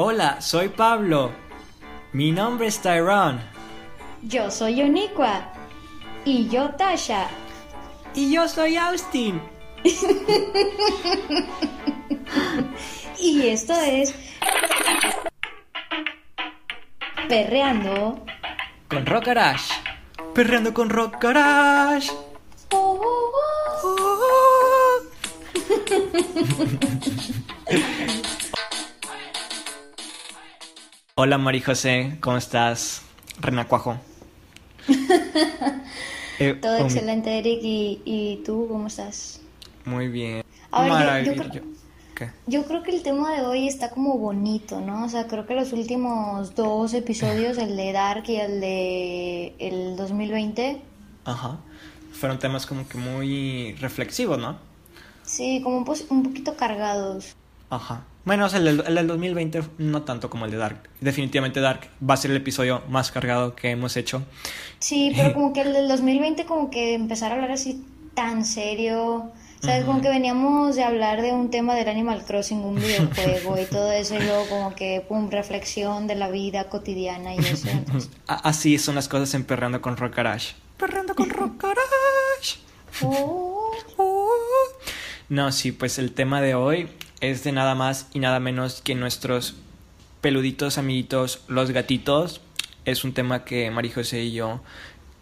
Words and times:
Hola, 0.00 0.40
soy 0.40 0.68
Pablo. 0.68 1.32
Mi 2.12 2.30
nombre 2.30 2.68
es 2.68 2.78
Tyrone. 2.80 3.40
Yo 4.22 4.48
soy 4.48 4.80
Oniqua. 4.80 5.52
Y 6.24 6.48
yo 6.48 6.70
Tasha. 6.76 7.26
Y 8.14 8.32
yo 8.32 8.46
soy 8.46 8.76
Austin. 8.76 9.42
y 13.18 13.48
esto 13.48 13.72
es 13.72 14.14
Perreando 17.28 18.24
con 18.88 19.04
Rock 19.04 19.24
Garage. 19.26 19.74
Perreando 20.32 20.72
con 20.72 20.90
Rock 20.90 21.20
Garage. 21.20 22.12
Oh, 22.70 23.00
oh, 23.02 23.32
oh. 23.82 25.00
Hola 31.20 31.36
Mari 31.36 31.60
José, 31.60 32.16
¿cómo 32.20 32.36
estás? 32.36 33.02
Renacuajo. 33.40 33.98
Eh, 36.38 36.54
Todo 36.54 36.76
excelente, 36.76 37.36
Eric. 37.36 37.58
¿Y, 37.64 38.42
tú 38.46 38.68
cómo 38.68 38.86
estás? 38.86 39.40
Muy 39.84 40.06
bien. 40.06 40.44
yo, 42.46 42.64
creo, 42.64 42.84
que 42.84 42.94
el 42.94 43.02
tema 43.02 43.32
de 43.32 43.42
hoy 43.44 43.66
está 43.66 43.90
como 43.90 44.16
bonito, 44.18 44.80
¿no? 44.80 45.04
O 45.04 45.08
sea, 45.08 45.26
creo 45.26 45.48
que 45.48 45.56
los 45.56 45.72
últimos 45.72 46.54
dos 46.54 46.94
episodios, 46.94 47.58
el 47.58 47.76
de 47.76 47.90
Dark 47.90 48.22
y 48.28 48.36
el 48.36 48.60
de 48.60 49.56
el 49.58 49.96
2020... 49.96 50.80
Ajá. 51.24 51.58
Fueron 52.12 52.38
temas 52.38 52.64
como 52.64 52.86
que 52.86 52.98
muy 52.98 53.72
reflexivos, 53.80 54.38
¿no? 54.38 54.58
Sí, 55.24 55.60
como 55.64 55.78
un, 55.78 55.96
un 56.10 56.22
poquito 56.22 56.54
cargados. 56.54 57.34
Ajá. 57.70 58.04
Bueno, 58.28 58.46
el, 58.46 58.76
del, 58.84 59.06
2020 59.06 59.62
no 59.78 60.02
tanto 60.02 60.28
como 60.28 60.44
el 60.44 60.50
de 60.50 60.58
Dark. 60.58 60.90
Definitivamente 61.00 61.60
Dark 61.60 61.88
va 62.06 62.12
a 62.12 62.16
ser 62.18 62.30
el 62.30 62.36
episodio 62.36 62.82
más 62.86 63.10
cargado 63.10 63.56
que 63.56 63.70
hemos 63.70 63.96
hecho. 63.96 64.22
Sí, 64.80 65.14
pero 65.16 65.32
como 65.34 65.54
que 65.54 65.62
el 65.62 65.72
del 65.72 65.88
2020 65.88 66.44
como 66.44 66.68
que 66.68 66.92
empezar 66.92 67.32
a 67.32 67.36
hablar 67.36 67.52
así 67.52 67.86
tan 68.12 68.44
serio. 68.44 69.32
¿Sabes? 69.62 69.86
Como 69.86 70.02
que 70.02 70.10
veníamos 70.10 70.76
de 70.76 70.84
hablar 70.84 71.22
de 71.22 71.32
un 71.32 71.50
tema 71.50 71.74
del 71.74 71.88
Animal 71.88 72.22
Crossing, 72.26 72.58
un 72.58 72.74
videojuego 72.74 73.58
y 73.58 73.64
todo 73.64 73.90
eso, 73.92 74.14
y 74.14 74.20
luego 74.20 74.46
como 74.50 74.74
que, 74.74 75.02
pum, 75.08 75.30
reflexión 75.30 76.06
de 76.06 76.14
la 76.14 76.28
vida 76.28 76.68
cotidiana 76.68 77.34
y 77.34 77.38
eso. 77.38 77.68
Así 78.26 78.76
son 78.78 78.94
las 78.94 79.08
cosas 79.08 79.32
en 79.32 79.44
Perrando 79.44 79.80
con 79.80 79.96
Rock 79.96 80.16
Garage. 80.16 80.54
Perrando 80.76 81.14
con 81.14 81.30
Rock 81.30 81.62
Garage. 81.62 82.58
Oh. 83.02 83.72
Oh. 83.96 84.28
No, 85.30 85.50
sí, 85.50 85.72
pues 85.72 85.98
el 85.98 86.12
tema 86.12 86.42
de 86.42 86.54
hoy 86.54 86.88
es 87.20 87.44
de 87.44 87.52
nada 87.52 87.74
más 87.74 88.08
y 88.12 88.20
nada 88.20 88.40
menos 88.40 88.80
que 88.82 88.94
nuestros 88.94 89.54
peluditos 90.20 90.78
amiguitos, 90.78 91.42
los 91.48 91.70
gatitos. 91.70 92.40
Es 92.84 93.04
un 93.04 93.12
tema 93.12 93.44
que 93.44 93.70
María 93.70 93.94
José 93.94 94.22
y 94.22 94.32
yo 94.32 94.60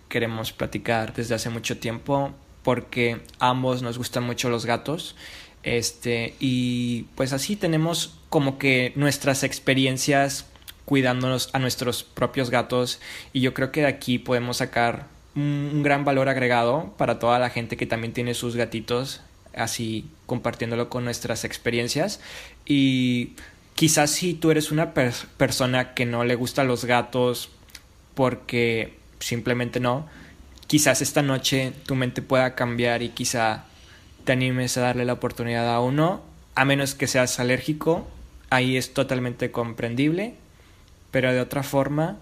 queremos 0.08 0.52
platicar 0.52 1.14
desde 1.14 1.34
hace 1.34 1.50
mucho 1.50 1.78
tiempo 1.78 2.32
porque 2.62 3.20
ambos 3.38 3.82
nos 3.82 3.98
gustan 3.98 4.24
mucho 4.24 4.50
los 4.50 4.66
gatos. 4.66 5.16
Este, 5.62 6.34
y 6.38 7.04
pues 7.14 7.32
así 7.32 7.56
tenemos 7.56 8.18
como 8.28 8.58
que 8.58 8.92
nuestras 8.94 9.42
experiencias 9.42 10.46
cuidándonos 10.84 11.50
a 11.52 11.58
nuestros 11.58 12.04
propios 12.04 12.50
gatos 12.50 13.00
y 13.32 13.40
yo 13.40 13.54
creo 13.54 13.72
que 13.72 13.80
de 13.80 13.88
aquí 13.88 14.18
podemos 14.18 14.58
sacar 14.58 15.08
un 15.34 15.82
gran 15.82 16.04
valor 16.04 16.28
agregado 16.28 16.94
para 16.96 17.18
toda 17.18 17.38
la 17.40 17.50
gente 17.50 17.76
que 17.76 17.86
también 17.86 18.12
tiene 18.12 18.34
sus 18.34 18.54
gatitos 18.54 19.20
así 19.56 20.08
compartiéndolo 20.26 20.88
con 20.88 21.04
nuestras 21.04 21.44
experiencias 21.44 22.20
y 22.64 23.32
quizás 23.74 24.10
si 24.10 24.34
tú 24.34 24.50
eres 24.50 24.70
una 24.70 24.94
persona 24.94 25.94
que 25.94 26.06
no 26.06 26.24
le 26.24 26.34
gusta 26.34 26.64
los 26.64 26.84
gatos 26.84 27.50
porque 28.14 28.94
simplemente 29.20 29.80
no, 29.80 30.06
quizás 30.66 31.02
esta 31.02 31.22
noche 31.22 31.72
tu 31.86 31.94
mente 31.94 32.22
pueda 32.22 32.54
cambiar 32.54 33.02
y 33.02 33.10
quizá 33.10 33.64
te 34.24 34.32
animes 34.32 34.76
a 34.76 34.80
darle 34.80 35.04
la 35.04 35.12
oportunidad 35.12 35.72
a 35.72 35.80
uno, 35.80 36.22
a 36.54 36.64
menos 36.64 36.94
que 36.94 37.06
seas 37.06 37.38
alérgico, 37.38 38.06
ahí 38.50 38.76
es 38.76 38.92
totalmente 38.94 39.50
comprendible, 39.50 40.34
pero 41.10 41.32
de 41.32 41.40
otra 41.40 41.62
forma, 41.62 42.18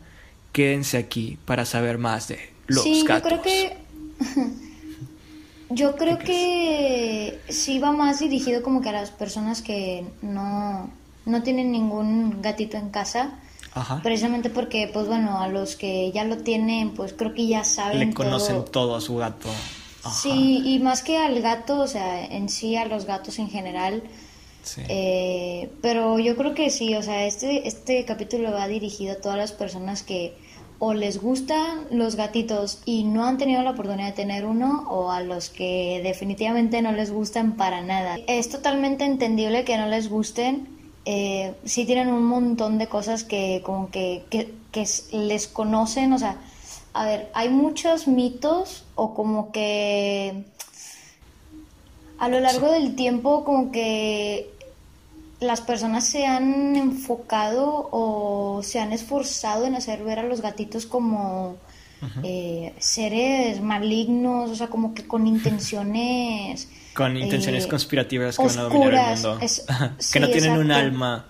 quédense 0.53 0.99
aquí 0.99 1.39
para 1.47 1.65
saber 1.65 1.99
más 1.99 2.29
de 2.29 2.51
los 2.67 2.85
gatos. 3.05 3.33
Yo 3.33 3.41
creo 3.41 3.43
que 3.43 3.77
Yo 5.75 5.97
creo 5.97 6.19
que 6.19 7.41
sí 7.49 7.79
va 7.79 7.93
más 7.93 8.21
dirigido 8.21 8.63
como 8.63 8.81
que 8.81 8.91
a 8.91 8.93
las 8.93 9.11
personas 9.11 9.61
que 9.61 10.05
no, 10.23 10.91
no 11.27 11.43
tienen 11.43 11.73
ningún 11.73 12.41
gatito 12.43 12.77
en 12.77 12.91
casa. 12.91 13.35
Ajá. 13.73 14.01
Precisamente 14.03 14.51
porque, 14.51 14.89
pues 14.93 15.09
bueno, 15.09 15.41
a 15.41 15.49
los 15.49 15.75
que 15.75 16.13
ya 16.13 16.25
lo 16.25 16.39
tienen, 16.39 16.91
pues 16.95 17.13
creo 17.13 17.35
que 17.35 17.47
ya 17.49 17.65
saben. 17.65 17.99
Le 17.99 18.15
conocen 18.15 18.65
todo, 18.67 18.95
a 18.95 19.01
su 19.01 19.17
gato. 19.17 19.49
Sí, 20.13 20.63
y 20.65 20.79
más 20.79 21.03
que 21.03 21.19
al 21.19 21.41
gato, 21.41 21.81
o 21.81 21.87
sea, 21.87 22.25
en 22.25 22.49
sí 22.49 22.77
a 22.77 22.85
los 22.85 23.07
gatos 23.07 23.39
en 23.39 23.51
general. 23.51 24.03
Sí. 24.63 24.83
Eh, 24.89 25.71
pero 25.83 26.19
yo 26.19 26.37
creo 26.37 26.55
que 26.55 26.71
sí, 26.71 26.95
o 26.95 27.03
sea, 27.03 27.27
este, 27.27 27.67
este 27.67 28.05
capítulo 28.05 28.53
va 28.53 28.69
dirigido 28.69 29.15
a 29.15 29.21
todas 29.21 29.37
las 29.37 29.53
personas 29.53 30.03
que 30.03 30.37
o 30.79 30.93
les 30.93 31.21
gustan 31.21 31.87
los 31.91 32.17
gatitos 32.17 32.81
y 32.85 33.05
no 33.05 33.25
han 33.25 33.39
tenido 33.39 33.63
la 33.63 33.71
oportunidad 33.71 34.09
de 34.09 34.13
tener 34.13 34.45
uno 34.45 34.87
o 34.91 35.11
a 35.11 35.21
los 35.21 35.49
que 35.51 36.01
definitivamente 36.03 36.83
no 36.83 36.93
les 36.93 37.11
gustan 37.11 37.53
para 37.57 37.83
nada. 37.83 38.19
Es 38.27 38.49
totalmente 38.49 39.05
entendible 39.05 39.65
que 39.65 39.79
no 39.79 39.87
les 39.87 40.09
gusten. 40.09 40.69
Eh, 41.05 41.55
sí 41.65 41.85
tienen 41.85 42.09
un 42.09 42.25
montón 42.25 42.79
de 42.79 42.87
cosas 42.87 43.25
que 43.25 43.63
como 43.65 43.91
que, 43.91 44.25
que, 44.31 44.53
que 44.73 44.87
les 45.13 45.47
conocen, 45.47 46.13
o 46.13 46.19
sea, 46.19 46.39
a 46.95 47.05
ver, 47.05 47.31
hay 47.35 47.49
muchos 47.51 48.09
mitos 48.09 48.85
o 48.95 49.15
como 49.15 49.53
que 49.53 50.45
a 52.19 52.29
lo 52.29 52.41
largo 52.41 52.71
del 52.71 52.95
tiempo 52.95 53.45
como 53.45 53.71
que 53.71 54.54
las 55.41 55.61
personas 55.61 56.07
se 56.07 56.27
han 56.27 56.77
enfocado 56.77 57.89
o 57.91 58.63
se 58.63 58.81
han 58.81 58.93
esforzado 58.93 59.67
en 59.67 59.75
hacer 59.75 60.05
ver 60.05 60.19
a 60.19 60.23
los 60.23 60.41
gatitos 60.41 60.87
como 60.87 61.57
eh, 62.23 62.75
seres 62.79 63.61
malignos, 63.61 64.51
o 64.51 64.55
sea, 64.55 64.69
como 64.69 64.95
que 64.95 65.07
con 65.07 65.27
intenciones... 65.27 66.69
Con 66.95 67.17
intenciones 67.17 67.65
eh, 67.65 67.69
conspirativas 67.69 68.37
que 68.37 68.45
van 68.45 68.57
a 68.57 68.63
dominar 68.63 69.17
el 69.17 69.21
mundo. 69.21 69.41
que 70.13 70.21
no 70.21 70.29
tienen 70.29 70.53
un 70.53 70.71
alma. 70.71 71.27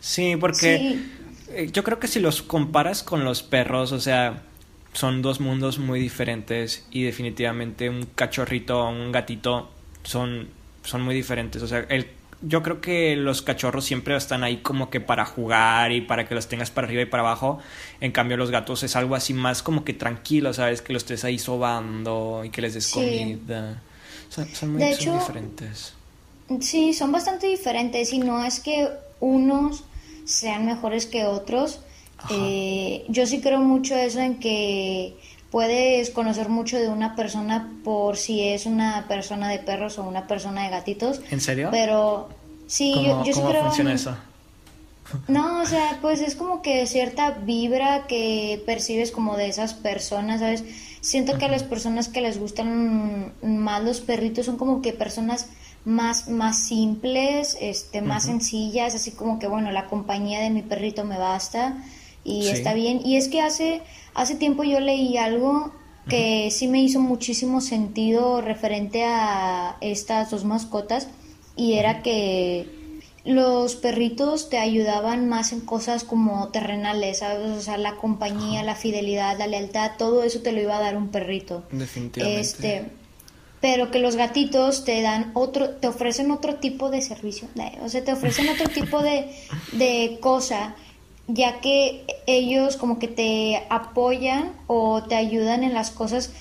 Sí, 0.00 0.34
porque 0.34 0.98
eh, 1.50 1.70
yo 1.72 1.84
creo 1.84 2.00
que 2.00 2.08
si 2.08 2.18
los 2.18 2.42
comparas 2.42 3.04
con 3.04 3.22
los 3.22 3.44
perros, 3.44 3.92
o 3.92 4.00
sea, 4.00 4.42
son 4.92 5.22
dos 5.22 5.38
mundos 5.38 5.78
muy 5.78 6.00
diferentes 6.00 6.84
y 6.90 7.04
definitivamente 7.04 7.88
un 7.88 8.06
cachorrito 8.14 8.80
o 8.80 8.90
un 8.90 9.12
gatito 9.12 9.70
son, 10.02 10.48
son 10.82 11.02
muy 11.02 11.14
diferentes. 11.14 11.62
O 11.62 11.68
sea, 11.68 11.86
el 11.88 12.08
yo 12.42 12.62
creo 12.62 12.80
que 12.80 13.16
los 13.16 13.42
cachorros 13.42 13.84
siempre 13.84 14.16
están 14.16 14.44
ahí 14.44 14.58
como 14.58 14.90
que 14.90 15.00
para 15.00 15.24
jugar 15.24 15.92
y 15.92 16.00
para 16.00 16.28
que 16.28 16.34
los 16.34 16.48
tengas 16.48 16.70
para 16.70 16.86
arriba 16.86 17.02
y 17.02 17.06
para 17.06 17.22
abajo. 17.22 17.58
En 18.00 18.12
cambio, 18.12 18.36
los 18.36 18.50
gatos 18.50 18.82
es 18.82 18.96
algo 18.96 19.14
así 19.14 19.34
más 19.34 19.62
como 19.62 19.84
que 19.84 19.94
tranquilo, 19.94 20.52
¿sabes? 20.52 20.82
Que 20.82 20.92
los 20.92 21.02
estés 21.02 21.24
ahí 21.24 21.38
sobando 21.38 22.42
y 22.44 22.50
que 22.50 22.62
les 22.62 22.74
des 22.74 22.88
comida. 22.88 23.82
Son, 24.28 24.72
muy 24.72 24.84
diferentes. 24.84 25.94
Sí, 26.60 26.92
son 26.92 27.12
bastante 27.12 27.46
diferentes 27.46 28.12
y 28.12 28.18
no 28.18 28.44
es 28.44 28.60
que 28.60 28.88
unos 29.20 29.84
sean 30.24 30.66
mejores 30.66 31.06
que 31.06 31.24
otros. 31.24 31.80
Eh, 32.30 33.04
yo 33.08 33.26
sí 33.26 33.40
creo 33.40 33.60
mucho 33.60 33.94
eso 33.94 34.20
en 34.20 34.38
que 34.38 35.16
puedes 35.54 36.10
conocer 36.10 36.48
mucho 36.48 36.78
de 36.78 36.88
una 36.88 37.14
persona 37.14 37.70
por 37.84 38.16
si 38.16 38.42
es 38.42 38.66
una 38.66 39.04
persona 39.06 39.48
de 39.48 39.60
perros 39.60 40.00
o 40.00 40.02
una 40.02 40.26
persona 40.26 40.64
de 40.64 40.70
gatitos. 40.70 41.20
¿En 41.30 41.40
serio? 41.40 41.68
Pero 41.70 42.28
sí, 42.66 42.92
yo, 43.06 43.22
sí 43.24 43.40
creo... 43.40 43.62
funciona 43.62 43.92
eso? 43.92 44.16
No, 45.28 45.62
o 45.62 45.64
sea, 45.64 45.98
pues 46.02 46.22
es 46.22 46.34
como 46.34 46.60
que 46.60 46.84
cierta 46.88 47.30
vibra 47.30 48.08
que 48.08 48.64
percibes 48.66 49.12
como 49.12 49.36
de 49.36 49.46
esas 49.46 49.74
personas, 49.74 50.40
¿sabes? 50.40 50.64
Siento 51.00 51.38
que 51.38 51.44
a 51.44 51.48
las 51.48 51.62
personas 51.62 52.08
que 52.08 52.20
les 52.20 52.36
gustan 52.36 53.32
más 53.40 53.84
los 53.84 54.00
perritos 54.00 54.46
son 54.46 54.56
como 54.56 54.82
que 54.82 54.92
personas 54.92 55.46
más, 55.84 56.28
más 56.28 56.58
simples, 56.58 57.56
este, 57.60 58.02
más 58.02 58.24
sencillas, 58.24 58.96
así 58.96 59.12
como 59.12 59.38
que, 59.38 59.46
bueno, 59.46 59.70
la 59.70 59.86
compañía 59.86 60.40
de 60.40 60.50
mi 60.50 60.62
perrito 60.62 61.04
me 61.04 61.16
basta 61.16 61.76
y 62.24 62.48
está 62.48 62.74
bien. 62.74 63.00
Y 63.04 63.16
es 63.16 63.28
que 63.28 63.40
hace, 63.40 63.82
hace 64.14 64.34
tiempo 64.34 64.64
yo 64.64 64.80
leí 64.80 65.16
algo 65.16 65.72
que 66.08 66.50
sí 66.50 66.68
me 66.68 66.82
hizo 66.82 67.00
muchísimo 67.00 67.60
sentido 67.60 68.40
referente 68.40 69.04
a 69.04 69.76
estas 69.80 70.30
dos 70.30 70.44
mascotas 70.44 71.08
y 71.56 71.74
era 71.74 72.02
que 72.02 72.68
los 73.24 73.74
perritos 73.76 74.50
te 74.50 74.58
ayudaban 74.58 75.28
más 75.28 75.52
en 75.52 75.60
cosas 75.60 76.04
como 76.04 76.48
terrenales, 76.48 77.22
O 77.22 77.60
sea, 77.60 77.78
la 77.78 77.96
compañía, 77.96 78.62
la 78.62 78.74
fidelidad, 78.74 79.38
la 79.38 79.46
lealtad, 79.46 79.92
todo 79.98 80.22
eso 80.22 80.40
te 80.40 80.52
lo 80.52 80.60
iba 80.60 80.76
a 80.76 80.80
dar 80.80 80.96
un 80.96 81.08
perrito. 81.08 81.64
Definitivamente. 81.70 82.40
Este, 82.40 82.84
pero 83.60 83.90
que 83.90 83.98
los 83.98 84.16
gatitos 84.16 84.84
te 84.84 85.00
dan 85.00 85.30
otro, 85.32 85.70
te 85.70 85.88
ofrecen 85.88 86.30
otro 86.30 86.56
tipo 86.56 86.90
de 86.90 87.00
servicio, 87.00 87.48
o 87.82 87.88
sea, 87.88 88.04
te 88.04 88.12
ofrecen 88.12 88.50
otro 88.50 88.68
tipo 88.68 89.02
de, 89.02 89.30
de 89.72 90.18
cosa, 90.20 90.76
ya 91.26 91.60
que 91.60 92.04
ellos 92.26 92.76
como 92.76 92.98
que 92.98 93.08
te 93.08 93.64
apoyan 93.70 94.52
o 94.66 95.02
te 95.04 95.14
ayudan 95.14 95.64
en 95.64 95.74
las 95.74 95.90
cosas 95.90 96.32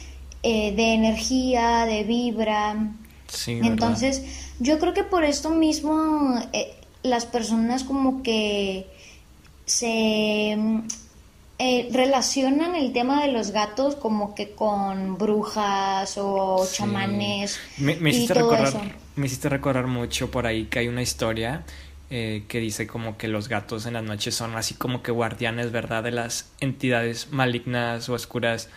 eh, 0.44 0.74
de 0.75 0.94
energía, 0.94 1.85
de 1.85 2.03
vibra. 2.03 2.91
Sí, 3.27 3.59
Entonces, 3.63 4.51
yo 4.59 4.80
creo 4.80 4.94
que 4.94 5.03
por 5.03 5.24
esto 5.24 5.50
mismo 5.50 6.35
eh, 6.51 6.74
las 7.01 7.25
personas 7.25 7.83
como 7.83 8.21
que 8.24 8.88
se 9.65 10.57
eh, 11.59 11.89
relacionan 11.91 12.75
el 12.75 12.91
tema 12.91 13.21
de 13.24 13.31
los 13.31 13.51
gatos 13.51 13.95
como 13.95 14.35
que 14.35 14.51
con 14.51 15.18
brujas 15.18 16.18
o 16.18 16.68
chamanes. 16.71 17.59
Me, 17.77 17.94
hiciste 18.09 18.33
recordar, 18.33 18.74
me 19.15 19.25
hiciste 19.27 19.50
recordar 19.50 19.88
mucho 19.88 20.30
por 20.30 20.45
ahí 20.45 20.65
que 20.65 20.80
hay 20.80 20.89
una 20.89 21.01
historia 21.01 21.63
eh, 22.15 22.44
que 22.48 22.60
dice 22.60 22.86
como 22.86 23.18
que 23.18 23.27
los 23.27 23.50
gatos 23.50 23.88
en 23.88 23.94
las 23.94 24.04
noches 24.04 24.36
son 24.36 24.56
así 24.56 24.75
como 24.75 25.01
que 25.01 25.12
guardianes, 25.12 25.71
¿verdad? 25.71 26.04
De 26.04 26.12
las 26.12 26.48
entidades 26.60 27.31
malignas 27.31 28.07
o 28.07 28.13
oscuras, 28.13 28.69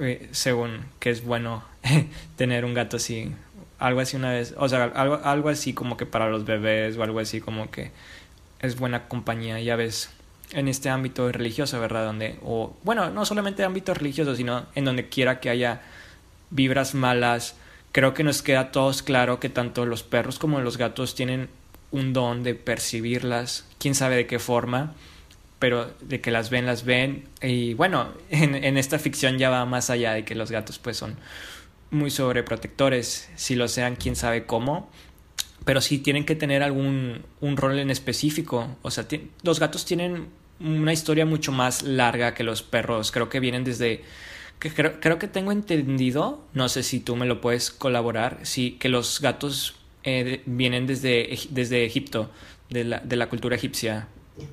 eh, 0.00 0.26
según 0.30 0.86
que 0.98 1.10
es 1.10 1.22
bueno 1.22 1.62
tener 2.36 2.64
un 2.64 2.72
gato 2.72 2.96
así. 2.96 3.30
Algo 3.78 4.00
así 4.00 4.16
una 4.16 4.30
vez, 4.30 4.54
o 4.56 4.66
sea, 4.70 4.84
algo, 4.84 5.20
algo 5.22 5.50
así 5.50 5.74
como 5.74 5.98
que 5.98 6.06
para 6.06 6.30
los 6.30 6.46
bebés 6.46 6.96
o 6.96 7.02
algo 7.02 7.20
así 7.20 7.42
como 7.42 7.70
que 7.70 7.90
es 8.60 8.78
buena 8.78 9.06
compañía, 9.06 9.60
ya 9.60 9.76
ves 9.76 10.08
en 10.52 10.66
este 10.66 10.88
ámbito 10.88 11.30
religioso, 11.30 11.78
¿verdad? 11.78 12.06
Donde, 12.06 12.38
o 12.42 12.74
bueno, 12.84 13.10
no 13.10 13.26
solamente 13.26 13.64
ámbito 13.64 13.92
religioso, 13.92 14.34
sino 14.34 14.64
en 14.74 14.86
donde 14.86 15.10
quiera 15.10 15.40
que 15.40 15.50
haya 15.50 15.82
vibras 16.48 16.94
malas, 16.94 17.54
creo 17.92 18.14
que 18.14 18.24
nos 18.24 18.40
queda 18.40 18.60
a 18.60 18.72
todos 18.72 19.02
claro 19.02 19.40
que 19.40 19.50
tanto 19.50 19.84
los 19.84 20.02
perros 20.04 20.38
como 20.38 20.58
los 20.62 20.78
gatos 20.78 21.14
tienen 21.14 21.50
un 21.90 22.12
don 22.12 22.42
de 22.42 22.54
percibirlas, 22.54 23.66
quién 23.78 23.94
sabe 23.94 24.16
de 24.16 24.26
qué 24.26 24.38
forma, 24.38 24.94
pero 25.58 25.90
de 26.00 26.20
que 26.20 26.30
las 26.30 26.50
ven, 26.50 26.66
las 26.66 26.84
ven. 26.84 27.24
Y 27.42 27.74
bueno, 27.74 28.08
en, 28.30 28.76
esta 28.76 28.98
ficción 28.98 29.38
ya 29.38 29.50
va 29.50 29.64
más 29.64 29.90
allá 29.90 30.12
de 30.12 30.24
que 30.24 30.34
los 30.34 30.50
gatos 30.50 30.78
pues 30.78 30.96
son 30.96 31.16
muy 31.90 32.10
sobreprotectores, 32.10 33.30
si 33.36 33.54
lo 33.54 33.66
sean, 33.66 33.96
quién 33.96 34.14
sabe 34.14 34.44
cómo, 34.44 34.90
pero 35.64 35.80
sí 35.80 35.98
tienen 35.98 36.26
que 36.26 36.34
tener 36.34 36.62
algún 36.62 37.24
un 37.40 37.56
rol 37.56 37.78
en 37.78 37.90
específico. 37.90 38.76
O 38.82 38.90
sea, 38.90 39.06
los 39.42 39.58
gatos 39.58 39.84
tienen 39.84 40.28
una 40.60 40.92
historia 40.92 41.24
mucho 41.24 41.52
más 41.52 41.82
larga 41.82 42.34
que 42.34 42.44
los 42.44 42.62
perros. 42.62 43.10
Creo 43.10 43.28
que 43.28 43.40
vienen 43.40 43.64
desde... 43.64 44.02
Creo, 44.58 44.98
creo 45.00 45.20
que 45.20 45.28
tengo 45.28 45.52
entendido, 45.52 46.44
no 46.52 46.68
sé 46.68 46.82
si 46.82 46.98
tú 46.98 47.14
me 47.14 47.26
lo 47.26 47.40
puedes 47.40 47.70
colaborar, 47.70 48.40
sí, 48.42 48.72
que 48.80 48.88
los 48.88 49.20
gatos 49.20 49.77
eh, 50.04 50.42
vienen 50.46 50.86
desde, 50.86 51.38
desde 51.50 51.84
Egipto, 51.84 52.30
de 52.70 52.84
la, 52.84 52.98
de 53.00 53.16
la 53.16 53.28
cultura 53.28 53.56
egipcia. 53.56 54.08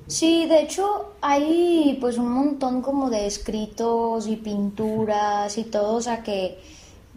Sí, 0.06 0.46
de 0.46 0.62
hecho 0.62 1.14
hay 1.20 1.96
pues 2.00 2.18
un 2.18 2.32
montón 2.32 2.82
como 2.82 3.10
de 3.10 3.26
escritos 3.26 4.26
y 4.26 4.36
pinturas 4.36 5.58
y 5.58 5.64
todo, 5.64 5.94
o 5.94 6.00
sea 6.00 6.22
que 6.22 6.58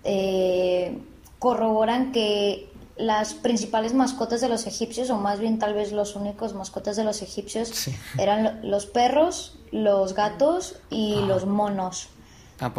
eh, 0.03 0.97
corroboran 1.39 2.11
que 2.11 2.69
las 2.95 3.33
principales 3.33 3.93
mascotas 3.93 4.41
de 4.41 4.49
los 4.49 4.67
egipcios, 4.67 5.09
o 5.09 5.17
más 5.17 5.39
bien 5.39 5.57
tal 5.57 5.73
vez 5.73 5.91
los 5.93 6.15
únicos 6.15 6.53
mascotas 6.53 6.97
de 6.97 7.05
los 7.05 7.21
egipcios, 7.21 7.89
eran 8.17 8.59
los 8.61 8.85
perros, 8.85 9.57
los 9.71 10.13
gatos 10.13 10.75
y 10.89 11.15
ah. 11.15 11.25
los 11.25 11.45
monos. 11.45 12.09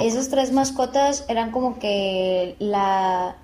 Esas 0.03 0.29
tres 0.29 0.53
mascotas 0.53 1.25
eran 1.29 1.53
como 1.53 1.79
que 1.79 2.55
la, 2.59 3.39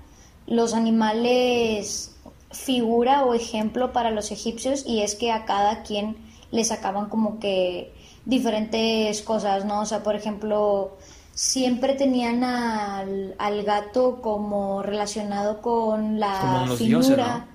los 0.47 0.73
animales 0.73 2.15
figura 2.51 3.25
o 3.25 3.33
ejemplo 3.33 3.91
para 3.91 4.11
los 4.11 4.31
egipcios 4.31 4.85
y 4.85 5.01
es 5.01 5.15
que 5.15 5.31
a 5.31 5.45
cada 5.45 5.83
quien 5.83 6.17
le 6.51 6.63
sacaban 6.63 7.09
como 7.09 7.39
que 7.39 7.93
diferentes 8.25 9.21
cosas, 9.21 9.65
¿no? 9.65 9.81
O 9.81 9.85
sea, 9.85 10.03
por 10.03 10.15
ejemplo, 10.15 10.97
siempre 11.33 11.93
tenían 11.93 12.43
al, 12.43 13.35
al 13.37 13.63
gato 13.63 14.21
como 14.21 14.81
relacionado 14.81 15.61
con 15.61 16.19
la 16.19 16.67
figura. 16.77 17.47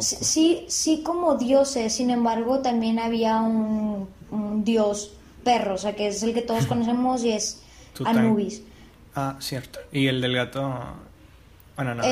Sí, 0.00 0.66
sí 0.68 1.02
como 1.02 1.36
dioses, 1.36 1.94
sin 1.94 2.10
embargo 2.10 2.60
también 2.60 2.98
había 2.98 3.40
un, 3.40 4.08
dios 4.64 5.12
perro, 5.44 5.74
o 5.74 5.78
sea 5.78 5.96
que 5.96 6.08
es 6.08 6.22
el 6.22 6.34
que 6.34 6.42
todos 6.42 6.66
conocemos 6.72 7.24
y 7.24 7.32
es 7.32 7.62
Anubis. 8.04 8.62
Ah, 9.14 9.36
cierto. 9.40 9.80
¿Y 9.90 10.06
el 10.06 10.20
del 10.20 10.34
gato? 10.34 10.74
Bueno, 11.78 11.94
no. 11.94 12.02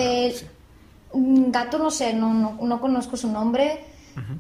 Gato 1.13 1.79
no 1.79 1.91
sé, 1.91 2.15
no, 2.15 2.33
no, 2.33 2.57
no 2.61 2.81
conozco 2.81 3.17
su 3.17 3.29
nombre 3.31 3.81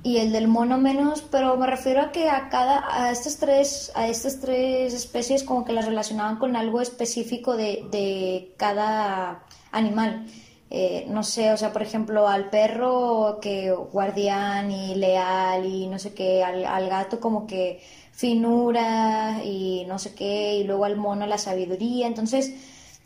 y 0.02 0.19
el 0.19 0.31
del 0.31 0.46
mono 0.46 0.78
menos, 0.78 1.20
pero 1.20 1.56
me 1.56 1.67
refiero 1.67 2.00
a 2.00 2.12
que 2.12 2.31
a 2.31 2.49
cada 2.49 2.84
a 2.90 3.11
estas 3.11 3.37
tres 3.38 3.93
a 3.94 4.08
estas 4.08 4.40
tres 4.40 4.94
especies 4.94 5.43
como 5.43 5.64
que 5.64 5.73
las 5.73 5.84
relacionaban 5.84 6.37
con 6.37 6.55
algo 6.55 6.81
específico 6.81 7.56
de, 7.56 7.87
de 7.90 8.55
cada 8.56 9.43
animal. 9.73 10.26
Eh, 10.70 11.06
no 11.08 11.23
sé, 11.23 11.52
o 11.52 11.56
sea, 11.56 11.72
por 11.72 11.82
ejemplo, 11.82 12.29
al 12.29 12.50
perro 12.50 13.38
que 13.43 13.70
guardián 13.72 14.70
y 14.70 14.94
leal 14.94 15.67
y 15.67 15.88
no 15.88 15.99
sé 15.99 16.14
qué, 16.14 16.43
al, 16.44 16.64
al 16.64 16.88
gato 16.88 17.20
como 17.20 17.46
que 17.46 17.81
finura 18.12 19.43
y 19.44 19.84
no 19.87 19.99
sé 19.99 20.14
qué, 20.14 20.56
y 20.56 20.64
luego 20.64 20.84
al 20.84 20.96
mono 20.96 21.26
la 21.26 21.38
sabiduría. 21.38 22.06
Entonces, 22.06 22.52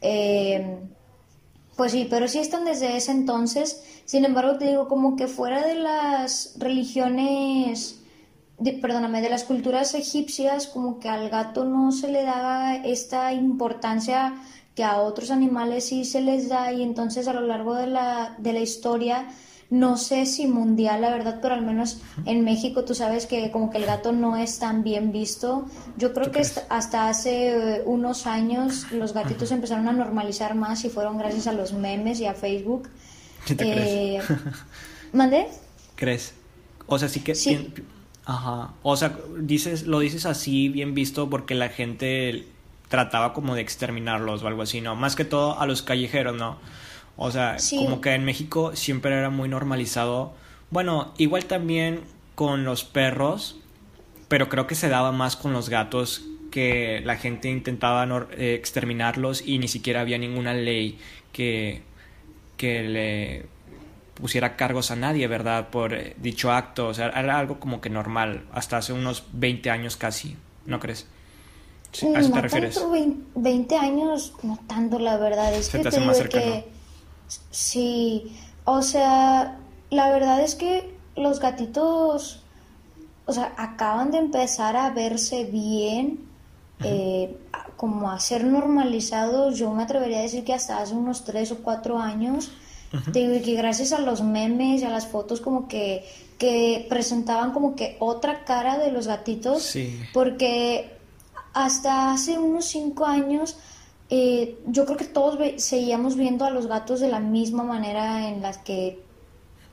eh, 0.03 0.79
pues 1.81 1.93
sí, 1.93 2.07
pero 2.11 2.29
sí 2.29 2.39
están 2.41 2.67
desde 2.67 2.99
ese 2.99 3.11
entonces. 3.11 3.83
Sin 4.05 4.27
embargo, 4.27 4.59
te 4.59 4.67
digo, 4.67 4.87
como 4.87 5.17
que 5.17 5.27
fuera 5.27 5.67
de 5.67 5.77
las 5.77 6.57
religiones, 6.59 8.03
perdóname, 8.83 9.23
de 9.23 9.31
las 9.31 9.45
culturas 9.45 9.95
egipcias, 9.95 10.67
como 10.67 11.01
que 11.01 11.09
al 11.09 11.31
gato 11.31 11.65
no 11.65 11.91
se 11.91 12.09
le 12.09 12.23
daba 12.23 12.77
esta 12.77 13.33
importancia 13.33 14.35
que 14.75 14.85
a 14.85 14.99
otros 15.01 15.31
animales 15.31 15.87
sí 15.87 16.05
se 16.05 16.21
les 16.21 16.51
da 16.51 16.71
y 16.71 16.83
entonces 16.83 17.27
a 17.29 17.33
lo 17.33 17.41
largo 17.41 17.75
de 17.75 17.87
la, 17.87 18.35
de 18.37 18.53
la 18.53 18.61
historia 18.61 19.29
no 19.71 19.97
sé 19.97 20.27
si 20.27 20.49
mundial, 20.49 21.01
la 21.01 21.11
verdad, 21.11 21.39
pero 21.41 21.55
al 21.55 21.63
menos 21.63 22.01
en 22.27 22.45
México 22.45 22.85
tú 22.85 22.95
sabes 22.95 23.27
que 23.27 23.53
como 23.53 23.71
que 23.71 23.79
el 23.79 23.87
gato 23.87 24.11
no 24.11 24.37
es 24.37 24.59
tan 24.59 24.83
bien 24.83 25.13
visto. 25.13 25.67
Yo 25.97 26.13
creo 26.13 26.33
que 26.33 26.41
hasta 26.69 27.09
hace 27.09 27.77
eh, 27.77 27.83
unos 27.85 28.27
años 28.27 28.91
los 28.91 29.15
gatitos 29.15 29.53
empezaron 29.53 29.87
a 29.89 29.93
normalizar 29.93 30.57
más 30.57 30.85
y 30.85 30.91
fueron 30.91 31.19
gracias 31.19 31.47
a 31.47 31.53
los 31.53 31.73
memes 31.73 32.19
y 32.19 32.27
a 32.27 32.35
Facebook. 32.35 32.89
¿Qué 33.47 33.55
te 33.55 33.65
crees? 33.65 33.89
Eh, 33.89 34.35
¿Mandé? 35.13 35.47
¿Crees? 35.95 36.35
O 36.87 36.99
sea, 36.99 37.09
sí 37.09 37.21
que... 37.21 37.37
Sí. 37.37 37.73
Ajá. 38.25 38.73
O 38.83 38.97
sea, 38.97 39.17
dices, 39.39 39.87
lo 39.87 40.01
dices 40.01 40.27
así 40.27 40.69
bien 40.69 40.95
visto 40.95 41.31
porque 41.31 41.55
la 41.55 41.69
gente 41.69 42.47
trataba 42.89 43.33
como 43.33 43.55
de 43.55 43.61
exterminarlos 43.61 44.43
o 44.43 44.49
algo 44.49 44.63
así, 44.63 44.81
¿no? 44.81 44.97
Más 44.97 45.15
que 45.15 45.25
todo 45.25 45.59
a 45.61 45.67
los 45.67 45.83
callejeros, 45.83 46.37
¿no? 46.37 46.59
O 47.23 47.31
sea, 47.31 47.59
como 47.77 48.01
que 48.01 48.15
en 48.15 48.25
México 48.25 48.75
siempre 48.75 49.13
era 49.13 49.29
muy 49.29 49.47
normalizado. 49.47 50.33
Bueno, 50.71 51.13
igual 51.19 51.45
también 51.45 52.01
con 52.35 52.65
los 52.65 52.83
perros, 52.83 53.61
pero 54.29 54.49
creo 54.49 54.67
que 54.67 54.75
se 54.75 54.89
daba 54.89 55.13
más 55.13 55.37
con 55.37 55.53
los 55.53 55.69
gatos 55.69 56.25
que 56.51 57.03
la 57.05 57.17
gente 57.17 57.51
intentaba 57.51 58.09
eh, 58.31 58.55
exterminarlos 58.55 59.47
y 59.47 59.59
ni 59.59 59.69
siquiera 59.69 60.01
había 60.01 60.17
ninguna 60.17 60.55
ley 60.55 60.99
que, 61.31 61.83
que 62.57 62.85
le 62.85 63.45
pusiera 64.15 64.57
cargos 64.57 64.91
a 64.91 64.97
nadie, 64.97 65.27
¿verdad? 65.29 65.69
Por 65.69 65.93
eh, 65.93 66.17
dicho 66.17 66.51
acto. 66.51 66.89
O 66.89 66.95
sea, 66.95 67.11
era 67.11 67.39
algo 67.39 67.61
como 67.61 67.83
que 67.83 67.91
normal, 67.91 68.45
hasta 68.51 68.79
hace 68.79 68.95
unos 68.95 69.25
20 69.35 69.69
años 69.69 69.99
casi, 69.99 70.39
¿no 70.65 70.81
crees? 70.81 71.07
¿A 72.17 72.21
eso 72.21 72.31
te 72.33 72.41
refieres? 72.41 72.81
20 73.35 73.77
años, 73.77 74.33
no 74.43 74.59
tanto, 74.67 74.99
la 74.99 75.19
verdad. 75.19 75.53
Es 75.53 75.69
que 75.69 75.81
te, 75.81 75.91
digo 75.91 76.13
que 76.31 76.80
Sí, 77.51 78.37
o 78.65 78.83
sea, 78.83 79.59
la 79.91 80.11
verdad 80.11 80.41
es 80.41 80.55
que 80.55 80.95
los 81.17 81.41
gatitos, 81.41 82.43
o 83.27 83.33
sea, 83.33 83.53
acaban 83.57 84.11
de 84.11 84.19
empezar 84.19 84.77
a 84.77 84.91
verse 84.91 85.45
bien, 85.45 86.29
eh, 86.83 87.37
como 87.77 88.11
a 88.11 88.19
ser 88.21 88.45
normalizados, 88.45 89.59
yo 89.59 89.73
me 89.73 89.83
atrevería 89.83 90.19
a 90.19 90.23
decir 90.23 90.45
que 90.45 90.55
hasta 90.55 90.79
hace 90.79 90.95
unos 90.95 91.25
tres 91.25 91.53
o 91.53 91.59
cuatro 91.59 91.99
años, 91.99 92.53
digo, 93.13 93.43
que 93.45 93.55
gracias 93.55 93.93
a 93.93 94.01
los 94.01 94.23
memes 94.23 94.83
y 94.83 94.85
a 94.85 94.91
las 94.91 95.07
fotos 95.07 95.41
como 95.41 95.69
que, 95.69 96.05
que 96.39 96.87
presentaban 96.89 97.53
como 97.53 97.77
que 97.77 97.97
otra 98.01 98.45
cara 98.45 98.79
de 98.79 98.91
los 98.91 99.07
gatitos, 99.07 99.75
porque 100.13 100.97
hasta 101.53 102.13
hace 102.13 102.39
unos 102.39 102.67
cinco 102.67 103.07
años 103.07 103.57
eh, 104.11 104.59
yo 104.67 104.85
creo 104.87 104.97
que 104.97 105.05
todos 105.05 105.39
seguíamos 105.63 106.17
viendo 106.17 106.45
a 106.45 106.51
los 106.51 106.67
gatos 106.67 106.99
de 106.99 107.09
la 107.09 107.21
misma 107.21 107.63
manera 107.63 108.29
en 108.29 108.43
la 108.43 108.53
que 108.63 109.01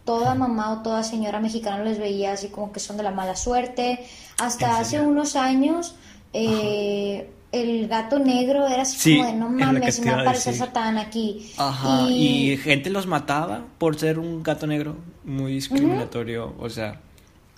toda 0.05 0.35
mamá 0.35 0.71
o 0.73 0.83
toda 0.83 1.03
señora 1.03 1.39
mexicana 1.39 1.83
les 1.83 1.97
veía 1.97 2.33
así 2.33 2.49
como 2.49 2.71
que 2.71 2.79
son 2.79 2.97
de 2.97 3.03
la 3.03 3.11
mala 3.11 3.35
suerte. 3.35 4.05
Hasta 4.39 4.77
hace 4.79 5.01
unos 5.01 5.35
años 5.35 5.95
eh, 6.33 7.29
el 7.51 7.87
gato 7.87 8.19
negro 8.19 8.67
era 8.67 8.83
así 8.83 9.17
como 9.17 9.27
de 9.27 9.33
no 9.33 9.49
mames, 9.49 9.99
me 10.01 10.11
va 10.11 10.19
a 10.19 10.21
aparecer 10.21 10.53
Satán 10.53 10.99
aquí. 10.99 11.51
Ajá, 11.57 12.07
y... 12.07 12.57
gente 12.57 12.91
los 12.91 13.07
mataba 13.07 13.65
por 13.79 13.97
ser 13.97 14.19
un 14.19 14.43
gato 14.43 14.67
negro, 14.67 14.97
muy 15.25 15.53
discriminatorio, 15.53 16.53
o 16.59 16.69
sea, 16.69 17.01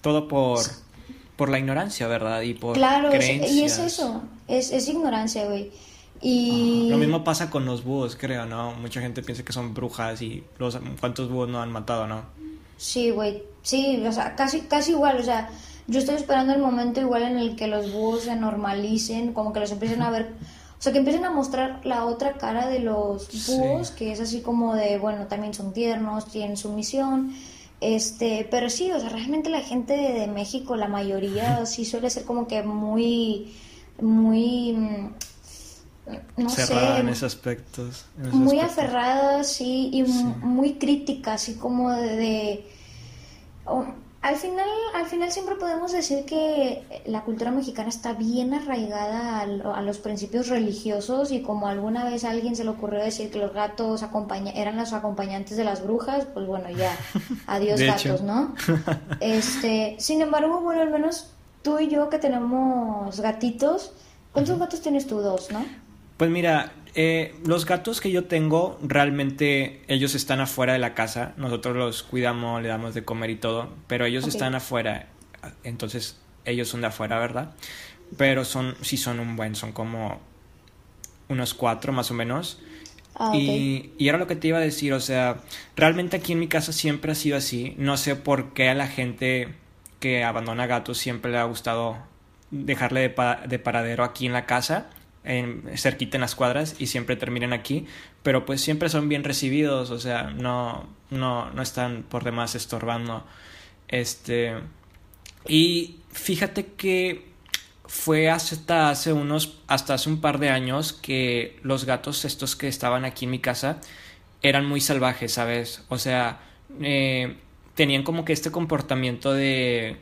todo 0.02 0.30
por, 0.30 0.60
por 1.36 1.50
la 1.50 1.60
ignorancia, 1.60 2.08
¿verdad? 2.08 2.42
Y 2.44 2.54
por 2.54 2.78
Claro, 2.78 3.10
y 3.14 3.64
es 3.64 3.80
eso, 3.80 4.24
es, 4.48 4.72
es 4.72 4.88
ignorancia, 4.88 5.46
güey. 5.46 5.72
Y... 6.22 6.90
Lo 6.90 6.98
mismo 6.98 7.24
pasa 7.24 7.50
con 7.50 7.66
los 7.66 7.84
búhos, 7.84 8.18
creo, 8.20 8.46
¿no? 8.46 8.74
Mucha 8.74 9.02
gente 9.02 9.22
piensa 9.22 9.44
que 9.44 9.54
son 9.54 9.74
brujas 9.74 10.22
y 10.22 10.44
los 10.58 10.78
cuántos 11.00 11.30
búhos 11.30 11.50
no 11.50 11.62
han 11.62 11.72
matado, 11.72 12.08
¿no? 12.08 12.24
Sí, 12.78 13.10
güey, 13.12 13.44
sí, 13.62 14.02
o 14.06 14.12
sea, 14.12 14.36
casi, 14.36 14.62
casi 14.62 14.92
igual, 14.92 15.20
o 15.20 15.24
sea, 15.24 15.50
yo 15.88 16.00
estoy 16.00 16.16
esperando 16.16 16.54
el 16.54 16.62
momento 16.62 17.02
igual 17.02 17.24
en 17.24 17.38
el 17.38 17.56
que 17.56 17.68
los 17.68 17.92
búhos 17.92 18.24
se 18.24 18.36
normalicen, 18.36 19.34
como 19.34 19.52
que 19.52 19.60
los 19.60 19.72
empiecen 19.72 20.02
a 20.02 20.10
ver, 20.10 20.34
o 20.78 20.82
sea, 20.82 20.94
que 20.94 21.00
empiecen 21.00 21.26
a 21.26 21.30
mostrar 21.30 21.82
la 21.84 22.06
otra 22.06 22.34
cara 22.38 22.68
de 22.68 22.80
los 22.80 23.28
búhos, 23.48 23.92
que 23.92 24.14
es 24.14 24.22
así 24.22 24.42
como 24.42 24.76
de, 24.76 24.98
bueno, 24.98 25.28
también 25.28 25.54
son 25.54 25.74
tiernos, 25.74 26.28
tienen 26.28 26.56
su 26.56 26.72
misión, 26.72 27.34
este, 27.82 28.48
pero 28.50 28.70
sí, 28.70 28.92
o 28.92 29.00
sea, 29.00 29.10
realmente 29.10 29.50
la 29.50 29.62
gente 29.62 29.94
de, 29.94 30.28
México, 30.28 30.76
la 30.76 30.88
mayoría 30.88 31.66
sí 31.66 31.86
suele 31.86 32.10
ser 32.10 32.24
como 32.24 32.48
que 32.48 32.62
muy, 32.64 33.54
muy 34.02 34.74
mm, 34.74 35.14
no 36.38 36.50
Cerrada 36.50 37.00
en 37.00 37.10
esos 37.10 37.34
aspectos. 37.34 38.06
muy 38.32 38.60
aferrada, 38.60 39.44
sí, 39.44 39.90
y 39.94 40.04
muy 40.04 40.76
crítica, 40.76 41.34
así 41.34 41.56
como 41.56 41.92
de... 41.92 42.66
al, 44.22 44.36
final, 44.36 44.68
al 44.96 45.06
final 45.06 45.32
siempre 45.32 45.56
podemos 45.56 45.92
decir 45.92 46.26
que 46.26 47.04
la 47.06 47.22
cultura 47.24 47.52
mexicana 47.52 47.90
está 47.90 48.14
bien 48.14 48.54
arraigada 48.54 49.42
a, 49.42 49.82
los 49.82 49.98
principios 50.00 50.48
religiosos 50.48 51.32
y 51.32 51.42
como 51.42 51.68
alguna 51.68 52.06
vez 52.06 52.24
a 52.24 52.32
alguien 52.32 52.56
se 52.56 52.64
le 52.64 52.72
ocurrió 52.72 53.04
decir 53.04 53.32
que 53.32 53.40
los 53.40 53.54
gatos 53.54 54.04
acompaña, 54.04 54.52
eran 54.52 54.78
los 54.78 54.94
acompañantes 54.94 55.58
de 55.58 55.64
las 55.64 55.84
brujas, 55.84 56.26
pues 56.34 56.48
bueno, 56.48 56.70
ya, 56.70 56.96
adiós 57.48 57.80
gatos, 57.82 58.22
¿no? 58.22 58.56
Este, 59.20 59.96
sin 60.00 60.22
embargo, 60.22 60.62
bueno, 60.62 60.82
al 60.82 60.90
menos 60.90 61.32
tú 61.62 61.80
y 61.80 61.88
yo 61.90 62.10
que 62.10 62.20
tenemos 62.20 63.20
gatitos, 63.20 63.92
¿cuántos 64.32 64.58
gatos 64.58 64.82
tienes 64.82 65.08
tú? 65.08 65.20
Dos, 65.20 65.52
¿no? 65.52 65.66
Pues 66.20 66.30
mira, 66.30 66.74
eh, 66.96 67.34
los 67.46 67.66
gatos 67.66 68.02
que 68.02 68.12
yo 68.12 68.26
tengo, 68.26 68.78
realmente 68.84 69.82
ellos 69.88 70.16
están 70.16 70.42
afuera 70.42 70.74
de 70.74 70.80
la 70.80 70.94
casa. 70.94 71.32
Nosotros 71.38 71.78
los 71.78 72.04
cuidamos, 72.04 72.62
le 72.62 72.68
damos 72.68 72.94
de 72.94 73.06
comer 73.06 73.30
y 73.30 73.38
todo, 73.38 73.70
pero 73.88 74.04
ellos 74.04 74.28
están 74.28 74.54
afuera. 74.54 75.08
Entonces, 75.64 76.20
ellos 76.44 76.68
son 76.68 76.82
de 76.82 76.88
afuera, 76.88 77.18
¿verdad? 77.20 77.56
Pero 78.18 78.44
son, 78.44 78.76
sí 78.82 78.98
son 78.98 79.22
un 79.22 79.38
buen, 79.38 79.56
son 79.56 79.72
como 79.72 80.20
unos 81.30 81.54
cuatro 81.54 81.94
más 81.94 82.12
o 82.12 82.14
menos. 82.14 82.60
Ah, 83.16 83.32
y, 83.34 83.94
y, 83.98 84.10
era 84.10 84.18
lo 84.18 84.28
que 84.28 84.36
te 84.36 84.50
iba 84.50 84.58
a 84.58 84.62
decir, 84.62 84.92
o 84.92 85.00
sea, 85.00 85.38
realmente 85.78 86.18
aquí 86.18 86.34
en 86.34 86.40
mi 86.40 86.50
casa 86.50 86.74
siempre 86.74 87.14
ha 87.14 87.16
sido 87.16 87.38
así. 87.38 87.76
No 87.78 87.96
sé 87.96 88.18
por 88.18 88.52
qué 88.52 88.68
a 88.68 88.76
la 88.76 88.88
gente 88.88 89.56
que 90.02 90.26
abandona 90.26 90.68
gatos 90.68 90.98
siempre 90.98 91.32
le 91.32 91.38
ha 91.38 91.46
gustado 91.46 91.96
dejarle 92.52 93.08
de, 93.08 93.38
de 93.48 93.60
paradero 93.60 94.04
aquí 94.04 94.26
en 94.26 94.34
la 94.34 94.46
casa 94.46 94.90
en, 95.24 95.64
cerquita 95.78 96.18
en 96.18 96.22
las 96.22 96.36
cuadras 96.36 96.76
y 96.80 96.88
siempre 96.88 97.16
terminan 97.16 97.54
aquí, 97.54 97.86
pero 98.24 98.46
pues 98.46 98.62
siempre 98.62 98.90
son 98.90 99.10
bien 99.10 99.24
recibidos, 99.24 99.92
o 99.92 100.00
sea, 100.00 100.24
no, 100.24 100.88
no, 101.10 101.52
no 101.52 101.62
están 101.62 102.04
por 102.04 102.24
demás 102.24 102.56
estorbando. 102.56 103.26
Este, 103.88 104.56
y 105.48 106.00
fíjate 106.12 106.68
que 106.78 107.30
fue 107.86 108.30
hasta 108.30 108.90
hace 108.90 109.14
unos, 109.14 109.58
hasta 109.68 109.96
hace 109.96 110.10
un 110.10 110.22
par 110.22 110.40
de 110.40 110.50
años 110.50 110.94
que 110.94 111.60
los 111.64 111.86
gatos 111.86 112.24
estos 112.24 112.56
que 112.56 112.68
estaban 112.68 113.04
aquí 113.04 113.26
en 113.26 113.32
mi 113.32 113.40
casa 113.40 113.82
eran 114.42 114.66
muy 114.66 114.80
salvajes, 114.80 115.34
¿sabes? 115.34 115.84
O 115.90 115.98
sea, 115.98 116.40
eh, 116.82 117.38
tenían 117.76 118.04
como 118.04 118.26
que 118.26 118.34
este 118.34 118.52
comportamiento 118.52 119.34
de, 119.34 119.98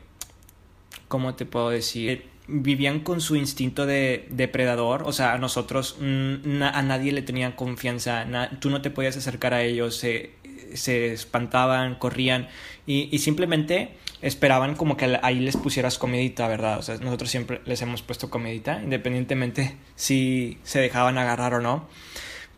¿cómo 1.07 1.35
te 1.35 1.45
puedo 1.45 1.69
decir? 1.69 2.29
Vivían 2.47 3.01
con 3.01 3.19
su 3.21 3.35
instinto 3.35 3.85
de 3.85 4.25
depredador, 4.29 5.03
o 5.03 5.11
sea, 5.11 5.33
a 5.33 5.37
nosotros 5.37 5.97
mm, 5.99 6.61
a 6.63 6.81
nadie 6.81 7.11
le 7.11 7.21
tenían 7.21 7.51
confianza, 7.51 8.25
tú 8.59 8.69
no 8.69 8.81
te 8.81 8.89
podías 8.89 9.17
acercar 9.17 9.53
a 9.53 9.63
ellos, 9.63 9.97
se, 9.97 10.31
espantaban, 10.73 11.95
corrían 11.95 12.47
y, 12.85 13.17
simplemente 13.19 13.95
esperaban 14.21 14.75
como 14.75 14.97
que 14.97 15.19
ahí 15.21 15.39
les 15.39 15.57
pusieras 15.57 15.97
comidita, 15.97 16.47
¿verdad? 16.47 16.79
O 16.79 16.81
sea, 16.81 16.97
nosotros 16.97 17.29
siempre 17.29 17.61
les 17.65 17.81
hemos 17.81 18.01
puesto 18.01 18.29
comidita, 18.29 18.81
independientemente 18.81 19.75
si 19.95 20.57
se 20.63 20.79
dejaban 20.79 21.17
agarrar 21.17 21.53
o 21.53 21.61
no. 21.61 21.87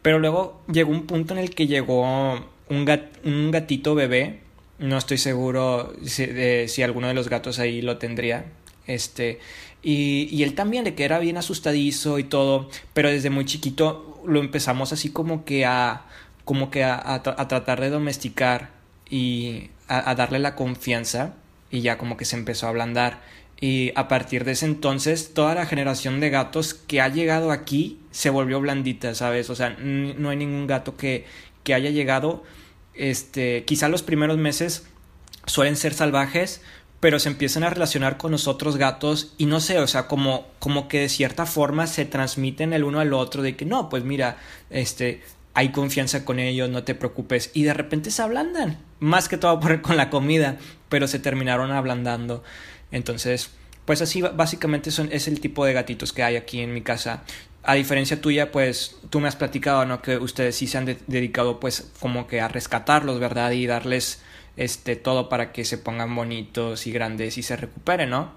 Pero 0.01 0.19
luego 0.19 0.61
llegó 0.71 0.91
un 0.91 1.05
punto 1.05 1.33
en 1.33 1.39
el 1.39 1.53
que 1.53 1.67
llegó 1.67 2.03
un, 2.69 2.85
un 3.23 3.51
gatito 3.51 3.95
bebé, 3.95 4.39
no 4.77 4.97
estoy 4.97 5.17
seguro 5.17 5.93
si, 6.03 6.27
si 6.67 6.83
alguno 6.83 7.07
de 7.07 7.13
los 7.13 7.29
gatos 7.29 7.59
ahí 7.59 7.81
lo 7.81 7.97
tendría, 7.97 8.45
este, 8.87 9.39
y, 9.81 10.27
y 10.31 10.43
él 10.43 10.55
también, 10.55 10.83
de 10.83 10.95
que 10.95 11.05
era 11.05 11.19
bien 11.19 11.37
asustadizo 11.37 12.19
y 12.19 12.23
todo, 12.23 12.69
pero 12.93 13.09
desde 13.09 13.29
muy 13.29 13.45
chiquito 13.45 14.21
lo 14.25 14.39
empezamos 14.39 14.91
así 14.91 15.09
como 15.09 15.45
que 15.45 15.65
a, 15.65 16.05
como 16.45 16.69
que 16.69 16.83
a, 16.83 17.01
a, 17.13 17.47
tratar 17.47 17.79
de 17.79 17.89
domesticar 17.89 18.71
y 19.09 19.69
a, 19.87 20.09
a, 20.09 20.15
darle 20.15 20.39
la 20.39 20.55
confianza 20.55 21.35
y 21.71 21.81
ya 21.81 21.97
como 21.97 22.17
que 22.17 22.25
se 22.25 22.35
empezó 22.35 22.65
a 22.65 22.69
ablandar. 22.69 23.21
Y 23.61 23.91
a 23.95 24.07
partir 24.07 24.45
de 24.45 24.53
ese 24.53 24.65
entonces, 24.65 25.33
toda 25.33 25.53
la 25.53 25.65
generación 25.65 26.19
de 26.21 26.29
gatos 26.29 26.73
que 26.73 27.01
ha 27.01 27.09
llegado 27.09 27.51
aquí 27.51 27.99
se 28.11 28.29
volvió 28.29 28.61
blandita, 28.61 29.15
¿sabes? 29.15 29.49
O 29.49 29.55
sea, 29.55 29.71
no 29.79 30.29
hay 30.29 30.37
ningún 30.37 30.65
gato 30.65 30.95
que, 30.95 31.25
que 31.63 31.73
haya 31.73 31.89
llegado, 31.89 32.43
este, 32.93 33.63
quizá 33.65 33.89
los 33.89 34.01
primeros 34.01 34.37
meses 34.37 34.87
suelen 35.45 35.75
ser 35.75 35.93
salvajes, 35.93 36.61
pero 36.99 37.19
se 37.19 37.29
empiezan 37.29 37.63
a 37.63 37.69
relacionar 37.69 38.17
con 38.17 38.31
los 38.31 38.47
otros 38.47 38.77
gatos 38.77 39.33
y 39.37 39.45
no 39.45 39.59
sé, 39.59 39.79
o 39.79 39.87
sea, 39.87 40.07
como, 40.07 40.47
como 40.59 40.87
que 40.87 41.01
de 41.01 41.09
cierta 41.09 41.45
forma 41.45 41.87
se 41.87 42.05
transmiten 42.05 42.73
el 42.73 42.83
uno 42.83 42.99
al 42.99 43.13
otro 43.13 43.41
de 43.41 43.55
que 43.55 43.65
no, 43.65 43.89
pues 43.89 44.03
mira, 44.03 44.37
este, 44.69 45.21
hay 45.53 45.71
confianza 45.71 46.25
con 46.25 46.39
ellos, 46.39 46.69
no 46.69 46.83
te 46.83 46.95
preocupes, 46.95 47.51
y 47.53 47.63
de 47.63 47.73
repente 47.73 48.11
se 48.11 48.21
ablandan, 48.21 48.79
más 48.99 49.29
que 49.29 49.37
todo 49.37 49.59
por, 49.59 49.81
con 49.83 49.97
la 49.97 50.09
comida, 50.09 50.57
pero 50.89 51.07
se 51.07 51.19
terminaron 51.19 51.71
ablandando. 51.71 52.43
Entonces, 52.91 53.51
pues 53.85 54.01
así 54.01 54.21
básicamente 54.21 54.91
son, 54.91 55.09
es 55.11 55.27
el 55.27 55.39
tipo 55.39 55.65
de 55.65 55.73
gatitos 55.73 56.13
que 56.13 56.23
hay 56.23 56.35
aquí 56.35 56.59
en 56.59 56.73
mi 56.73 56.81
casa. 56.81 57.23
A 57.63 57.75
diferencia 57.75 58.21
tuya, 58.21 58.51
pues 58.51 58.97
tú 59.09 59.19
me 59.19 59.27
has 59.27 59.35
platicado, 59.35 59.85
¿no? 59.85 60.01
Que 60.01 60.17
ustedes 60.17 60.55
sí 60.55 60.67
se 60.67 60.77
han 60.77 60.85
dedicado 61.07 61.59
pues 61.59 61.91
como 61.99 62.27
que 62.27 62.41
a 62.41 62.47
rescatarlos, 62.47 63.19
¿verdad? 63.19 63.51
Y 63.51 63.67
darles 63.67 64.21
este, 64.59 64.97
todo 64.97 65.29
para 65.29 65.53
que 65.53 65.63
se 65.63 65.77
pongan 65.77 66.13
bonitos 66.13 66.85
y 66.85 66.91
grandes 66.91 67.37
y 67.37 67.43
se 67.43 67.55
recuperen, 67.55 68.09
¿no? 68.09 68.33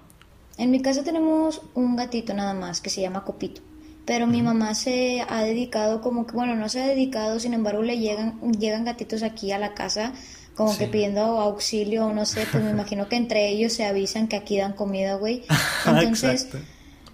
En 0.57 0.71
mi 0.71 0.81
casa 0.81 1.03
tenemos 1.03 1.61
un 1.73 1.97
gatito 1.97 2.33
nada 2.33 2.53
más 2.53 2.79
que 2.79 2.89
se 2.89 3.01
llama 3.01 3.25
Copito. 3.25 3.61
Pero 4.05 4.25
mi 4.25 4.41
mamá 4.41 4.73
se 4.73 5.21
ha 5.27 5.43
dedicado 5.43 6.01
como 6.01 6.25
que, 6.25 6.33
bueno, 6.33 6.55
no 6.55 6.69
se 6.69 6.81
ha 6.81 6.87
dedicado, 6.87 7.39
sin 7.39 7.53
embargo 7.53 7.81
le 7.81 7.99
llegan, 7.99 8.39
llegan 8.51 8.85
gatitos 8.85 9.21
aquí 9.21 9.51
a 9.51 9.59
la 9.59 9.73
casa 9.73 10.13
como 10.55 10.77
que 10.77 10.87
pidiendo 10.87 11.21
auxilio 11.21 12.05
o 12.05 12.13
no 12.13 12.25
sé, 12.25 12.45
pues 12.51 12.63
me 12.63 12.69
imagino 12.69 13.09
que 13.09 13.15
entre 13.15 13.49
ellos 13.49 13.73
se 13.73 13.85
avisan 13.85 14.27
que 14.27 14.35
aquí 14.35 14.57
dan 14.57 14.73
comida, 14.73 15.15
güey. 15.15 15.43
Entonces, 15.85 16.47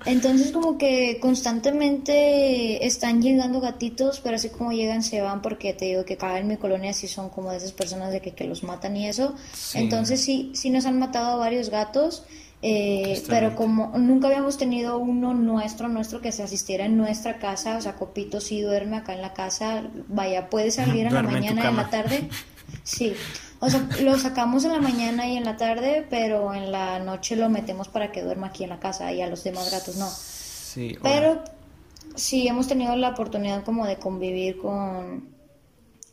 entonces 0.06 0.52
como 0.52 0.78
que 0.78 1.20
constantemente 1.20 2.86
están 2.86 3.22
llegando 3.22 3.60
gatitos, 3.60 4.20
pero 4.22 4.36
así 4.36 4.50
como 4.50 4.72
llegan 4.72 5.04
se 5.04 5.22
van 5.22 5.42
porque 5.42 5.74
te 5.74 5.86
digo 5.86 6.06
que 6.06 6.14
acá 6.14 6.40
en 6.40 6.48
mi 6.48 6.58
colonia 6.58 6.94
sí 6.94 7.08
son 7.08 7.30
como 7.30 7.52
de 7.52 7.58
esas 7.58 7.72
personas 7.72 8.12
de 8.12 8.22
que, 8.22 8.32
que 8.32 8.46
los 8.46 8.64
matan 8.64 8.96
y 8.98 9.08
eso. 9.08 9.36
Entonces 9.74 10.22
sí, 10.22 10.52
sí 10.56 10.70
nos 10.70 10.86
han 10.86 11.00
matado 11.00 11.32
a 11.32 11.36
varios 11.36 11.70
gatos. 11.70 12.24
Eh, 12.62 13.24
pero 13.30 13.56
como 13.56 13.98
nunca 13.98 14.28
habíamos 14.28 14.58
tenido 14.58 14.98
uno 14.98 15.34
nuestro, 15.34 15.88
nuestro 15.88 16.20
que 16.20 16.34
se 16.34 16.44
asistiera 16.44 16.86
en 16.86 16.98
nuestra 16.98 17.40
casa, 17.40 17.78
o 17.78 17.82
sea, 17.82 17.96
Copito 17.96 18.42
sí 18.42 18.60
duerme 18.60 18.98
acá 18.98 19.14
en 19.14 19.22
la 19.22 19.34
casa, 19.34 19.84
vaya, 20.10 20.50
puede 20.50 20.70
salir 20.70 21.08
en 21.08 21.14
la 21.14 21.24
mañana, 21.24 21.64
y 21.64 21.68
en 21.68 21.76
la 21.76 21.90
tarde. 21.90 22.30
Sí, 22.84 23.14
o 23.60 23.70
sea, 23.70 23.88
lo 24.02 24.18
sacamos 24.18 24.64
en 24.64 24.72
la 24.72 24.80
mañana 24.80 25.28
y 25.28 25.36
en 25.36 25.44
la 25.44 25.58
tarde, 25.58 26.06
pero 26.10 26.54
en 26.54 26.72
la 26.72 27.00
noche 27.00 27.36
lo 27.36 27.50
metemos 27.50 27.90
para 27.90 28.12
que 28.12 28.22
duerma 28.22 28.48
aquí 28.48 28.64
en 28.64 28.70
la 28.70 28.80
casa 28.80 29.12
y 29.12 29.22
a 29.22 29.28
los 29.28 29.44
demás 29.44 29.70
gatos 29.72 29.98
no. 29.98 30.10
Sí. 30.10 30.98
Pero 31.04 31.44
sí 32.16 32.48
hemos 32.48 32.68
tenido 32.68 32.96
la 32.96 33.10
oportunidad 33.10 33.64
como 33.64 33.86
de 33.86 33.98
convivir 33.98 34.58
con, 34.58 35.30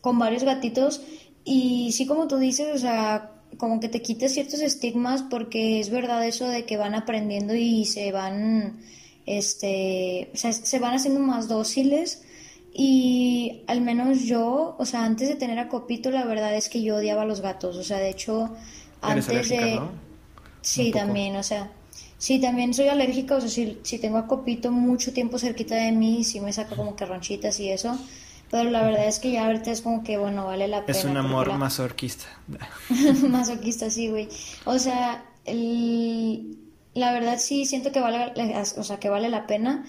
con 0.00 0.19
varios 0.19 0.43
gatitos 0.43 1.03
y 1.45 1.93
sí 1.93 2.07
como 2.07 2.26
tú 2.26 2.38
dices, 2.38 2.75
o 2.75 2.79
sea, 2.79 3.31
como 3.59 3.79
que 3.79 3.88
te 3.88 4.03
quites 4.03 4.35
ciertos 4.35 4.61
estigmas 4.61 5.23
porque 5.23 5.79
es 5.79 5.91
verdad 5.91 6.26
eso 6.26 6.49
de 6.49 6.65
que 6.65 6.76
van 6.76 6.97
aprendiendo 6.97 7.55
y 7.55 7.85
se 7.85 8.11
van, 8.11 8.81
este, 9.25 10.31
o 10.35 10.37
sea, 10.37 10.53
se 10.53 10.79
van 10.81 10.95
haciendo 10.95 11.21
más 11.21 11.47
dóciles 11.47 12.23
y 12.78 13.62
al 13.68 13.80
menos 13.80 14.25
yo, 14.25 14.76
o 14.78 14.85
sea, 14.85 15.04
antes 15.04 15.28
de 15.28 15.37
tener 15.37 15.59
a 15.59 15.68
Copito, 15.68 16.11
la 16.11 16.26
verdad 16.26 16.54
es 16.54 16.68
que 16.68 16.83
yo 16.83 16.97
odiaba 16.97 17.23
a 17.23 17.25
los 17.25 17.40
gatos. 17.40 17.76
O 17.76 17.83
sea, 17.83 17.97
de 17.97 18.11
hecho, 18.11 18.50
antes 19.00 19.49
de... 19.49 19.80
Sí, 20.61 20.90
también, 20.90 21.37
o 21.37 21.42
sea. 21.42 21.71
Sí, 22.18 22.38
también 22.38 22.75
soy 22.75 22.88
alérgica, 22.88 23.37
o 23.37 23.40
sea, 23.40 23.49
si, 23.49 23.78
si 23.83 23.99
tengo 23.99 24.18
a 24.18 24.26
Copito 24.26 24.73
mucho 24.73 25.14
tiempo 25.14 25.38
cerquita 25.38 25.75
de 25.75 25.92
mí, 25.92 26.23
sí 26.25 26.40
me 26.40 26.52
saca 26.52 26.76
como 26.76 26.97
que 26.97 27.06
ronchitas 27.06 27.59
y 27.61 27.71
eso. 27.71 27.99
Pero 28.50 28.68
la 28.68 28.83
verdad 28.83 29.06
es 29.06 29.21
que 29.21 29.33
ya 29.33 29.47
ahorita 29.47 29.71
es 29.71 29.80
como 29.80 30.04
que, 30.04 30.18
bueno, 30.18 30.45
vale 30.45 30.68
la 30.68 30.85
pena. 30.85 30.99
Es 30.99 31.04
un 31.06 31.16
amor 31.16 31.52
masoquista. 31.54 32.26
masoquista, 33.28 33.90
sí, 33.90 34.09
güey. 34.09 34.28
O 34.66 34.78
sea, 34.78 35.25
el... 35.47 36.59
la 36.92 37.12
verdad 37.12 37.38
sí 37.38 37.64
siento 37.64 37.90
que 37.90 38.00
vale, 38.00 38.33
o 38.76 38.85
sea, 38.85 38.99
que 38.99 39.09
vale 39.09 39.30
la 39.30 39.47
pena. 39.47 39.87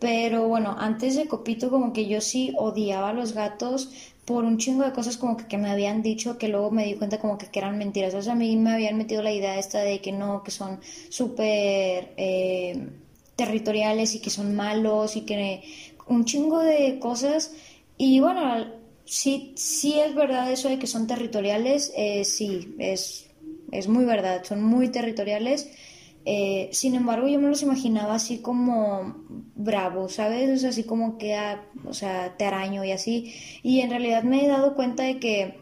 Pero 0.00 0.48
bueno, 0.48 0.76
antes 0.78 1.14
de 1.14 1.28
Copito 1.28 1.70
como 1.70 1.92
que 1.92 2.06
yo 2.08 2.20
sí 2.22 2.54
odiaba 2.56 3.10
a 3.10 3.12
los 3.12 3.34
gatos 3.34 3.90
por 4.24 4.44
un 4.44 4.58
chingo 4.58 4.84
de 4.84 4.92
cosas 4.92 5.16
como 5.18 5.36
que, 5.36 5.58
me 5.58 5.70
habían 5.70 6.02
dicho 6.02 6.38
que 6.38 6.48
luego 6.48 6.70
me 6.70 6.84
di 6.86 6.94
cuenta 6.94 7.18
como 7.18 7.36
que, 7.36 7.46
que, 7.48 7.58
eran 7.58 7.76
mentiras. 7.78 8.14
O 8.14 8.22
sea, 8.22 8.32
a 8.32 8.36
mí 8.36 8.56
me 8.56 8.72
habían 8.72 8.96
metido 8.96 9.22
la 9.22 9.32
idea 9.32 9.58
esta 9.58 9.80
de 9.80 10.00
que 10.00 10.12
no, 10.12 10.42
que 10.42 10.50
son 10.50 10.80
súper 11.10 12.14
eh, 12.16 12.88
territoriales 13.36 14.14
y 14.14 14.20
que 14.20 14.30
son 14.30 14.54
malos 14.54 15.16
y 15.16 15.22
que 15.22 15.62
un 16.06 16.24
chingo 16.24 16.60
de 16.60 16.98
cosas. 16.98 17.52
Y 17.98 18.20
bueno, 18.20 18.66
sí, 19.04 19.52
sí 19.56 19.98
es 19.98 20.14
verdad 20.14 20.50
eso 20.50 20.68
de 20.70 20.78
que 20.78 20.86
son 20.86 21.06
territoriales, 21.06 21.92
eh, 21.94 22.24
sí, 22.24 22.74
es, 22.78 23.28
es 23.70 23.88
muy 23.88 24.04
verdad, 24.04 24.44
son 24.44 24.62
muy 24.62 24.88
territoriales 24.88 25.68
eh, 26.24 26.68
sin 26.72 26.94
embargo, 26.94 27.28
yo 27.28 27.38
me 27.38 27.48
los 27.48 27.62
imaginaba 27.62 28.14
así 28.14 28.40
como 28.40 29.16
bravos, 29.54 30.14
¿sabes? 30.14 30.64
así 30.64 30.84
como 30.84 31.18
que, 31.18 31.34
ah, 31.34 31.64
o 31.86 31.94
sea, 31.94 32.36
te 32.36 32.44
araño 32.44 32.84
y 32.84 32.92
así. 32.92 33.34
Y 33.62 33.80
en 33.80 33.90
realidad 33.90 34.22
me 34.22 34.44
he 34.44 34.48
dado 34.48 34.74
cuenta 34.74 35.04
de 35.04 35.18
que 35.18 35.58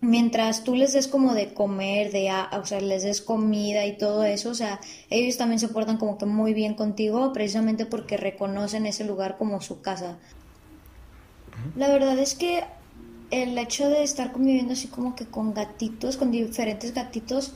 mientras 0.00 0.62
tú 0.62 0.74
les 0.76 0.92
des 0.92 1.08
como 1.08 1.34
de 1.34 1.52
comer, 1.52 2.12
de, 2.12 2.30
ah, 2.30 2.50
o 2.60 2.64
sea, 2.64 2.80
les 2.80 3.02
des 3.02 3.20
comida 3.20 3.86
y 3.86 3.96
todo 3.96 4.24
eso, 4.24 4.50
o 4.50 4.54
sea, 4.54 4.80
ellos 5.10 5.36
también 5.36 5.58
se 5.58 5.68
portan 5.68 5.96
como 5.98 6.18
que 6.18 6.26
muy 6.26 6.54
bien 6.54 6.74
contigo, 6.74 7.32
precisamente 7.32 7.84
porque 7.86 8.16
reconocen 8.16 8.86
ese 8.86 9.04
lugar 9.04 9.36
como 9.36 9.60
su 9.60 9.80
casa. 9.80 10.18
La 11.76 11.88
verdad 11.88 12.18
es 12.18 12.34
que 12.34 12.62
el 13.30 13.58
hecho 13.58 13.88
de 13.88 14.04
estar 14.04 14.32
conviviendo 14.32 14.74
así 14.74 14.86
como 14.88 15.16
que 15.16 15.26
con 15.26 15.52
gatitos, 15.54 16.16
con 16.16 16.30
diferentes 16.30 16.94
gatitos, 16.94 17.52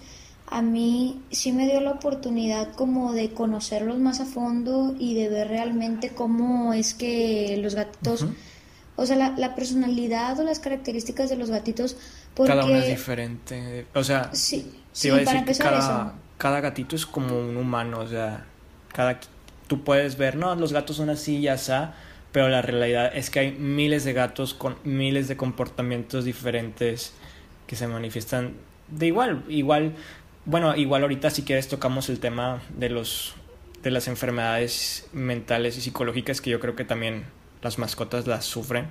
a 0.53 0.63
mí 0.63 1.21
sí 1.31 1.53
me 1.53 1.67
dio 1.67 1.81
la 1.81 1.93
oportunidad 1.93 2.73
como 2.75 3.13
de 3.13 3.33
conocerlos 3.33 3.99
más 3.99 4.21
a 4.21 4.27
fondo 4.27 4.95
y 4.99 5.15
de 5.15 5.29
ver 5.29 5.49
realmente 5.49 6.11
cómo 6.11 6.73
es 6.75 6.95
que 6.95 7.59
los 7.63 7.75
gatitos, 7.75 8.27
o 8.97 9.07
sea, 9.07 9.17
la, 9.37 9.55
personalidad 9.55 10.39
o 10.39 10.45
las 10.45 10.59
características 10.59 11.31
de 11.31 11.37
los 11.37 11.51
gatitos. 11.51 11.97
Porque... 12.35 12.53
Cada 12.53 12.67
uno 12.67 12.77
es 12.77 12.87
diferente. 12.87 13.87
O 13.95 14.05
sea, 14.05 14.31
sí, 14.33 14.71
sí 14.93 15.11
para 15.25 15.39
empezar 15.39 15.71
cada, 15.71 16.15
cada 16.37 16.61
gatito 16.61 16.97
es 16.97 17.07
como 17.07 17.39
un 17.39 17.57
humano, 17.57 18.01
o 18.01 18.07
sea, 18.07 18.47
cada 18.93 19.19
tú 19.67 19.85
puedes 19.85 20.19
ver, 20.19 20.37
no, 20.37 20.55
los 20.55 20.73
gatos 20.73 20.97
son 20.97 21.09
así 21.09 21.39
y 21.39 21.49
así, 21.49 21.73
pero 22.31 22.51
la 22.51 22.61
realidad 22.61 23.17
es 23.17 23.31
que 23.31 23.41
hay 23.41 23.53
miles 23.53 24.05
de 24.05 24.13
gatos 24.13 24.53
con 24.53 24.77
miles 24.85 25.29
de 25.29 25.37
comportamientos 25.39 26.27
diferentes 26.27 27.15
que 27.67 27.75
se 27.75 27.87
manifiestan 27.87 28.53
de 28.89 29.07
igual, 29.07 29.45
igual 29.49 29.95
bueno, 30.45 30.77
igual 30.77 31.03
ahorita 31.03 31.31
si 31.31 31.43
quieres 31.43 31.69
tocamos 31.69 32.09
el 32.09 32.21
tema 32.21 32.63
de 32.77 32.89
los 32.89 33.35
de 33.83 33.91
las 33.91 34.07
enfermedades 34.07 35.07
mentales 35.13 35.77
y 35.77 35.81
psicológicas 35.81 36.41
que 36.41 36.51
yo 36.51 36.61
creo 36.61 36.77
que 36.77 36.85
también 36.85 37.25
las 37.63 37.79
mascotas 37.79 38.27
las 38.27 38.45
sufren. 38.45 38.87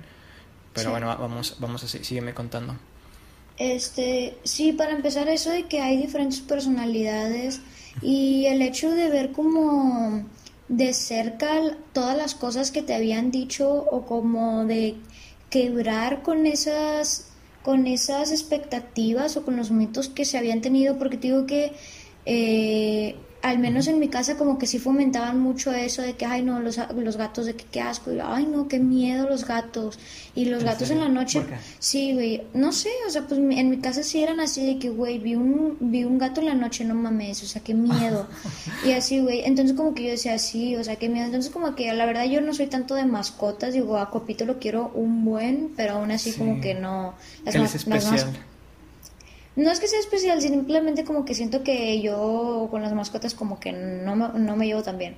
Pero 0.74 0.90
bueno, 0.90 1.06
vamos 1.06 1.56
vamos 1.60 1.84
a 1.84 1.88
sígueme 1.88 2.34
contando. 2.34 2.76
Este, 3.58 4.38
sí, 4.44 4.72
para 4.72 4.92
empezar 4.92 5.28
eso 5.28 5.50
de 5.50 5.64
que 5.64 5.80
hay 5.80 5.98
diferentes 5.98 6.40
personalidades 6.40 7.60
y 8.00 8.46
el 8.46 8.62
hecho 8.62 8.90
de 8.90 9.10
ver 9.10 9.32
como 9.32 10.24
de 10.68 10.94
cerca 10.94 11.60
todas 11.92 12.16
las 12.16 12.34
cosas 12.34 12.70
que 12.70 12.82
te 12.82 12.94
habían 12.94 13.30
dicho 13.30 13.70
o 13.70 14.06
como 14.06 14.64
de 14.64 14.96
quebrar 15.50 16.22
con 16.22 16.46
esas 16.46 17.31
con 17.62 17.86
esas 17.86 18.32
expectativas 18.32 19.36
o 19.36 19.44
con 19.44 19.56
los 19.56 19.70
mitos 19.70 20.08
que 20.08 20.24
se 20.24 20.38
habían 20.38 20.60
tenido, 20.60 20.98
porque 20.98 21.16
digo 21.16 21.46
que 21.46 21.72
eh, 22.26 23.16
al 23.42 23.58
menos 23.58 23.88
en 23.88 23.98
mi 23.98 24.08
casa 24.08 24.36
como 24.36 24.56
que 24.56 24.66
sí 24.66 24.78
fomentaban 24.78 25.40
mucho 25.40 25.72
eso 25.72 26.00
de 26.00 26.14
que, 26.14 26.24
ay 26.24 26.42
no, 26.42 26.60
los, 26.60 26.78
los 26.96 27.16
gatos, 27.16 27.46
de 27.46 27.54
que 27.54 27.64
qué 27.64 27.80
asco, 27.80 28.12
y 28.12 28.20
ay 28.22 28.46
no, 28.46 28.68
qué 28.68 28.78
miedo 28.78 29.28
los 29.28 29.44
gatos. 29.44 29.98
Y 30.34 30.46
los 30.46 30.64
gatos 30.64 30.90
en 30.90 31.00
la 31.00 31.08
noche, 31.08 31.44
sí, 31.78 32.14
güey, 32.14 32.42
no 32.54 32.72
sé, 32.72 32.88
o 33.06 33.10
sea, 33.10 33.26
pues 33.26 33.38
en 33.38 33.68
mi 33.68 33.78
casa 33.78 34.02
sí 34.02 34.22
eran 34.22 34.40
así 34.40 34.64
de 34.64 34.78
que, 34.78 34.88
güey, 34.90 35.18
vi 35.18 35.34
un, 35.34 35.76
vi 35.80 36.04
un 36.04 36.18
gato 36.18 36.40
en 36.40 36.46
la 36.46 36.54
noche, 36.54 36.84
no 36.84 36.94
mames, 36.94 37.42
o 37.42 37.46
sea, 37.46 37.62
qué 37.62 37.74
miedo. 37.74 38.28
y 38.86 38.92
así, 38.92 39.20
güey, 39.20 39.42
entonces 39.44 39.76
como 39.76 39.92
que 39.92 40.04
yo 40.04 40.10
decía, 40.10 40.38
sí, 40.38 40.76
o 40.76 40.84
sea, 40.84 40.96
qué 40.96 41.08
miedo. 41.08 41.26
Entonces 41.26 41.50
como 41.50 41.74
que 41.74 41.92
la 41.92 42.06
verdad 42.06 42.24
yo 42.24 42.40
no 42.40 42.54
soy 42.54 42.68
tanto 42.68 42.94
de 42.94 43.04
mascotas, 43.04 43.74
digo, 43.74 43.98
a 43.98 44.08
Copito 44.08 44.44
lo 44.44 44.58
quiero 44.58 44.90
un 44.94 45.24
buen, 45.24 45.72
pero 45.76 45.94
aún 45.94 46.12
así 46.12 46.32
como 46.32 46.60
que 46.60 46.74
no. 46.74 47.14
Las, 47.44 47.56
es 47.56 47.74
especial. 47.74 48.32
No 49.54 49.70
es 49.70 49.80
que 49.80 49.88
sea 49.88 50.00
especial, 50.00 50.40
simplemente 50.40 51.04
como 51.04 51.24
que 51.24 51.34
siento 51.34 51.62
que 51.62 52.00
yo 52.00 52.68
con 52.70 52.82
las 52.82 52.92
mascotas 52.92 53.34
como 53.34 53.60
que 53.60 53.72
no 53.72 54.16
me, 54.16 54.28
no 54.38 54.56
me 54.56 54.66
llevo 54.66 54.82
tan 54.82 54.98
bien. 54.98 55.16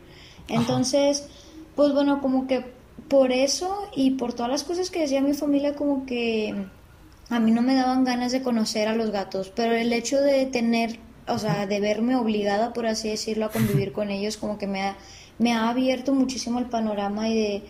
Entonces, 0.48 1.28
pues 1.76 1.92
bueno, 1.92 2.20
como 2.20 2.46
que 2.46 2.64
por 3.08 3.32
eso 3.32 3.88
y 3.94 4.12
por 4.12 4.32
todas 4.32 4.50
las 4.50 4.64
cosas 4.64 4.90
que 4.90 5.00
decía 5.00 5.20
mi 5.20 5.34
familia, 5.34 5.74
como 5.74 6.06
que 6.06 6.54
a 7.30 7.40
mí 7.40 7.50
no 7.50 7.62
me 7.62 7.74
daban 7.74 8.04
ganas 8.04 8.32
de 8.32 8.42
conocer 8.42 8.88
a 8.88 8.94
los 8.94 9.10
gatos, 9.10 9.52
pero 9.54 9.72
el 9.74 9.92
hecho 9.92 10.20
de 10.20 10.46
tener, 10.46 10.98
o 11.26 11.38
sea, 11.38 11.66
de 11.66 11.80
verme 11.80 12.16
obligada, 12.16 12.72
por 12.72 12.86
así 12.86 13.08
decirlo, 13.08 13.46
a 13.46 13.50
convivir 13.50 13.92
con 13.92 14.10
ellos, 14.10 14.36
como 14.36 14.58
que 14.58 14.66
me 14.66 14.82
ha, 14.82 14.96
me 15.38 15.52
ha 15.52 15.68
abierto 15.68 16.12
muchísimo 16.12 16.58
el 16.58 16.66
panorama 16.66 17.28
y 17.28 17.34
de, 17.34 17.62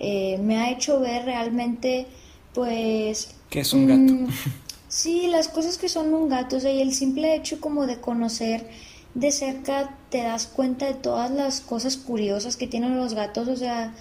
eh, 0.00 0.38
me 0.38 0.58
ha 0.58 0.70
hecho 0.70 1.00
ver 1.00 1.24
realmente, 1.24 2.06
pues... 2.54 3.34
¿Qué 3.50 3.60
es 3.60 3.72
un 3.72 3.86
gato? 3.86 4.32
Mm, 4.88 4.90
Sí, 4.90 5.26
las 5.28 5.48
cosas 5.48 5.78
que 5.78 5.88
son 5.88 6.14
un 6.14 6.28
gato, 6.28 6.56
o 6.56 6.60
sea, 6.60 6.72
y 6.72 6.80
el 6.80 6.92
simple 6.94 7.34
hecho 7.34 7.60
como 7.60 7.86
de 7.86 8.00
conocer 8.00 8.66
de 9.14 9.32
cerca 9.32 9.96
te 10.10 10.22
das 10.22 10.46
cuenta 10.46 10.86
de 10.86 10.94
todas 10.94 11.30
las 11.30 11.60
cosas 11.60 11.96
curiosas 11.96 12.56
que 12.56 12.66
tienen 12.66 12.96
los 12.96 13.14
gatos, 13.14 13.48
o 13.48 13.56
sea, 13.56 13.94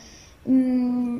mmm, 0.45 1.19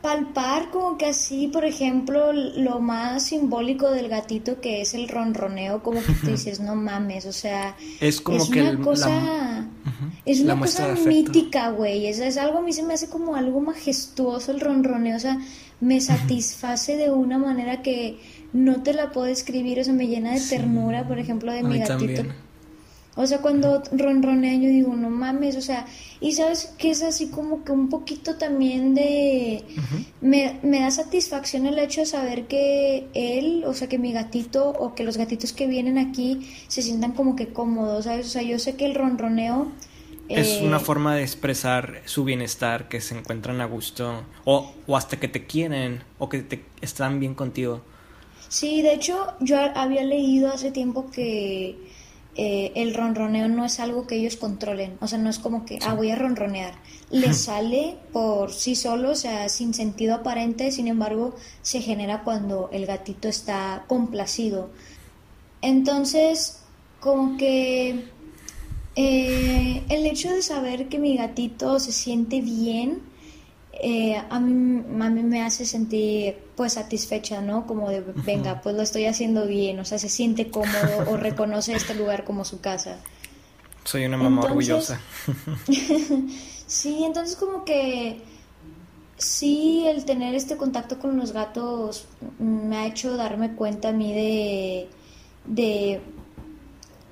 palpar 0.00 0.70
como 0.70 0.96
que 0.96 1.06
así, 1.06 1.48
por 1.48 1.64
ejemplo, 1.64 2.32
lo 2.32 2.80
más 2.80 3.24
simbólico 3.24 3.90
del 3.90 4.08
gatito 4.08 4.60
que 4.60 4.80
es 4.80 4.94
el 4.94 5.08
ronroneo, 5.08 5.82
como 5.82 6.04
que 6.04 6.12
tú 6.12 6.26
dices, 6.30 6.60
no 6.60 6.74
mames, 6.76 7.26
o 7.26 7.32
sea, 7.32 7.76
es 8.00 8.20
como 8.20 8.48
que 8.48 8.62
una 8.62 8.80
cosa, 8.80 9.68
es 10.24 10.40
una 10.40 10.58
cosa 10.58 10.94
mítica, 10.94 11.70
güey, 11.70 12.06
es, 12.06 12.20
es 12.20 12.36
algo, 12.36 12.58
a 12.58 12.62
mí 12.62 12.72
se 12.72 12.84
me 12.84 12.94
hace 12.94 13.08
como 13.08 13.34
algo 13.34 13.60
majestuoso 13.60 14.52
el 14.52 14.60
ronroneo, 14.60 15.16
o 15.16 15.20
sea, 15.20 15.38
me 15.80 16.00
satisface 16.00 16.96
de 16.96 17.10
una 17.10 17.38
manera 17.38 17.82
que 17.82 18.18
no 18.52 18.82
te 18.82 18.92
la 18.92 19.10
puedo 19.10 19.26
describir, 19.26 19.80
o 19.80 19.84
sea, 19.84 19.92
me 19.92 20.06
llena 20.06 20.32
de 20.32 20.40
ternura, 20.40 21.06
por 21.06 21.18
ejemplo, 21.18 21.52
de 21.52 21.62
mi 21.62 21.78
gatito. 21.78 22.24
O 23.20 23.26
sea, 23.26 23.38
cuando 23.38 23.82
ronronea 23.90 24.54
yo 24.54 24.68
digo, 24.68 24.94
no 24.94 25.10
mames, 25.10 25.56
o 25.56 25.60
sea, 25.60 25.86
y 26.20 26.34
sabes 26.34 26.72
que 26.78 26.90
es 26.90 27.02
así 27.02 27.26
como 27.30 27.64
que 27.64 27.72
un 27.72 27.88
poquito 27.88 28.36
también 28.36 28.94
de... 28.94 29.64
me, 30.20 30.60
me, 30.62 30.78
da 30.78 30.92
satisfacción 30.92 31.66
el 31.66 31.80
hecho 31.80 32.02
de 32.02 32.06
saber 32.06 32.46
que 32.46 33.08
él, 33.14 33.64
o 33.66 33.74
sea, 33.74 33.88
que 33.88 33.98
mi 33.98 34.12
gatito 34.12 34.70
o 34.70 34.94
que 34.94 35.02
los 35.02 35.16
gatitos 35.16 35.52
que 35.52 35.66
vienen 35.66 35.98
aquí 35.98 36.48
se 36.68 36.80
sientan 36.80 37.10
como 37.10 37.34
que 37.34 37.48
cómodos, 37.48 38.04
¿sabes? 38.04 38.26
O 38.26 38.30
sea, 38.30 38.42
yo 38.42 38.58
sé 38.60 38.76
que 38.76 38.86
el 38.86 38.94
ronroneo... 38.94 39.72
Es 40.28 40.60
una 40.60 40.76
eh, 40.76 40.80
forma 40.80 41.14
de 41.14 41.22
expresar 41.22 42.02
su 42.04 42.24
bienestar, 42.24 42.88
que 42.88 43.00
se 43.00 43.16
encuentran 43.16 43.60
a 43.60 43.64
gusto, 43.64 44.24
o, 44.44 44.72
o 44.86 44.96
hasta 44.96 45.18
que 45.18 45.28
te 45.28 45.46
quieren, 45.46 46.02
o 46.18 46.28
que 46.28 46.42
te, 46.42 46.64
están 46.80 47.20
bien 47.20 47.34
contigo. 47.34 47.82
Sí, 48.48 48.82
de 48.82 48.94
hecho 48.94 49.34
yo 49.40 49.58
había 49.74 50.02
leído 50.04 50.52
hace 50.52 50.70
tiempo 50.70 51.10
que 51.10 51.76
eh, 52.40 52.72
el 52.76 52.94
ronroneo 52.94 53.48
no 53.48 53.64
es 53.64 53.80
algo 53.80 54.06
que 54.06 54.14
ellos 54.14 54.36
controlen, 54.36 54.96
o 55.00 55.08
sea, 55.08 55.18
no 55.18 55.28
es 55.28 55.40
como 55.40 55.64
que, 55.64 55.80
ah, 55.82 55.94
voy 55.94 56.10
a 56.10 56.14
ronronear. 56.14 56.74
Les 57.10 57.36
sale 57.36 57.96
por 58.12 58.52
sí 58.52 58.76
solo, 58.76 59.10
o 59.10 59.14
sea, 59.16 59.48
sin 59.48 59.74
sentido 59.74 60.14
aparente, 60.14 60.70
sin 60.70 60.86
embargo, 60.86 61.34
se 61.62 61.80
genera 61.80 62.22
cuando 62.22 62.70
el 62.72 62.86
gatito 62.86 63.28
está 63.28 63.84
complacido. 63.88 64.70
Entonces, 65.62 66.62
como 67.00 67.36
que 67.36 68.04
eh, 69.00 69.84
el 69.90 70.06
hecho 70.06 70.28
de 70.32 70.42
saber 70.42 70.88
que 70.88 70.98
mi 70.98 71.16
gatito 71.16 71.78
se 71.78 71.92
siente 71.92 72.40
bien, 72.40 73.00
eh, 73.72 74.20
a, 74.28 74.40
mí, 74.40 74.82
a 75.00 75.08
mí 75.08 75.22
me 75.22 75.40
hace 75.42 75.66
sentir 75.66 76.36
pues 76.56 76.72
satisfecha, 76.72 77.40
¿no? 77.40 77.64
Como 77.64 77.90
de, 77.90 78.00
venga, 78.00 78.60
pues 78.60 78.74
lo 78.74 78.82
estoy 78.82 79.04
haciendo 79.04 79.46
bien, 79.46 79.78
o 79.78 79.84
sea, 79.84 80.00
se 80.00 80.08
siente 80.08 80.50
cómodo 80.50 81.12
o 81.12 81.16
reconoce 81.16 81.74
este 81.74 81.94
lugar 81.94 82.24
como 82.24 82.44
su 82.44 82.60
casa. 82.60 82.98
Soy 83.84 84.04
una 84.04 84.16
mamá 84.16 84.42
orgullosa. 84.42 85.00
sí, 86.66 87.04
entonces 87.04 87.36
como 87.36 87.64
que 87.64 88.20
sí, 89.16 89.84
el 89.86 90.06
tener 90.06 90.34
este 90.34 90.56
contacto 90.56 90.98
con 90.98 91.16
los 91.16 91.30
gatos 91.30 92.08
me 92.40 92.78
ha 92.78 92.86
hecho 92.86 93.16
darme 93.16 93.54
cuenta 93.54 93.90
a 93.90 93.92
mí 93.92 94.12
de, 94.12 94.88
de 95.46 96.00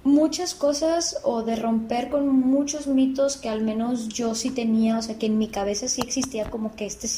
muchas 0.06 0.54
cosas 0.54 1.18
o 1.24 1.42
de 1.42 1.56
romper 1.56 2.08
con 2.08 2.28
muchos 2.28 2.86
mitos 2.86 3.36
que 3.36 3.48
al 3.48 3.62
menos 3.62 4.08
yo 4.08 4.34
sí 4.34 4.50
tenía, 4.50 4.98
o 4.98 5.02
sea, 5.02 5.18
que 5.18 5.26
en 5.26 5.36
mi 5.36 5.48
cabeza 5.48 5.88
sí 5.88 6.00
existía 6.00 6.48
como 6.48 6.74
que 6.76 6.86
este 6.86 7.08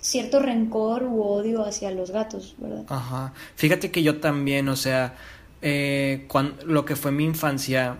cierto 0.00 0.40
rencor 0.40 1.04
u 1.04 1.22
odio 1.22 1.64
hacia 1.64 1.90
los 1.92 2.10
gatos, 2.10 2.56
¿verdad? 2.58 2.84
Ajá. 2.88 3.32
Fíjate 3.54 3.90
que 3.90 4.02
yo 4.02 4.20
también, 4.20 4.68
o 4.68 4.76
sea, 4.76 5.14
eh, 5.62 6.26
lo 6.64 6.84
que 6.84 6.96
fue 6.96 7.12
mi 7.12 7.24
infancia, 7.24 7.98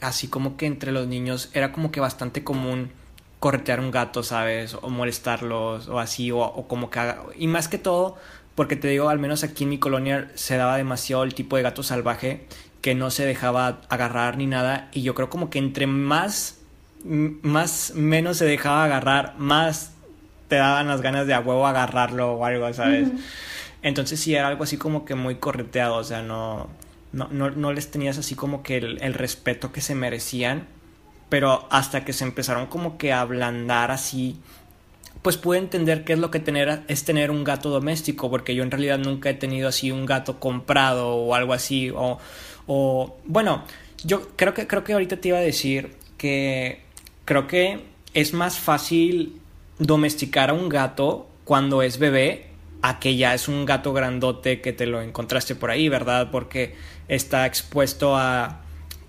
así 0.00 0.28
como 0.28 0.56
que 0.56 0.66
entre 0.66 0.92
los 0.92 1.08
niños, 1.08 1.50
era 1.52 1.72
como 1.72 1.90
que 1.90 2.00
bastante 2.00 2.44
común 2.44 2.92
corretear 3.40 3.80
un 3.80 3.90
gato, 3.90 4.22
¿sabes? 4.22 4.74
O 4.74 4.90
molestarlos, 4.90 5.88
o 5.88 5.98
así, 5.98 6.30
o, 6.30 6.38
o 6.40 6.68
como 6.68 6.90
que... 6.90 7.14
Y 7.36 7.48
más 7.48 7.68
que 7.68 7.78
todo, 7.78 8.16
porque 8.54 8.76
te 8.76 8.88
digo, 8.88 9.08
al 9.08 9.18
menos 9.18 9.42
aquí 9.42 9.64
en 9.64 9.70
mi 9.70 9.78
colonia 9.78 10.30
se 10.34 10.56
daba 10.56 10.76
demasiado 10.76 11.24
el 11.24 11.34
tipo 11.34 11.56
de 11.56 11.62
gato 11.62 11.82
salvaje 11.82 12.46
que 12.80 12.94
no 12.94 13.10
se 13.10 13.26
dejaba 13.26 13.80
agarrar 13.88 14.36
ni 14.36 14.46
nada 14.46 14.88
y 14.92 15.02
yo 15.02 15.14
creo 15.14 15.30
como 15.30 15.50
que 15.50 15.58
entre 15.58 15.86
más 15.86 16.60
más 17.04 17.92
menos 17.94 18.36
se 18.36 18.44
dejaba 18.44 18.84
agarrar, 18.84 19.34
más 19.38 19.92
te 20.48 20.56
daban 20.56 20.88
las 20.88 21.00
ganas 21.00 21.26
de 21.26 21.34
a 21.34 21.40
huevo 21.40 21.66
agarrarlo 21.66 22.32
o 22.32 22.44
algo, 22.44 22.72
¿sabes? 22.74 23.08
Entonces 23.82 24.20
sí 24.20 24.34
era 24.34 24.48
algo 24.48 24.64
así 24.64 24.76
como 24.76 25.04
que 25.04 25.14
muy 25.14 25.36
correteado, 25.36 25.96
o 25.96 26.04
sea, 26.04 26.22
no, 26.22 26.68
no, 27.12 27.28
no, 27.30 27.72
les 27.72 27.90
tenías 27.90 28.18
así 28.18 28.34
como 28.34 28.62
que 28.62 28.76
el, 28.76 29.02
el, 29.02 29.14
respeto 29.14 29.72
que 29.72 29.80
se 29.80 29.94
merecían, 29.94 30.66
pero 31.28 31.66
hasta 31.70 32.04
que 32.04 32.12
se 32.12 32.24
empezaron 32.24 32.66
como 32.66 32.98
que 32.98 33.12
a 33.12 33.22
ablandar 33.22 33.90
así, 33.90 34.38
pues 35.22 35.36
pude 35.36 35.58
entender 35.58 36.04
qué 36.04 36.14
es 36.14 36.18
lo 36.18 36.30
que 36.30 36.40
tener, 36.40 36.82
es 36.88 37.04
tener 37.04 37.30
un 37.30 37.44
gato 37.44 37.70
doméstico, 37.70 38.28
porque 38.28 38.54
yo 38.54 38.62
en 38.62 38.70
realidad 38.70 38.98
nunca 38.98 39.30
he 39.30 39.34
tenido 39.34 39.68
así 39.68 39.90
un 39.90 40.04
gato 40.04 40.40
comprado 40.40 41.14
o 41.14 41.34
algo 41.34 41.54
así, 41.54 41.90
o 41.90 42.18
o, 42.66 43.16
bueno, 43.24 43.64
yo 44.04 44.28
creo 44.36 44.54
que, 44.54 44.66
creo 44.66 44.84
que 44.84 44.92
ahorita 44.92 45.18
te 45.18 45.28
iba 45.28 45.38
a 45.38 45.42
decir 45.42 45.96
que 46.16 46.80
creo 47.24 47.46
que 47.46 47.84
es 48.14 48.32
más 48.32 48.58
fácil 48.58 49.40
domesticar 49.78 50.50
a 50.50 50.52
un 50.52 50.68
gato 50.68 51.28
cuando 51.44 51.82
es 51.82 51.98
bebé 51.98 52.46
a 52.82 52.98
que 52.98 53.16
ya 53.16 53.34
es 53.34 53.48
un 53.48 53.66
gato 53.66 53.92
grandote 53.92 54.60
que 54.60 54.72
te 54.72 54.86
lo 54.86 55.02
encontraste 55.02 55.54
por 55.54 55.70
ahí, 55.70 55.88
¿verdad? 55.88 56.30
Porque 56.30 56.74
está 57.08 57.46
expuesto 57.46 58.16
a 58.16 58.59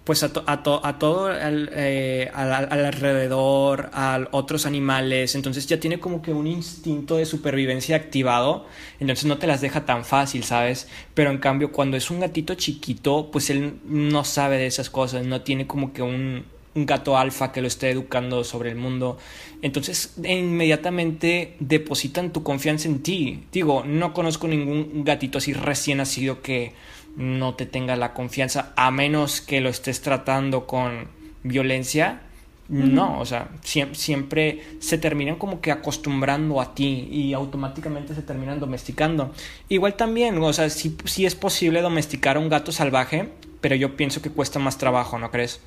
pues 0.03 0.23
a, 0.23 0.31
a, 0.47 0.53
a 0.53 0.99
todo 0.99 1.27
al, 1.27 1.69
eh, 1.73 2.31
alrededor, 2.33 3.89
a 3.93 4.19
otros 4.31 4.65
animales, 4.65 5.35
entonces 5.35 5.67
ya 5.67 5.79
tiene 5.79 5.99
como 5.99 6.21
que 6.21 6.33
un 6.33 6.47
instinto 6.47 7.17
de 7.17 7.25
supervivencia 7.25 7.95
activado, 7.95 8.65
entonces 8.99 9.25
no 9.25 9.37
te 9.37 9.47
las 9.47 9.61
deja 9.61 9.85
tan 9.85 10.03
fácil, 10.03 10.43
¿sabes? 10.43 10.87
Pero 11.13 11.29
en 11.29 11.37
cambio 11.37 11.71
cuando 11.71 11.97
es 11.97 12.09
un 12.09 12.19
gatito 12.19 12.55
chiquito, 12.55 13.29
pues 13.31 13.49
él 13.51 13.75
no 13.85 14.23
sabe 14.23 14.57
de 14.57 14.65
esas 14.65 14.89
cosas, 14.89 15.25
no 15.25 15.41
tiene 15.41 15.67
como 15.67 15.93
que 15.93 16.01
un, 16.01 16.45
un 16.73 16.85
gato 16.85 17.17
alfa 17.17 17.51
que 17.51 17.61
lo 17.61 17.67
esté 17.67 17.89
educando 17.91 18.43
sobre 18.43 18.69
el 18.69 18.77
mundo. 18.77 19.17
Entonces, 19.61 20.15
inmediatamente 20.23 21.55
depositan 21.59 22.31
tu 22.31 22.43
confianza 22.43 22.87
en 22.87 23.03
ti. 23.03 23.43
Digo, 23.51 23.83
no 23.85 24.13
conozco 24.13 24.47
ningún 24.47 25.03
gatito 25.03 25.37
así 25.37 25.53
recién 25.53 25.97
nacido 25.97 26.41
que 26.41 26.73
no 27.15 27.55
te 27.55 27.65
tenga 27.65 27.95
la 27.95 28.13
confianza, 28.13 28.73
a 28.75 28.91
menos 28.91 29.41
que 29.41 29.61
lo 29.61 29.69
estés 29.69 30.01
tratando 30.01 30.67
con 30.67 31.07
violencia. 31.43 32.21
No, 32.69 33.19
o 33.19 33.25
sea, 33.25 33.49
siempre, 33.63 34.63
se 34.79 34.97
terminan 34.97 35.35
como 35.35 35.59
que 35.59 35.73
acostumbrando 35.73 36.61
a 36.61 36.73
ti 36.73 37.09
y 37.11 37.33
automáticamente 37.33 38.15
se 38.15 38.21
terminan 38.21 38.61
domesticando. 38.61 39.33
Igual 39.67 39.95
también, 39.95 40.37
o 40.37 40.53
sea, 40.53 40.69
sí, 40.69 40.95
sí 41.03 41.25
es 41.25 41.35
posible 41.35 41.81
domesticar 41.81 42.37
a 42.37 42.39
un 42.39 42.47
gato 42.47 42.71
salvaje, 42.71 43.29
pero 43.59 43.75
yo 43.75 43.97
pienso 43.97 44.21
que 44.21 44.29
cuesta 44.29 44.57
más 44.57 44.77
trabajo, 44.77 45.19
¿no 45.19 45.31
crees? 45.31 45.59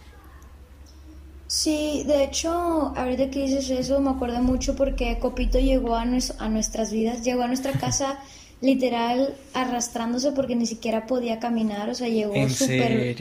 Sí, 1.46 2.04
de 2.06 2.24
hecho, 2.24 2.50
ahorita 2.96 3.30
que 3.30 3.42
dices 3.42 3.68
eso, 3.68 4.00
me 4.00 4.10
acuerdo 4.10 4.40
mucho 4.40 4.74
porque 4.74 5.18
Copito 5.18 5.58
llegó 5.58 5.96
a, 5.96 6.02
a 6.02 6.48
nuestras 6.48 6.90
vidas, 6.90 7.22
llegó 7.22 7.42
a 7.42 7.48
nuestra 7.48 7.72
casa 7.72 8.18
literal 8.64 9.34
arrastrándose 9.52 10.32
porque 10.32 10.56
ni 10.56 10.66
siquiera 10.66 11.06
podía 11.06 11.38
caminar, 11.38 11.90
o 11.90 11.94
sea, 11.94 12.08
llegó 12.08 12.32
súper 12.48 13.14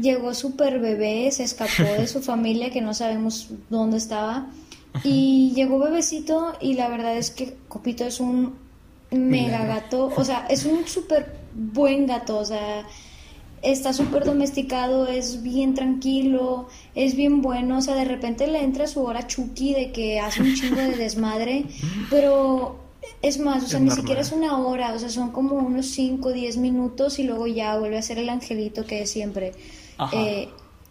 llegó 0.00 0.34
súper 0.34 0.78
bebé, 0.78 1.30
se 1.32 1.42
escapó 1.42 1.82
de 1.82 2.06
su 2.06 2.22
familia 2.22 2.70
que 2.70 2.80
no 2.80 2.94
sabemos 2.94 3.48
dónde 3.68 3.96
estaba 3.96 4.46
y 5.02 5.52
llegó 5.54 5.80
bebecito 5.80 6.54
y 6.60 6.74
la 6.74 6.88
verdad 6.88 7.16
es 7.16 7.30
que 7.30 7.56
Copito 7.66 8.04
es 8.04 8.20
un 8.20 8.54
mega 9.10 9.64
gato, 9.64 10.12
o 10.16 10.24
sea, 10.24 10.46
es 10.48 10.64
un 10.64 10.86
súper 10.86 11.34
buen 11.54 12.06
gato, 12.06 12.38
o 12.38 12.44
sea, 12.44 12.86
está 13.62 13.92
súper 13.92 14.24
domesticado, 14.24 15.08
es 15.08 15.42
bien 15.42 15.74
tranquilo, 15.74 16.68
es 16.94 17.16
bien 17.16 17.42
bueno, 17.42 17.78
o 17.78 17.80
sea, 17.80 17.96
de 17.96 18.04
repente 18.04 18.46
le 18.46 18.62
entra 18.62 18.86
su 18.86 19.02
hora 19.02 19.26
Chucky 19.26 19.74
de 19.74 19.90
que 19.90 20.20
hace 20.20 20.42
un 20.42 20.54
chingo 20.54 20.80
de 20.80 20.96
desmadre, 20.96 21.64
pero 22.10 22.87
es 23.22 23.38
más, 23.38 23.64
o 23.64 23.66
sea, 23.66 23.80
ni 23.80 23.90
siquiera 23.90 24.20
es 24.20 24.32
una 24.32 24.58
hora, 24.58 24.92
o 24.94 24.98
sea, 24.98 25.08
son 25.08 25.30
como 25.30 25.56
unos 25.56 25.86
5 25.86 26.28
o 26.28 26.32
10 26.32 26.56
minutos 26.58 27.18
y 27.18 27.24
luego 27.24 27.46
ya 27.46 27.78
vuelve 27.78 27.98
a 27.98 28.02
ser 28.02 28.18
el 28.18 28.28
angelito 28.28 28.86
que 28.86 29.02
es 29.02 29.10
siempre. 29.10 29.52
Eh, 30.12 30.48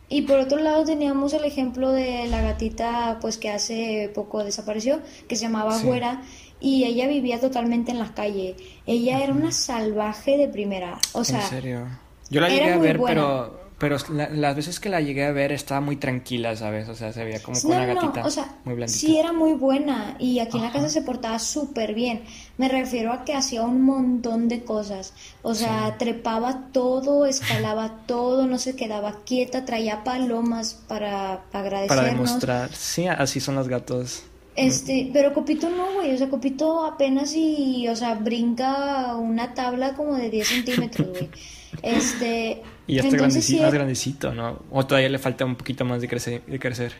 y 0.09 0.21
por 0.23 0.39
otro 0.39 0.59
lado 0.59 0.85
teníamos 0.85 1.33
el 1.33 1.43
ejemplo 1.43 1.91
de 1.91 2.27
la 2.27 2.41
gatita, 2.41 3.17
pues 3.21 3.37
que 3.37 3.49
hace 3.49 4.11
poco 4.13 4.43
desapareció, 4.43 5.01
que 5.27 5.35
se 5.35 5.43
llamaba 5.43 5.77
Güera, 5.81 6.21
y 6.59 6.85
ella 6.85 7.07
vivía 7.07 7.39
totalmente 7.39 7.91
en 7.91 7.99
la 7.99 8.13
calle. 8.13 8.55
Ella 8.85 9.23
era 9.23 9.33
una 9.33 9.51
salvaje 9.51 10.37
de 10.37 10.47
primera, 10.47 10.97
o 11.13 11.23
sea... 11.23 11.41
¿En 11.41 11.49
serio? 11.49 11.87
Yo 12.29 12.41
la 12.41 12.49
llegué 12.49 12.73
a 12.73 12.77
ver, 12.77 12.99
pero 13.01 13.66
pero 13.77 13.97
las 14.09 14.55
veces 14.55 14.79
que 14.79 14.89
la 14.89 15.01
llegué 15.01 15.25
a 15.25 15.31
ver 15.31 15.51
estaba 15.51 15.81
muy 15.81 15.97
tranquila, 15.97 16.55
¿sabes? 16.55 16.89
O 16.89 16.95
sea, 16.95 17.13
se 17.13 17.23
veía 17.23 17.41
como 17.43 17.61
con 17.61 17.71
una 17.71 17.85
gatita 17.85 18.25
o 18.25 18.29
sea, 18.31 18.55
muy 18.65 18.73
blandita. 18.73 18.99
Sí, 18.99 19.17
era 19.17 19.33
muy 19.33 19.53
buena 19.53 20.15
y 20.17 20.39
aquí 20.39 20.57
en 20.57 20.63
la 20.63 20.71
casa 20.71 20.89
se 20.89 21.03
portaba 21.03 21.37
súper 21.37 21.93
bien. 21.93 22.23
Me 22.57 22.69
refiero 22.69 23.13
a 23.13 23.23
que 23.23 23.35
hacía 23.35 23.61
un 23.61 23.83
montón 23.83 24.47
de 24.47 24.63
cosas. 24.63 25.13
O 25.43 25.53
sea, 25.53 25.95
trepaba 25.99 26.69
todo, 26.71 27.27
escalaba 27.27 27.99
todo, 28.07 28.47
no 28.47 28.57
se 28.57 28.75
quedaba 28.75 29.21
quieta, 29.25 29.63
traía 29.63 30.03
palomas 30.03 30.73
para 30.87 31.43
agradecernos. 31.53 31.87
Para 31.87 32.03
demostrar. 32.03 32.73
Sí, 32.73 33.05
así 33.05 33.39
son 33.39 33.55
los 33.55 33.67
gatos. 33.67 34.23
Este, 34.55 35.11
pero 35.13 35.35
Copito 35.35 35.69
no, 35.69 35.93
güey, 35.93 36.15
o 36.15 36.17
sea, 36.17 36.29
Copito 36.29 36.83
apenas 36.83 37.35
y, 37.35 37.87
o 37.89 37.95
sea, 37.95 38.15
brinca 38.15 39.15
una 39.15 39.53
tabla 39.53 39.93
como 39.93 40.15
de 40.15 40.31
10 40.31 40.47
centímetros, 40.47 41.09
güey. 41.09 41.29
Este, 41.83 42.63
y 42.87 42.95
ya 42.95 43.01
está 43.03 43.17
grandecito, 43.17 43.63
más 43.63 43.73
grandecito, 43.73 44.33
¿no? 44.33 44.63
¿O 44.71 44.85
todavía 44.85 45.09
le 45.09 45.19
falta 45.19 45.45
un 45.45 45.55
poquito 45.55 45.83
más 45.85 46.01
de 46.01 46.07
crecer? 46.07 46.41
De 46.47 46.57
crecer? 46.57 46.93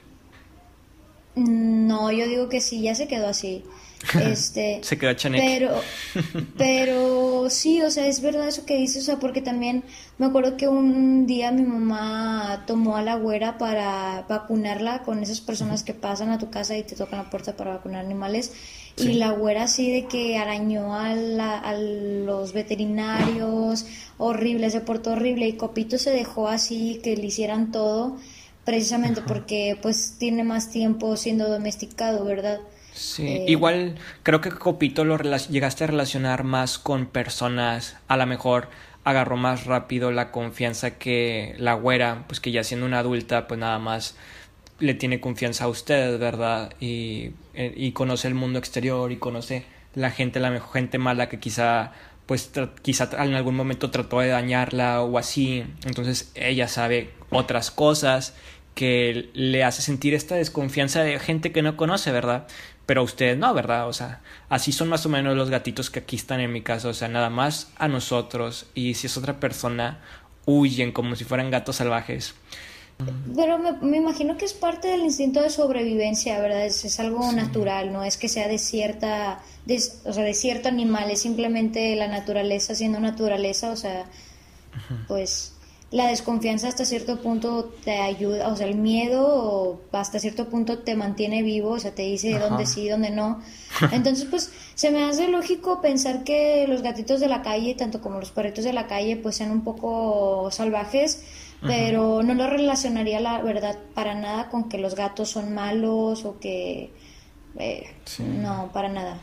No, 1.36 2.12
yo 2.12 2.28
digo 2.28 2.50
que 2.50 2.62
sí, 2.62 2.82
ya 2.82 2.94
se 2.96 3.08
quedó 3.08 3.28
así. 3.28 3.64
Este, 4.22 4.80
se 4.84 4.98
quedó 4.98 5.14
chaneque. 5.14 5.44
Pero, 5.44 5.82
pero 6.58 7.50
sí, 7.50 7.82
o 7.82 7.90
sea, 7.90 8.08
es 8.08 8.22
verdad 8.22 8.48
eso 8.48 8.66
que 8.66 8.78
dices, 8.78 9.04
o 9.04 9.06
sea, 9.06 9.18
porque 9.18 9.42
también 9.42 9.84
me 10.18 10.28
acuerdo 10.28 10.56
que 10.56 10.68
un 10.68 11.26
día 11.26 11.52
mi 11.52 11.64
mamá 11.64 12.64
tomó 12.68 12.98
a 12.98 13.02
la 13.02 13.16
güera 13.16 13.58
para 13.58 14.24
vacunarla 14.30 15.02
con 15.04 15.24
esas 15.24 15.42
personas 15.42 15.84
que 15.84 15.94
pasan 15.94 16.30
a 16.30 16.38
tu 16.38 16.50
casa 16.52 16.78
y 16.78 16.84
te 16.84 16.96
tocan 16.96 17.20
la 17.20 17.30
puerta 17.30 17.56
para 17.56 17.72
vacunar 17.72 18.06
animales. 18.06 18.54
Y 18.98 19.14
la 19.14 19.32
güera 19.32 19.64
así 19.64 19.92
de 19.92 20.08
que 20.08 20.38
arañó 20.38 20.94
a, 20.94 21.12
a 21.12 21.74
los 21.74 22.54
veterinarios, 22.54 23.86
horrible, 24.18 24.70
se 24.72 24.82
portó 24.82 25.12
horrible. 25.12 25.48
Y 25.48 25.54
Copito 25.54 25.98
se 25.98 26.12
dejó 26.12 26.48
así 26.48 27.00
que 27.04 27.16
le 27.16 27.28
hicieran 27.28 27.72
todo 27.72 28.18
precisamente 28.68 29.22
porque 29.22 29.80
pues 29.82 30.16
tiene 30.20 30.44
más 30.44 30.70
tiempo 30.70 31.16
siendo 31.16 31.48
domesticado, 31.48 32.26
¿verdad? 32.26 32.60
Sí, 32.94 33.26
eh, 33.26 33.46
igual 33.48 33.96
creo 34.24 34.42
que 34.42 34.50
Copito 34.50 35.06
lo 35.06 35.18
llegaste 35.18 35.86
a 35.86 35.88
relacionar 35.88 36.44
más 36.44 36.78
con 36.78 37.06
personas, 37.06 37.96
a 38.10 38.18
lo 38.18 38.26
mejor 38.26 38.68
agarró 39.06 39.38
más 39.38 39.66
rápido 39.66 40.12
la 40.12 40.32
confianza 40.32 40.98
que 40.98 41.56
la 41.60 41.76
güera, 41.76 42.26
pues 42.28 42.42
que 42.42 42.52
ya 42.52 42.66
siendo 42.66 42.86
una 42.86 43.00
adulta, 43.00 43.48
pues 43.48 43.58
nada 43.58 43.80
más 43.80 44.18
le 44.80 44.94
tiene 44.94 45.20
confianza 45.20 45.66
a 45.66 45.68
ustedes, 45.68 46.20
¿verdad? 46.20 46.74
Y, 46.80 47.32
eh, 47.54 47.74
y 47.76 47.92
conoce 47.92 48.28
el 48.28 48.36
mundo 48.36 48.60
exterior 48.60 49.12
y 49.12 49.18
conoce 49.18 49.66
la 49.96 50.12
gente, 50.12 50.40
la 50.40 50.52
mejor 50.52 50.74
gente 50.74 50.98
mala 50.98 51.30
que 51.30 51.40
quizá 51.40 51.94
pues 52.28 52.52
quizá 52.82 53.10
en 53.24 53.34
algún 53.34 53.56
momento 53.56 53.90
trató 53.90 54.20
de 54.20 54.28
dañarla 54.28 55.02
o 55.02 55.18
así, 55.18 55.64
entonces 55.86 56.32
ella 56.36 56.68
sabe 56.68 57.12
otras 57.32 57.72
cosas 57.72 58.36
que 58.76 59.30
le 59.34 59.64
hace 59.64 59.82
sentir 59.82 60.14
esta 60.14 60.36
desconfianza 60.36 61.02
de 61.02 61.18
gente 61.20 61.52
que 61.52 61.62
no 61.62 61.78
conoce, 61.78 62.12
¿verdad? 62.12 62.46
Pero 62.86 63.02
ustedes 63.02 63.38
no, 63.38 63.54
¿verdad? 63.54 63.88
O 63.88 63.94
sea, 63.94 64.22
así 64.50 64.74
son 64.74 64.90
más 64.90 65.06
o 65.06 65.10
menos 65.10 65.36
los 65.38 65.50
gatitos 65.50 65.90
que 65.90 66.00
aquí 66.00 66.18
están 66.18 66.42
en 66.42 66.52
mi 66.52 66.62
casa, 66.62 66.90
o 66.90 66.94
sea, 66.94 67.08
nada 67.08 67.30
más 67.30 67.72
a 67.78 67.88
nosotros 67.88 68.68
y 68.76 68.94
si 68.96 69.08
es 69.08 69.18
otra 69.18 69.40
persona, 69.40 70.02
huyen 70.46 70.92
como 70.92 71.16
si 71.16 71.24
fueran 71.24 71.50
gatos 71.50 71.78
salvajes. 71.78 72.36
Pero 73.36 73.60
me, 73.60 73.98
imagino 73.98 74.38
que 74.38 74.46
es 74.46 74.54
parte 74.54 74.88
del 74.88 75.02
instinto 75.02 75.42
de 75.42 75.52
sobrevivencia, 75.52 76.40
¿verdad? 76.40 76.66
Es, 76.66 77.00
algo 77.00 77.32
natural, 77.32 77.94
no 77.94 78.04
es 78.04 78.18
que 78.18 78.28
sea 78.28 78.48
de 78.48 78.58
cierta, 78.58 79.40
o 80.06 80.14
sea, 80.14 80.24
de 80.24 80.34
cierto 80.34 80.68
animal, 80.68 81.12
es 81.12 81.22
simplemente 81.22 81.96
la 81.96 82.08
naturaleza 82.08 82.74
siendo 82.74 83.00
naturaleza, 83.00 83.72
o 83.72 83.76
sea, 83.76 84.06
pues 85.08 85.54
la 85.90 86.08
desconfianza 86.08 86.68
hasta 86.68 86.84
cierto 86.84 87.22
punto 87.22 87.66
te 87.86 88.00
ayuda, 88.00 88.50
o 88.50 88.58
sea, 88.58 88.68
el 88.68 88.76
miedo 88.76 89.80
hasta 89.94 90.20
cierto 90.20 90.50
punto 90.50 90.80
te 90.80 90.96
mantiene 90.96 91.44
vivo, 91.44 91.72
o 91.72 91.80
sea, 91.80 91.92
te 91.92 92.02
dice 92.02 92.38
dónde 92.40 92.66
sí, 92.66 92.90
dónde 92.90 93.10
no. 93.10 93.42
Entonces, 93.92 94.26
pues 94.30 94.52
se 94.76 94.92
me 94.92 95.06
hace 95.06 95.30
lógico 95.30 95.82
pensar 95.82 96.24
que 96.24 96.66
los 96.68 96.82
gatitos 96.82 97.22
de 97.22 97.30
la 97.30 97.42
calle, 97.42 97.74
tanto 97.76 98.02
como 98.02 98.20
los 98.20 98.32
perritos 98.32 98.66
de 98.66 98.74
la 98.74 98.88
calle, 98.88 99.16
pues 99.16 99.38
sean 99.38 99.52
un 99.52 99.64
poco 99.64 100.50
salvajes, 100.52 101.22
pero 101.62 102.22
no 102.24 102.34
lo 102.34 102.48
relacionaría 102.48 103.20
la 103.20 103.42
verdad 103.42 103.78
para 103.94 104.16
nada 104.16 104.50
con 104.50 104.70
que 104.70 104.78
los 104.78 104.96
gatos 104.96 105.30
son 105.30 105.54
malos 105.54 106.26
o 106.26 106.40
que... 106.40 106.92
Eh, 107.60 107.96
no, 108.20 108.72
para 108.72 108.90
nada. 108.90 109.20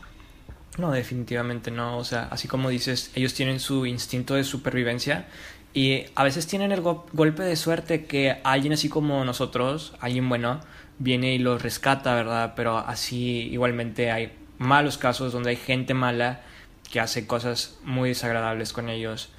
No, 0.79 0.91
definitivamente 0.91 1.71
no. 1.71 1.99
O 1.99 2.05
sea, 2.05 2.29
así 2.31 2.49
como 2.49 2.69
dices, 2.69 3.13
ellos 3.15 3.35
tienen 3.35 3.61
su 3.61 3.87
instinto 3.87 4.35
de 4.35 4.43
supervivencia 4.45 5.27
y 5.73 6.05
a 6.15 6.25
veces 6.25 6.47
tienen 6.47 6.73
el 6.73 6.81
golpe 6.81 7.43
de 7.43 7.57
suerte 7.57 8.07
que 8.07 8.41
alguien 8.45 8.73
así 8.73 8.89
como 8.89 9.25
nosotros, 9.25 9.95
alguien 10.01 10.29
bueno, 10.29 10.61
viene 10.99 11.35
y 11.35 11.39
los 11.39 11.63
rescata, 11.63 12.15
¿verdad? 12.15 12.55
Pero 12.57 12.79
así 12.79 13.49
igualmente 13.53 14.11
hay 14.11 14.33
malos 14.59 14.99
casos 14.99 15.33
donde 15.33 15.51
hay 15.51 15.57
gente 15.57 15.95
mala 15.95 16.43
que 16.91 17.01
hace 17.01 17.27
cosas 17.27 17.77
muy 17.83 18.11
desagradables 18.11 18.73
con 18.73 18.89
ellos. 18.89 19.31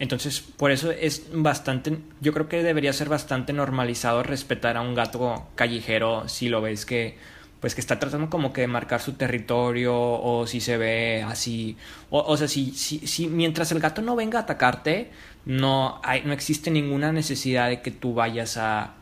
Entonces, 0.00 0.40
por 0.40 0.72
eso 0.72 0.90
es 0.90 1.26
bastante, 1.32 1.98
yo 2.20 2.32
creo 2.32 2.48
que 2.48 2.64
debería 2.64 2.92
ser 2.92 3.08
bastante 3.08 3.52
normalizado 3.52 4.24
respetar 4.24 4.76
a 4.76 4.80
un 4.80 4.94
gato 4.94 5.46
callejero 5.54 6.28
si 6.28 6.48
lo 6.48 6.60
ves 6.60 6.84
que 6.84 7.16
pues 7.60 7.74
que 7.74 7.82
está 7.82 7.98
tratando 7.98 8.30
como 8.30 8.54
que 8.54 8.62
de 8.62 8.68
marcar 8.68 9.02
su 9.02 9.12
territorio 9.12 9.94
o 9.94 10.46
si 10.46 10.62
se 10.62 10.78
ve 10.78 11.22
así 11.22 11.76
o, 12.08 12.20
o 12.20 12.36
sea 12.38 12.48
si, 12.48 12.70
si, 12.70 13.06
si 13.06 13.26
mientras 13.26 13.70
el 13.70 13.80
gato 13.80 14.00
no 14.00 14.16
venga 14.16 14.38
a 14.38 14.42
atacarte 14.42 15.10
no, 15.44 16.00
hay, 16.02 16.22
no 16.24 16.32
existe 16.32 16.70
ninguna 16.70 17.12
necesidad 17.12 17.68
de 17.68 17.82
que 17.82 17.90
tú 17.90 18.14
vayas 18.14 18.56
a, 18.56 18.94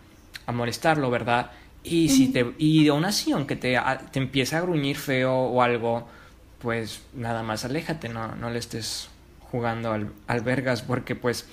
a 0.47 0.53
molestarlo, 0.53 1.11
¿verdad? 1.11 1.51
Y, 1.85 2.09
si 2.11 2.29
te, 2.29 2.55
y 2.59 2.89
aún 2.89 3.05
así, 3.05 3.33
aunque 3.33 3.57
te, 3.57 3.79
te 4.11 4.19
empiece 4.19 4.57
a 4.57 4.61
gruñir 4.61 4.97
feo 4.97 5.35
o 5.35 5.63
algo, 5.63 6.07
pues 6.59 7.03
nada 7.15 7.43
más 7.43 7.65
aléjate, 7.65 8.09
no, 8.09 8.35
no 8.37 8.51
le 8.51 8.59
estés 8.59 9.09
jugando 9.51 9.93
al, 9.93 10.13
albergas, 10.27 10.83
porque 10.83 11.15
pues 11.15 11.47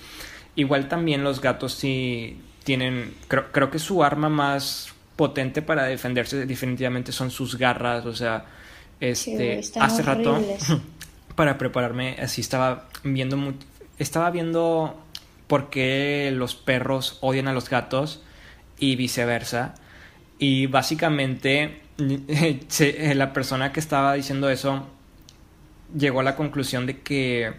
igual 0.54 0.88
también 0.88 1.24
los 1.24 1.40
gatos 1.40 1.74
sí 1.74 2.40
tienen, 2.64 3.14
creo, 3.28 3.52
creo 3.52 3.70
que 3.70 3.78
su 3.78 4.02
arma 4.02 4.28
más 4.28 4.92
potente 5.16 5.62
para 5.62 5.84
defenderse 5.84 6.46
definitivamente 6.46 7.12
son 7.12 7.30
sus 7.30 7.56
garras, 7.56 8.04
o 8.06 8.14
sea, 8.14 8.44
este, 9.00 9.60
hace 9.80 10.02
rato, 10.02 10.42
para 11.36 11.58
prepararme, 11.58 12.16
así 12.20 12.40
estaba 12.40 12.88
viendo 13.02 13.54
estaba 13.98 14.30
viendo 14.30 15.02
por 15.46 15.70
qué 15.70 16.30
los 16.34 16.54
perros 16.54 17.18
odian 17.20 17.48
a 17.48 17.52
los 17.52 17.70
gatos 17.70 18.22
y 18.78 18.96
viceversa. 18.96 19.74
Y 20.38 20.66
básicamente 20.66 21.80
la 23.14 23.32
persona 23.32 23.72
que 23.72 23.80
estaba 23.80 24.14
diciendo 24.14 24.50
eso 24.50 24.86
llegó 25.96 26.20
a 26.20 26.24
la 26.24 26.36
conclusión 26.36 26.86
de 26.86 27.00
que 27.00 27.54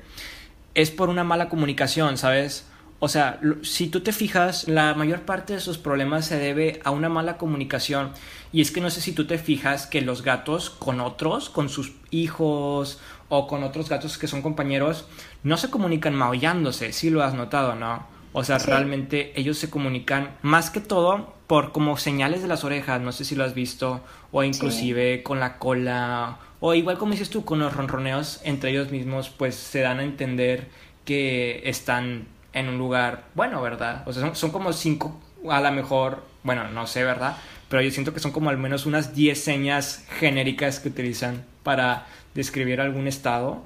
es 0.73 0.91
por 0.91 1.09
una 1.09 1.23
mala 1.23 1.49
comunicación, 1.49 2.17
¿sabes? 2.17 2.67
O 2.99 3.09
sea, 3.09 3.39
si 3.61 3.87
tú 3.87 4.01
te 4.01 4.11
fijas, 4.11 4.67
la 4.67 4.95
mayor 4.95 5.21
parte 5.21 5.53
de 5.53 5.59
sus 5.59 5.77
problemas 5.77 6.25
se 6.25 6.39
debe 6.39 6.79
a 6.83 6.89
una 6.89 7.09
mala 7.09 7.37
comunicación. 7.37 8.11
Y 8.51 8.61
es 8.61 8.71
que 8.71 8.81
no 8.81 8.89
sé 8.89 9.01
si 9.01 9.11
tú 9.11 9.27
te 9.27 9.37
fijas 9.37 9.85
que 9.85 10.01
los 10.01 10.23
gatos 10.23 10.71
con 10.71 10.99
otros, 10.99 11.49
con 11.49 11.69
sus 11.69 11.93
hijos 12.09 12.99
o 13.29 13.45
con 13.47 13.63
otros 13.63 13.89
gatos 13.89 14.17
que 14.17 14.27
son 14.27 14.41
compañeros, 14.41 15.05
no 15.43 15.57
se 15.57 15.69
comunican 15.69 16.15
maullándose, 16.15 16.91
si 16.91 17.09
lo 17.09 17.23
has 17.23 17.35
notado, 17.35 17.75
¿no? 17.75 18.07
O 18.33 18.43
sea, 18.43 18.57
realmente 18.57 19.39
ellos 19.39 19.57
se 19.57 19.69
comunican 19.69 20.35
más 20.41 20.69
que 20.69 20.79
todo 20.79 21.33
por 21.47 21.71
como 21.71 21.97
señales 21.97 22.41
de 22.41 22.47
las 22.47 22.63
orejas, 22.63 23.01
no 23.01 23.11
sé 23.11 23.25
si 23.25 23.35
lo 23.35 23.43
has 23.43 23.53
visto, 23.53 24.01
o 24.31 24.43
inclusive 24.43 25.23
con 25.23 25.39
la 25.39 25.57
cola, 25.57 26.39
o 26.59 26.73
igual 26.73 26.97
como 26.97 27.11
dices 27.11 27.29
tú, 27.29 27.45
con 27.45 27.59
los 27.59 27.75
ronroneos 27.75 28.41
entre 28.43 28.71
ellos 28.71 28.91
mismos, 28.91 29.29
pues 29.29 29.55
se 29.55 29.81
dan 29.81 29.99
a 29.99 30.03
entender 30.03 30.67
que 31.05 31.61
están 31.65 32.27
en 32.53 32.69
un 32.69 32.77
lugar 32.77 33.25
bueno, 33.35 33.61
¿verdad? 33.61 34.03
O 34.07 34.13
sea, 34.13 34.21
son, 34.21 34.35
son 34.35 34.51
como 34.51 34.73
cinco, 34.73 35.19
a 35.49 35.61
lo 35.61 35.71
mejor, 35.71 36.23
bueno, 36.43 36.69
no 36.69 36.87
sé, 36.87 37.03
¿verdad? 37.03 37.37
Pero 37.69 37.81
yo 37.81 37.91
siento 37.91 38.13
que 38.13 38.19
son 38.19 38.31
como 38.31 38.49
al 38.49 38.57
menos 38.57 38.85
unas 38.85 39.13
diez 39.13 39.43
señas 39.43 40.05
genéricas 40.19 40.79
que 40.79 40.89
utilizan 40.89 41.43
para 41.63 42.07
describir 42.33 42.79
algún 42.81 43.07
estado 43.07 43.63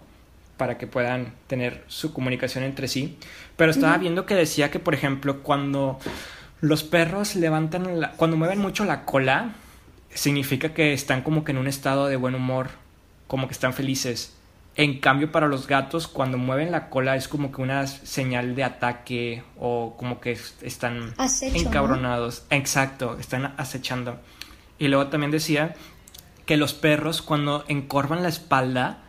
para 0.61 0.77
que 0.77 0.85
puedan 0.85 1.33
tener 1.47 1.83
su 1.87 2.13
comunicación 2.13 2.63
entre 2.63 2.87
sí. 2.87 3.17
Pero 3.57 3.71
estaba 3.71 3.97
viendo 3.97 4.27
que 4.27 4.35
decía 4.35 4.69
que, 4.69 4.77
por 4.77 4.93
ejemplo, 4.93 5.41
cuando 5.41 5.97
los 6.59 6.83
perros 6.83 7.35
levantan, 7.35 7.99
la, 7.99 8.11
cuando 8.11 8.37
mueven 8.37 8.59
mucho 8.59 8.85
la 8.85 9.03
cola, 9.03 9.55
significa 10.13 10.73
que 10.75 10.93
están 10.93 11.23
como 11.23 11.43
que 11.43 11.51
en 11.51 11.57
un 11.57 11.67
estado 11.67 12.07
de 12.07 12.15
buen 12.15 12.35
humor, 12.35 12.69
como 13.31 13.47
que 13.47 13.53
están 13.53 13.73
felices. 13.73 14.35
En 14.75 14.99
cambio, 14.99 15.31
para 15.31 15.47
los 15.47 15.65
gatos, 15.65 16.09
cuando 16.09 16.37
mueven 16.37 16.69
la 16.69 16.89
cola 16.89 17.15
es 17.15 17.29
como 17.29 17.53
que 17.53 17.61
una 17.61 17.87
señal 17.87 18.55
de 18.55 18.65
ataque 18.65 19.43
o 19.57 19.95
como 19.97 20.19
que 20.19 20.37
están 20.61 21.13
encabronados. 21.41 22.43
Exacto, 22.49 23.17
están 23.21 23.53
acechando. 23.55 24.19
Y 24.79 24.89
luego 24.89 25.07
también 25.07 25.31
decía 25.31 25.75
que 26.45 26.57
los 26.57 26.73
perros 26.73 27.21
cuando 27.21 27.63
encorvan 27.69 28.21
la 28.21 28.27
espalda, 28.27 29.03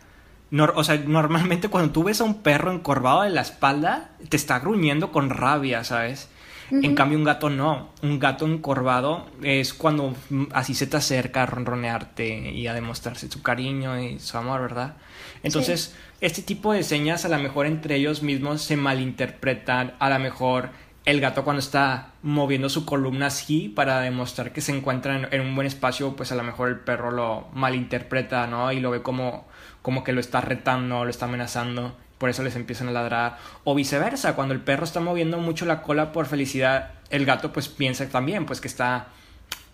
o 0.52 0.84
sea, 0.84 0.98
normalmente 0.98 1.66
cuando 1.66 1.90
tú 1.90 2.04
ves 2.04 2.20
a 2.20 2.24
un 2.24 2.42
perro 2.42 2.72
encorvado 2.72 3.22
de 3.22 3.30
la 3.30 3.40
espalda, 3.40 4.12
te 4.28 4.36
está 4.36 4.60
gruñendo 4.60 5.10
con 5.10 5.30
rabia, 5.30 5.82
¿sabes? 5.82 6.28
En 6.72 6.94
cambio, 6.94 7.18
un 7.18 7.24
gato 7.24 7.50
no. 7.50 7.90
Un 8.02 8.18
gato 8.18 8.46
encorvado 8.46 9.26
es 9.42 9.74
cuando 9.74 10.14
así 10.52 10.74
se 10.74 10.86
te 10.86 10.96
acerca 10.96 11.42
a 11.42 11.46
ronronearte 11.46 12.50
y 12.50 12.66
a 12.66 12.72
demostrarse 12.72 13.30
su 13.30 13.42
cariño 13.42 14.00
y 14.00 14.18
su 14.18 14.38
amor, 14.38 14.62
¿verdad? 14.62 14.96
Entonces, 15.42 15.94
este 16.22 16.40
tipo 16.40 16.72
de 16.72 16.82
señas 16.82 17.26
a 17.26 17.28
lo 17.28 17.38
mejor 17.38 17.66
entre 17.66 17.96
ellos 17.96 18.22
mismos 18.22 18.62
se 18.62 18.76
malinterpretan, 18.76 19.94
a 19.98 20.08
lo 20.08 20.18
mejor 20.18 20.70
el 21.04 21.20
gato 21.20 21.44
cuando 21.44 21.60
está 21.60 22.12
moviendo 22.22 22.68
su 22.68 22.86
columna 22.86 23.26
así 23.26 23.68
para 23.68 24.00
demostrar 24.00 24.52
que 24.52 24.60
se 24.60 24.74
encuentra 24.74 25.28
en, 25.30 25.40
un 25.40 25.54
buen 25.54 25.66
espacio, 25.66 26.14
pues 26.16 26.32
a 26.32 26.36
lo 26.36 26.42
mejor 26.42 26.68
el 26.68 26.78
perro 26.78 27.10
lo 27.10 27.48
malinterpreta, 27.52 28.46
¿no? 28.46 28.70
Y 28.72 28.80
lo 28.80 28.90
ve 28.90 29.02
como, 29.02 29.46
como 29.82 30.04
que 30.04 30.12
lo 30.12 30.20
está 30.20 30.40
retando, 30.40 31.04
lo 31.04 31.10
está 31.10 31.26
amenazando, 31.26 31.96
por 32.22 32.30
eso 32.30 32.44
les 32.44 32.54
empiezan 32.54 32.86
a 32.86 32.92
ladrar. 32.92 33.36
O 33.64 33.74
viceversa, 33.74 34.36
cuando 34.36 34.54
el 34.54 34.60
perro 34.60 34.84
está 34.84 35.00
moviendo 35.00 35.38
mucho 35.38 35.66
la 35.66 35.82
cola 35.82 36.12
por 36.12 36.26
felicidad, 36.26 36.92
el 37.10 37.26
gato 37.26 37.52
pues 37.52 37.68
piensa 37.68 38.08
también, 38.08 38.46
pues 38.46 38.60
que 38.60 38.68
está 38.68 39.08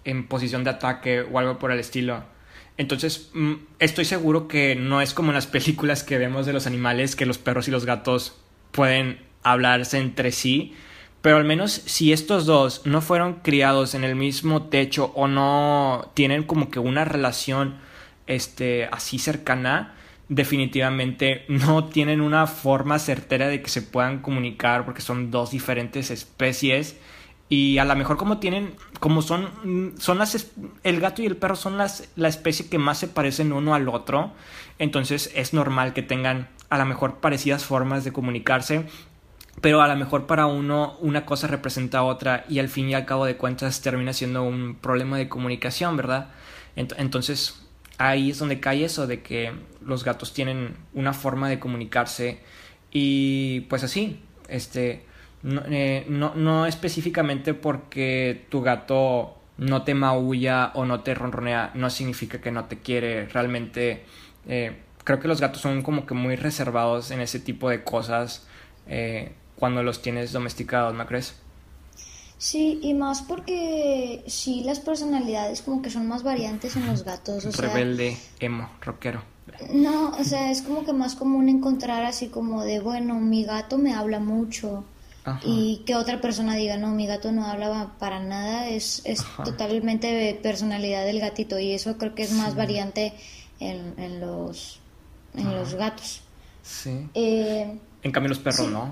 en 0.06 0.26
posición 0.26 0.64
de 0.64 0.70
ataque 0.70 1.20
o 1.20 1.38
algo 1.38 1.58
por 1.58 1.72
el 1.72 1.78
estilo. 1.78 2.24
Entonces, 2.78 3.28
mm, 3.34 3.52
estoy 3.80 4.06
seguro 4.06 4.48
que 4.48 4.76
no 4.76 5.02
es 5.02 5.12
como 5.12 5.28
en 5.28 5.34
las 5.34 5.46
películas 5.46 6.02
que 6.02 6.16
vemos 6.16 6.46
de 6.46 6.54
los 6.54 6.66
animales, 6.66 7.16
que 7.16 7.26
los 7.26 7.36
perros 7.36 7.68
y 7.68 7.70
los 7.70 7.84
gatos 7.84 8.40
pueden 8.72 9.18
hablarse 9.42 9.98
entre 9.98 10.32
sí, 10.32 10.74
pero 11.20 11.36
al 11.36 11.44
menos 11.44 11.70
si 11.70 12.14
estos 12.14 12.46
dos 12.46 12.80
no 12.86 13.02
fueron 13.02 13.40
criados 13.42 13.94
en 13.94 14.04
el 14.04 14.16
mismo 14.16 14.62
techo 14.70 15.12
o 15.14 15.28
no 15.28 16.12
tienen 16.14 16.44
como 16.44 16.70
que 16.70 16.78
una 16.78 17.04
relación 17.04 17.76
este 18.26 18.88
así 18.90 19.18
cercana, 19.18 19.96
definitivamente 20.28 21.44
no 21.48 21.84
tienen 21.84 22.20
una 22.20 22.46
forma 22.46 22.98
certera 22.98 23.48
de 23.48 23.62
que 23.62 23.70
se 23.70 23.82
puedan 23.82 24.20
comunicar 24.20 24.84
porque 24.84 25.00
son 25.00 25.30
dos 25.30 25.50
diferentes 25.50 26.10
especies 26.10 26.96
y 27.48 27.78
a 27.78 27.84
lo 27.84 27.96
mejor 27.96 28.18
como 28.18 28.38
tienen 28.38 28.74
como 29.00 29.22
son 29.22 29.94
son 29.98 30.18
las 30.18 30.50
el 30.82 31.00
gato 31.00 31.22
y 31.22 31.26
el 31.26 31.36
perro 31.36 31.56
son 31.56 31.78
las 31.78 32.10
la 32.14 32.28
especie 32.28 32.68
que 32.68 32.78
más 32.78 32.98
se 32.98 33.08
parecen 33.08 33.52
uno 33.52 33.74
al 33.74 33.88
otro 33.88 34.32
entonces 34.78 35.30
es 35.34 35.54
normal 35.54 35.94
que 35.94 36.02
tengan 36.02 36.48
a 36.68 36.76
lo 36.76 36.84
mejor 36.84 37.20
parecidas 37.20 37.64
formas 37.64 38.04
de 38.04 38.12
comunicarse 38.12 38.84
pero 39.60 39.82
a 39.82 39.88
lo 39.88 39.96
mejor 39.96 40.26
para 40.26 40.46
uno 40.46 40.96
una 41.00 41.24
cosa 41.24 41.46
representa 41.46 42.02
otra 42.02 42.44
y 42.48 42.58
al 42.58 42.68
fin 42.68 42.88
y 42.88 42.94
al 42.94 43.06
cabo 43.06 43.24
de 43.24 43.36
cuentas 43.36 43.80
termina 43.80 44.12
siendo 44.12 44.42
un 44.42 44.76
problema 44.76 45.16
de 45.16 45.28
comunicación, 45.28 45.96
¿verdad? 45.96 46.28
Entonces 46.76 47.60
ahí 47.98 48.30
es 48.30 48.38
donde 48.38 48.60
cae 48.60 48.84
eso 48.84 49.06
de 49.06 49.22
que 49.22 49.52
los 49.84 50.04
gatos 50.04 50.32
tienen 50.32 50.76
una 50.94 51.12
forma 51.12 51.48
de 51.48 51.58
comunicarse 51.58 52.40
y 52.90 53.60
pues 53.62 53.84
así, 53.84 54.20
este, 54.48 55.04
no, 55.42 55.62
eh, 55.66 56.06
no, 56.08 56.66
específicamente 56.66 57.54
porque 57.54 58.46
tu 58.48 58.62
gato 58.62 59.36
no 59.58 59.82
te 59.82 59.94
maulla 59.94 60.70
o 60.74 60.84
no 60.84 61.00
te 61.00 61.14
ronronea, 61.14 61.72
no 61.74 61.90
significa 61.90 62.40
que 62.40 62.50
no 62.50 62.66
te 62.66 62.78
quiere, 62.78 63.26
realmente 63.26 64.04
eh, 64.46 64.76
creo 65.04 65.20
que 65.20 65.28
los 65.28 65.40
gatos 65.40 65.62
son 65.62 65.82
como 65.82 66.06
que 66.06 66.14
muy 66.14 66.36
reservados 66.36 67.10
en 67.10 67.20
ese 67.20 67.40
tipo 67.40 67.70
de 67.70 67.82
cosas. 67.82 68.46
Eh, 68.86 69.32
cuando 69.56 69.82
los 69.82 70.02
tienes 70.02 70.32
domesticados, 70.32 70.94
¿no 70.94 71.06
crees? 71.06 71.40
Sí, 72.38 72.78
y 72.82 72.94
más 72.94 73.22
porque 73.22 74.22
sí 74.28 74.62
las 74.64 74.78
personalidades 74.78 75.60
como 75.60 75.82
que 75.82 75.90
son 75.90 76.06
más 76.06 76.22
variantes 76.22 76.76
en 76.76 76.86
los 76.86 77.04
gatos. 77.04 77.44
O 77.44 77.50
Rebelde, 77.50 78.16
emo, 78.38 78.70
rockero. 78.80 79.22
No, 79.72 80.10
o 80.10 80.24
sea, 80.24 80.50
es 80.50 80.62
como 80.62 80.84
que 80.84 80.92
más 80.92 81.16
común 81.16 81.48
encontrar 81.48 82.04
así 82.04 82.28
como 82.28 82.62
de, 82.62 82.78
bueno, 82.78 83.14
mi 83.14 83.44
gato 83.44 83.76
me 83.76 83.92
habla 83.92 84.20
mucho. 84.20 84.84
y 85.42 85.82
que 85.84 85.94
otra 85.94 86.22
persona 86.22 86.54
diga, 86.54 86.78
no, 86.78 86.88
mi 86.88 87.06
gato 87.06 87.32
no 87.32 87.44
hablaba 87.44 87.98
para 87.98 88.18
nada, 88.20 88.68
es, 88.68 89.02
es 89.04 89.22
totalmente 89.44 90.38
personalidad 90.42 91.04
del 91.04 91.20
gatito 91.20 91.58
y 91.58 91.72
eso 91.72 91.98
creo 91.98 92.14
que 92.14 92.22
es 92.22 92.32
más 92.32 92.54
variante 92.54 93.12
en, 93.60 93.92
en 93.98 94.20
los, 94.20 94.80
en 95.34 95.54
los 95.54 95.74
gatos. 95.74 96.22
Sí. 96.62 97.08
Eh, 97.14 97.78
en 98.02 98.12
cambio 98.12 98.28
los 98.28 98.38
perros 98.38 98.70
no. 98.70 98.90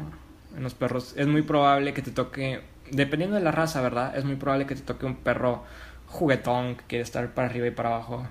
En 0.57 0.63
los 0.63 0.75
perros 0.75 1.15
es 1.17 1.27
muy 1.27 1.43
probable 1.43 1.95
que 1.95 2.03
te 2.03 2.11
toque, 2.11 2.61
dependiendo 2.91 3.37
de 3.37 3.43
la 3.43 3.53
raza, 3.53 3.81
¿verdad? 3.81 4.17
Es 4.17 4.25
muy 4.25 4.37
probable 4.37 4.67
que 4.67 4.75
te 4.75 4.83
toque 4.83 5.07
un 5.07 5.17
perro 5.17 5.65
juguetón 6.07 6.77
que 6.77 6.85
quiere 6.85 7.03
estar 7.03 7.35
para 7.35 7.49
arriba 7.49 7.67
y 7.67 7.71
para 7.71 7.91
abajo, 7.91 8.27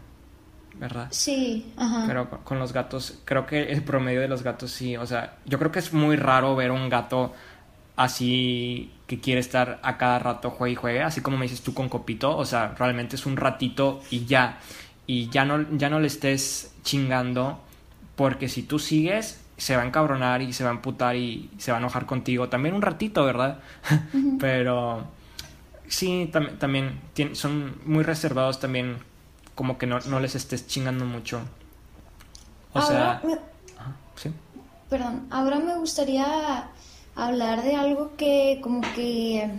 ¿verdad? 0.75 1.07
Sí, 1.11 1.73
ajá. 1.77 2.03
Pero 2.07 2.29
con 2.43 2.59
los 2.59 2.73
gatos, 2.73 3.19
creo 3.25 3.45
que 3.45 3.71
el 3.71 3.83
promedio 3.83 4.21
de 4.21 4.27
los 4.27 4.43
gatos 4.43 4.71
sí, 4.71 4.97
o 4.97 5.05
sea, 5.05 5.37
yo 5.45 5.59
creo 5.59 5.71
que 5.71 5.79
es 5.79 5.93
muy 5.93 6.15
raro 6.15 6.55
ver 6.55 6.71
un 6.71 6.89
gato 6.89 7.33
así 7.95 8.91
que 9.07 9.19
quiere 9.19 9.39
estar 9.39 9.79
a 9.83 9.97
cada 9.97 10.19
rato 10.19 10.49
juegue 10.49 10.73
y 10.73 10.75
juegue, 10.75 11.01
así 11.01 11.21
como 11.21 11.37
me 11.37 11.43
dices 11.45 11.61
tú 11.61 11.73
con 11.73 11.89
Copito, 11.89 12.35
o 12.35 12.45
sea, 12.45 12.73
realmente 12.77 13.15
es 13.15 13.25
un 13.25 13.37
ratito 13.37 14.01
y 14.09 14.25
ya, 14.25 14.59
y 15.07 15.29
ya 15.29 15.45
no, 15.45 15.65
ya 15.77 15.89
no 15.89 15.99
le 15.99 16.07
estés 16.07 16.73
chingando, 16.83 17.59
porque 18.15 18.49
si 18.49 18.63
tú 18.63 18.79
sigues, 18.79 19.44
se 19.57 19.75
va 19.75 19.83
a 19.83 19.85
encabronar 19.85 20.41
y 20.41 20.53
se 20.53 20.63
va 20.63 20.69
a 20.69 20.73
emputar 20.73 21.15
y 21.15 21.49
se 21.57 21.71
va 21.71 21.77
a 21.77 21.79
enojar 21.79 22.05
contigo, 22.05 22.49
también 22.49 22.75
un 22.75 22.81
ratito, 22.81 23.25
¿verdad? 23.25 23.59
Pero 24.39 25.05
sí, 25.87 26.31
también 26.59 26.99
son 27.33 27.79
muy 27.85 28.03
reservados 28.03 28.59
también, 28.59 28.97
como 29.55 29.77
que 29.77 29.87
no, 29.87 29.99
no 30.01 30.19
les 30.19 30.35
estés 30.35 30.67
chingando 30.67 31.05
mucho. 31.05 31.41
O 32.73 32.81
sea... 32.81 33.21
¿sí? 34.15 34.31
Perdón, 34.89 35.27
ahora 35.31 35.59
me 35.59 35.77
gustaría 35.77 36.69
hablar 37.15 37.63
de 37.63 37.75
algo 37.75 38.15
que 38.17 38.59
como 38.61 38.81
que 38.93 39.49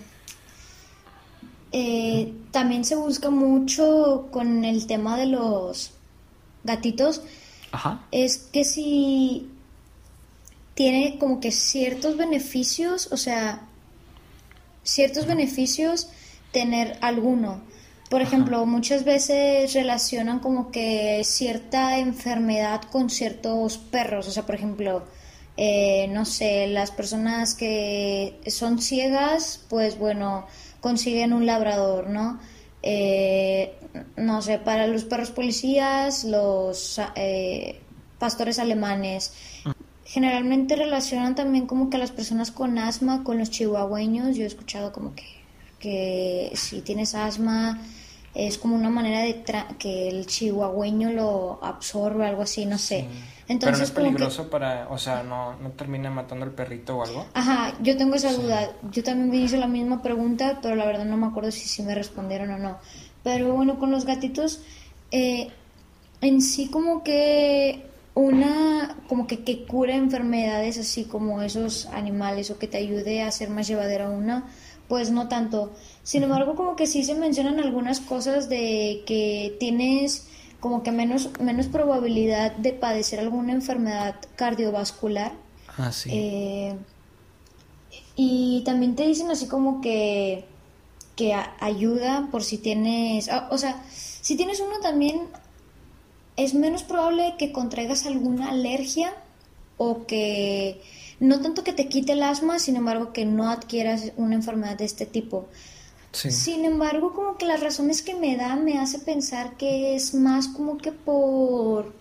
eh, 1.72 2.32
también 2.50 2.85
se 2.85 2.96
busca 2.96 3.30
mucho 3.30 4.28
con 4.30 4.64
el 4.64 4.87
tema 4.87 5.16
de 5.16 5.26
los 5.26 5.92
gatitos. 6.64 7.22
Es 8.11 8.38
que 8.38 8.64
si 8.64 9.50
tiene 10.77 11.19
como 11.19 11.41
que 11.41 11.53
ciertos 11.53 12.19
beneficios, 12.19 13.11
o 13.11 13.17
sea, 13.17 13.62
ciertos 14.85 15.27
beneficios 15.27 16.11
tener 16.53 16.99
alguno. 17.01 17.62
Por 18.11 18.21
ejemplo, 18.21 18.65
muchas 18.67 19.05
veces 19.05 19.73
relacionan 19.73 20.39
como 20.39 20.71
que 20.71 21.23
cierta 21.25 21.99
enfermedad 21.99 22.83
con 22.83 23.09
ciertos 23.09 23.79
perros. 23.79 24.29
O 24.29 24.31
sea, 24.31 24.45
por 24.45 24.55
ejemplo, 24.55 25.05
eh, 25.57 26.09
no 26.09 26.27
sé, 26.27 26.67
las 26.67 26.91
personas 26.91 27.55
que 27.55 28.39
son 28.47 28.79
ciegas, 28.79 29.65
pues 29.71 29.99
bueno, 29.99 30.47
consiguen 30.81 31.33
un 31.33 31.47
labrador, 31.47 32.11
¿no? 32.11 32.39
Eh, 32.83 33.75
no 34.17 34.43
sé, 34.43 34.59
para 34.59 34.87
los 34.87 35.05
perros 35.05 35.31
policías, 35.31 36.25
los 36.25 37.01
eh, 37.15 37.81
pastores 38.19 38.59
alemanes. 38.59 39.33
Generalmente 40.16 40.76
relacionan 40.76 41.35
también 41.35 41.66
como 41.66 41.90
que 41.90 41.98
a 41.98 42.00
las 42.00 42.11
personas 42.11 42.50
con 42.50 42.79
asma 42.79 43.22
con 43.22 43.37
los 43.37 43.50
chihuahueños. 43.50 44.35
Yo 44.35 44.44
he 44.44 44.46
escuchado 44.46 44.90
como 44.90 45.14
que, 45.14 45.26
que 45.79 46.52
si 46.55 46.81
tienes 46.81 47.14
asma 47.14 47.79
es 48.33 48.57
como 48.57 48.76
una 48.76 48.88
manera 48.88 49.20
de 49.20 49.44
que 49.79 50.09
el 50.09 50.24
chihuahueño 50.24 51.11
lo 51.11 51.62
absorbe, 51.62 52.26
algo 52.26 52.40
así, 52.40 52.64
no 52.64 52.79
sé. 52.79 53.07
Entonces, 53.46 53.59
Pero 53.61 53.76
no 53.76 53.85
es 53.85 53.90
peligroso 53.90 54.48
para, 54.48 54.88
o 54.88 54.96
sea, 54.96 55.22
no, 55.22 55.55
no 55.57 55.72
termina 55.72 56.11
matando 56.11 56.46
al 56.46 56.52
perrito 56.52 56.96
o 56.96 57.05
algo. 57.05 57.26
Ajá, 57.35 57.74
yo 57.83 57.98
tengo 57.98 58.14
esa 58.14 58.33
duda. 58.33 58.70
Yo 58.90 59.05
también 59.05 59.29
me 59.29 59.37
hice 59.37 59.59
la 59.59 59.66
misma 59.66 60.00
pregunta, 60.00 60.61
pero 60.62 60.76
la 60.76 60.87
verdad 60.87 61.05
no 61.05 61.18
me 61.18 61.26
acuerdo 61.26 61.50
si, 61.50 61.68
si 61.68 61.83
me 61.83 61.94
respondieron 61.94 62.50
o 62.52 62.57
no. 62.57 62.79
Pero 63.22 63.52
bueno, 63.52 63.79
con 63.79 63.90
los 63.90 64.07
gatitos, 64.07 64.62
eh, 65.11 65.50
en 66.22 66.40
sí 66.40 66.70
como 66.70 67.05
que 67.05 67.85
una, 68.16 68.96
como 69.09 69.26
que, 69.26 69.44
que 69.44 69.66
cura 69.66 69.94
enfermedades 69.94 70.79
así 70.79 71.05
como 71.05 71.42
esos 71.42 71.85
animales 71.87 72.50
o 72.50 72.59
que 72.59 72.66
te 72.66 72.79
ayude 72.79 73.22
a 73.22 73.29
hacer 73.29 73.50
más 73.50 73.68
llevadera 73.68 74.09
una, 74.09 74.46
pues 74.88 75.11
no 75.11 75.29
tanto. 75.29 75.72
Sin 76.02 76.22
embargo, 76.22 76.57
como 76.57 76.76
que 76.76 76.87
sí 76.87 77.05
se 77.05 77.14
mencionan 77.14 77.61
algunas 77.61 78.00
cosas 78.00 78.48
de 78.48 79.02
que 79.07 79.57
tienes 79.61 80.29
como 80.61 80.83
que 80.83 80.92
menos, 80.92 81.29
menos 81.40 81.66
probabilidad 81.66 82.57
de 82.57 82.72
padecer 82.72 83.20
alguna 83.20 83.52
enfermedad 83.52 84.16
cardiovascular. 84.35 85.33
Ah, 85.76 85.92
sí. 85.92 86.09
Eh, 86.11 86.74
y 88.16 88.62
también 88.64 88.96
te 88.96 89.07
dicen 89.07 89.31
así 89.31 89.46
como 89.46 89.83
que, 89.83 90.46
que 91.16 91.35
ayuda 91.35 92.29
por 92.33 92.42
si 92.42 92.57
tienes, 92.57 93.29
o 93.50 93.59
sea, 93.59 93.85
si 93.90 94.37
tienes 94.37 94.59
uno 94.61 94.81
también 94.81 95.20
es 96.37 96.55
menos 96.55 96.83
probable 96.83 97.35
que 97.38 97.53
contraigas 97.53 98.07
alguna 98.07 98.51
alergia 98.51 99.12
o 99.79 100.07
que 100.07 100.81
no 101.20 101.40
tanto 101.40 101.64
que 101.64 101.72
te 101.72 101.88
quite 101.88 102.12
el 102.12 102.22
asma, 102.22 102.59
sin 102.59 102.77
embargo 102.77 103.12
que 103.12 103.25
no 103.25 103.51
adquieras 103.51 104.12
una 104.16 104.35
enfermedad 104.35 104.77
de 104.77 104.85
este 104.85 105.07
tipo. 105.07 105.49
Sin 106.12 106.64
embargo, 106.64 107.12
como 107.12 107.37
que 107.37 107.44
las 107.44 107.61
razones 107.61 108.01
que 108.01 108.14
me 108.14 108.37
da 108.37 108.57
me 108.57 108.79
hace 108.79 108.99
pensar 108.99 109.57
que 109.59 109.94
es 109.94 110.14
más 110.14 110.49
como 110.49 110.79
que 110.79 110.90
por 110.90 111.92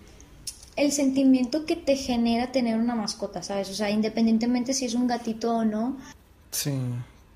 el 0.76 0.92
sentimiento 0.92 1.66
que 1.66 1.76
te 1.76 1.96
genera 1.96 2.50
tener 2.50 2.78
una 2.78 2.94
mascota, 2.94 3.42
¿sabes? 3.42 3.68
O 3.68 3.74
sea, 3.74 3.90
independientemente 3.90 4.72
si 4.72 4.86
es 4.86 4.94
un 4.94 5.06
gatito 5.06 5.56
o 5.56 5.64
no. 5.64 5.98
Sí, 6.50 6.72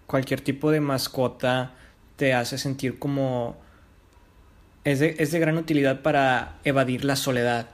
cualquier 0.07 0.41
tipo 0.41 0.71
de 0.71 0.81
mascota 0.81 1.75
te 2.17 2.33
hace 2.35 2.59
sentir 2.59 2.99
como... 2.99 3.57
Es 4.85 4.99
de, 5.01 5.17
es 5.19 5.31
de 5.31 5.39
gran 5.39 5.59
utilidad 5.59 6.03
para 6.03 6.59
evadir 6.65 7.05
la 7.05 7.17
soledad. 7.17 7.69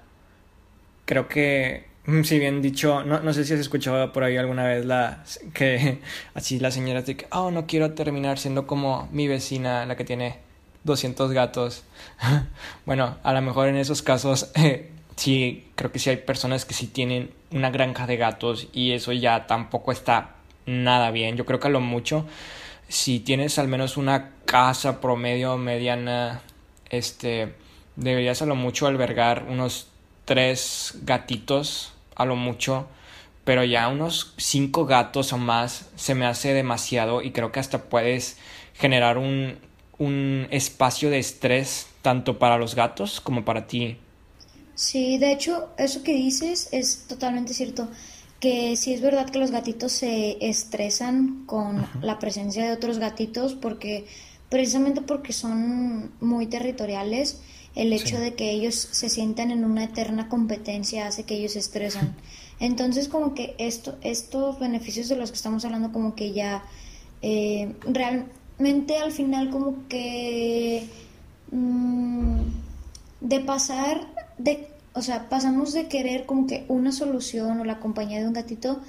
Creo 1.05 1.29
que 1.29 1.87
Mm, 2.07 2.23
si 2.23 2.39
bien 2.39 2.63
dicho, 2.63 3.03
no, 3.03 3.21
no 3.21 3.33
sé 3.33 3.45
si 3.45 3.53
has 3.55 3.61
escuchado 3.61 4.13
por 4.13 4.23
ahí 4.23 4.37
alguna 4.37 4.65
vez 4.65 4.85
la 4.85 5.25
que 5.53 6.01
así 6.35 6.61
las 6.61 6.75
señoras 6.75 7.05
de 7.07 7.17
que, 7.17 7.27
oh, 7.33 7.51
no 7.51 7.67
quiero 7.67 7.95
terminar 7.95 8.39
siendo 8.39 8.67
como 8.67 9.09
mi 9.13 9.27
vecina, 9.27 9.85
la 9.87 9.97
que 9.97 10.05
tiene 10.05 10.39
200 10.85 11.33
gatos. 11.33 11.85
bueno, 12.87 13.19
a 13.25 13.33
lo 13.33 13.43
mejor 13.43 13.69
en 13.69 13.77
esos 13.77 14.03
casos, 14.03 14.53
eh, 14.55 14.91
sí, 15.17 15.69
creo 15.75 15.91
que 15.93 15.99
sí 15.99 16.11
hay 16.11 16.19
personas 16.19 16.65
que 16.65 16.75
sí 16.75 16.87
tienen 16.87 17.31
una 17.51 17.71
granja 17.71 18.07
de 18.07 18.17
gatos 18.17 18.69
y 18.73 18.93
eso 18.93 19.13
ya 19.13 19.47
tampoco 19.49 19.91
está 19.91 20.37
nada 20.65 21.11
bien. 21.11 21.37
Yo 21.37 21.45
creo 21.45 21.59
que 21.59 21.67
a 21.67 21.71
lo 21.71 21.81
mucho, 21.81 22.25
si 22.89 23.19
tienes 23.21 23.59
al 23.59 23.67
menos 23.69 23.97
una 23.97 24.31
casa 24.45 25.01
promedio 25.01 25.57
mediana, 25.59 26.43
este, 26.91 27.55
deberías 27.97 28.43
a 28.43 28.47
lo 28.47 28.55
mucho 28.55 28.87
albergar 28.87 29.47
unos 29.49 29.89
tres 30.25 30.95
gatitos 31.03 31.93
a 32.15 32.25
lo 32.25 32.37
mucho, 32.37 32.87
pero 33.45 33.65
ya 33.65 33.89
unos 33.89 34.35
cinco 34.37 34.87
gatos 34.87 35.33
o 35.33 35.39
más 35.39 35.89
se 35.97 36.15
me 36.15 36.27
hace 36.27 36.53
demasiado 36.53 37.23
y 37.23 37.31
creo 37.31 37.53
que 37.53 37.61
hasta 37.61 37.85
puedes 37.85 38.39
generar 38.75 39.19
un, 39.19 39.59
un 39.99 40.47
espacio 40.51 41.11
de 41.11 41.19
estrés 41.19 41.87
tanto 42.03 42.39
para 42.39 42.59
los 42.59 42.75
gatos 42.75 43.21
como 43.21 43.45
para 43.45 43.67
ti. 43.67 43.99
Sí, 44.75 45.17
de 45.19 45.33
hecho, 45.33 45.71
eso 45.79 46.03
que 46.03 46.13
dices 46.13 46.69
es 46.73 47.07
totalmente 47.09 47.55
cierto. 47.55 47.89
Que 48.41 48.77
sí 48.77 48.93
es 48.93 49.01
verdad 49.01 49.31
que 49.31 49.39
los 49.39 49.51
gatitos 49.51 49.93
se 49.93 50.37
estresan 50.47 51.45
con 51.47 51.87
la 52.03 52.19
presencia 52.19 52.67
de 52.67 52.73
otros 52.73 52.99
gatitos 52.99 53.55
porque 53.55 54.07
precisamente 54.49 55.01
porque 55.03 55.33
son 55.33 56.13
muy 56.21 56.47
territoriales 56.47 57.41
el 57.75 57.93
hecho 57.93 58.19
de 58.19 58.35
que 58.35 58.51
ellos 58.51 58.75
se 58.75 59.11
sientan 59.11 59.51
en 59.51 59.63
una 59.65 59.85
eterna 59.85 60.31
competencia 60.31 61.07
hace 61.07 61.25
que 61.25 61.35
ellos 61.35 61.53
se 61.53 61.59
estresan. 61.59 62.17
Entonces, 62.61 63.07
como 63.09 63.35
que 63.35 63.55
esto, 63.59 63.99
estos 64.01 64.59
beneficios 64.59 65.09
de 65.09 65.17
los 65.17 65.31
que 65.31 65.37
estamos 65.37 65.65
hablando, 65.67 65.93
como 65.93 66.15
que 66.15 66.33
ya 66.33 66.65
eh, 67.21 67.75
realmente 67.87 68.97
al 68.97 69.13
final, 69.13 69.51
como 69.51 69.87
que 69.89 70.89
mm, 71.51 72.39
de 73.21 73.41
pasar, 73.41 74.07
de, 74.39 74.69
o 74.95 75.03
sea, 75.03 75.29
pasamos 75.29 75.75
de 75.75 75.87
querer 75.87 76.25
como 76.25 76.47
que 76.47 76.65
una 76.69 76.93
solución 76.93 77.61
o 77.61 77.65
la 77.65 77.79
compañía 77.79 78.21
de 78.21 78.27
un 78.27 78.33
gatito, 78.33 78.81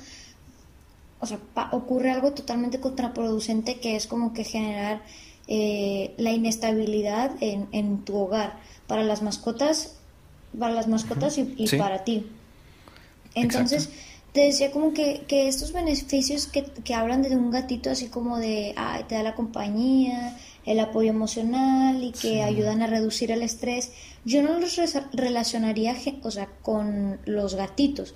o 1.20 1.26
sea, 1.26 1.40
ocurre 1.72 2.12
algo 2.12 2.32
totalmente 2.32 2.80
contraproducente 2.80 3.80
que 3.82 3.98
es 3.98 4.08
como 4.08 4.32
que 4.32 4.46
generar 4.46 5.02
eh, 5.48 6.14
la 6.18 6.32
inestabilidad 6.32 7.32
en, 7.42 7.68
en 7.72 8.04
tu 8.04 8.16
hogar 8.18 8.60
para 8.88 9.04
las 9.04 9.22
mascotas, 9.22 9.96
para 10.58 10.74
las 10.74 10.88
mascotas 10.88 11.38
y, 11.38 11.68
para 11.78 12.04
ti. 12.04 12.28
Entonces, 13.36 13.90
te 14.34 14.42
decía 14.42 14.72
como 14.72 14.94
que, 14.94 15.24
que 15.28 15.48
estos 15.48 15.74
beneficios 15.74 16.48
que, 16.48 16.64
que, 16.64 16.94
hablan 16.94 17.22
de 17.22 17.36
un 17.36 17.52
gatito 17.52 17.90
así 17.90 18.08
como 18.08 18.38
de, 18.38 18.74
ay, 18.76 19.04
te 19.08 19.16
da 19.16 19.24
la 19.24 19.36
compañía, 19.36 20.38
el 20.68 20.80
apoyo 20.82 21.10
emocional 21.10 22.04
y 22.04 22.12
que 22.12 22.44
ayudan 22.44 22.82
a 22.82 22.88
reducir 22.88 23.32
el 23.32 23.42
estrés, 23.42 23.92
yo 24.26 24.44
no 24.44 24.60
los 24.60 24.78
relacionaría, 25.14 25.96
o 26.24 26.30
sea, 26.30 26.50
con 26.62 27.20
los 27.26 27.56
gatitos, 27.56 28.14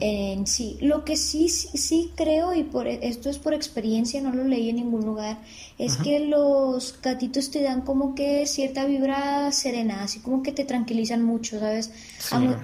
en 0.00 0.46
sí. 0.46 0.78
Lo 0.80 1.04
que 1.04 1.16
sí, 1.16 1.48
sí, 1.48 2.12
creo, 2.14 2.54
y 2.54 2.62
por 2.62 2.86
esto 2.86 3.28
es 3.28 3.38
por 3.38 3.54
experiencia, 3.54 4.20
no 4.20 4.32
lo 4.32 4.44
leí 4.44 4.70
en 4.70 4.76
ningún 4.76 5.04
lugar, 5.04 5.38
es 5.78 5.96
que 5.96 6.20
los 6.20 7.00
gatitos 7.02 7.50
te 7.50 7.62
dan 7.62 7.80
como 7.80 8.14
que 8.14 8.46
cierta 8.46 8.84
vibra 8.84 9.50
serena, 9.52 10.04
así 10.04 10.20
como 10.20 10.42
que 10.42 10.52
te 10.52 10.64
tranquilizan 10.64 11.22
mucho, 11.22 11.58
¿sabes? 11.58 11.90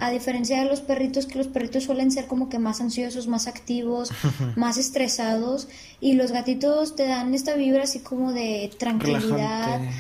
A, 0.00 0.10
diferencia 0.10 0.62
de 0.62 0.66
los 0.66 0.80
perritos, 0.80 1.26
que 1.26 1.38
los 1.38 1.48
perritos 1.48 1.84
suelen 1.84 2.10
ser 2.10 2.26
como 2.26 2.48
que 2.48 2.58
más 2.58 2.80
ansiosos, 2.80 3.26
más 3.26 3.46
activos, 3.46 4.10
más 4.56 4.78
estresados, 4.78 5.68
y 6.00 6.12
los 6.12 6.30
gatitos 6.30 6.94
te 6.94 7.06
dan 7.06 7.34
esta 7.34 7.54
vibra 7.54 7.84
así 7.84 8.00
como 8.00 8.32
de 8.32 8.70
tranquilidad 8.78 9.80
relajante, 9.80 9.90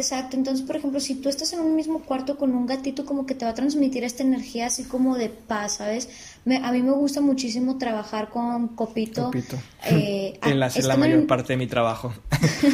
exacto. 0.00 0.36
Entonces, 0.36 0.66
por 0.66 0.76
ejemplo, 0.76 1.00
si 1.00 1.14
tú 1.14 1.28
estás 1.28 1.52
en 1.52 1.60
un 1.60 1.74
mismo 1.74 2.00
cuarto 2.00 2.36
con 2.36 2.54
un 2.54 2.66
gatito, 2.66 3.06
como 3.06 3.24
que 3.24 3.34
te 3.34 3.44
va 3.44 3.52
a 3.52 3.54
transmitir 3.54 4.04
esta 4.04 4.22
energía 4.22 4.66
así 4.66 4.84
como 4.84 5.16
de 5.16 5.30
paz, 5.30 5.76
¿sabes? 5.76 6.08
A 6.44 6.72
mí 6.72 6.82
me 6.82 6.90
gusta 6.90 7.20
muchísimo 7.20 7.78
trabajar 7.78 8.28
con 8.28 8.68
Copito. 8.68 9.26
Copito. 9.26 9.56
Eh, 9.84 10.40
la 10.82 10.96
mayor 10.96 11.26
parte 11.28 11.52
de 11.52 11.56
mi 11.56 11.68
trabajo. 11.68 12.12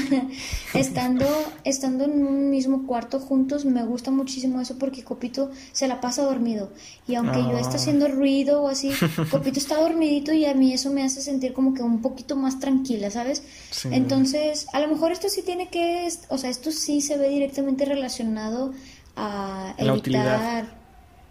estando, 0.75 1.27
estando 1.65 2.05
en 2.05 2.27
un 2.27 2.49
mismo 2.49 2.87
cuarto 2.87 3.21
juntos, 3.21 3.67
me 3.67 3.85
gusta 3.85 4.11
muchísimo 4.11 4.59
eso 4.63 4.79
porque 4.79 5.05
Copito 5.05 5.51
se 5.73 5.87
la 5.87 6.01
pasa 6.01 6.23
dormido. 6.23 6.71
Y 7.07 7.17
aunque 7.17 7.43
yo 7.43 7.59
esté 7.59 7.75
ah. 7.75 7.81
haciendo 7.81 8.09
ruido 8.09 8.63
o 8.63 8.69
así, 8.69 8.91
Copito 9.31 9.59
está 9.59 9.79
dormidito 9.79 10.33
y 10.33 10.47
a 10.47 10.55
mí 10.55 10.73
eso 10.73 10.91
me 10.91 11.05
hace 11.05 11.21
sentir 11.21 11.53
como 11.53 11.75
que 11.75 11.83
un 11.83 12.01
poquito 12.01 12.37
más 12.37 12.61
tranquila, 12.61 13.11
¿sabes? 13.11 13.43
Entonces, 13.91 14.67
a 14.73 14.81
lo 14.81 14.89
mejor 14.89 15.13
esto 15.13 15.29
sí 15.29 15.43
tiene 15.43 15.69
que, 15.69 16.09
o 16.29 16.39
sea, 16.39 16.49
esto 16.49 16.73
sí 16.73 17.03
se 17.03 17.19
ve 17.19 17.29
directamente 17.29 17.85
relacionado 17.85 18.73
a 19.15 19.75
evitar... 19.77 20.79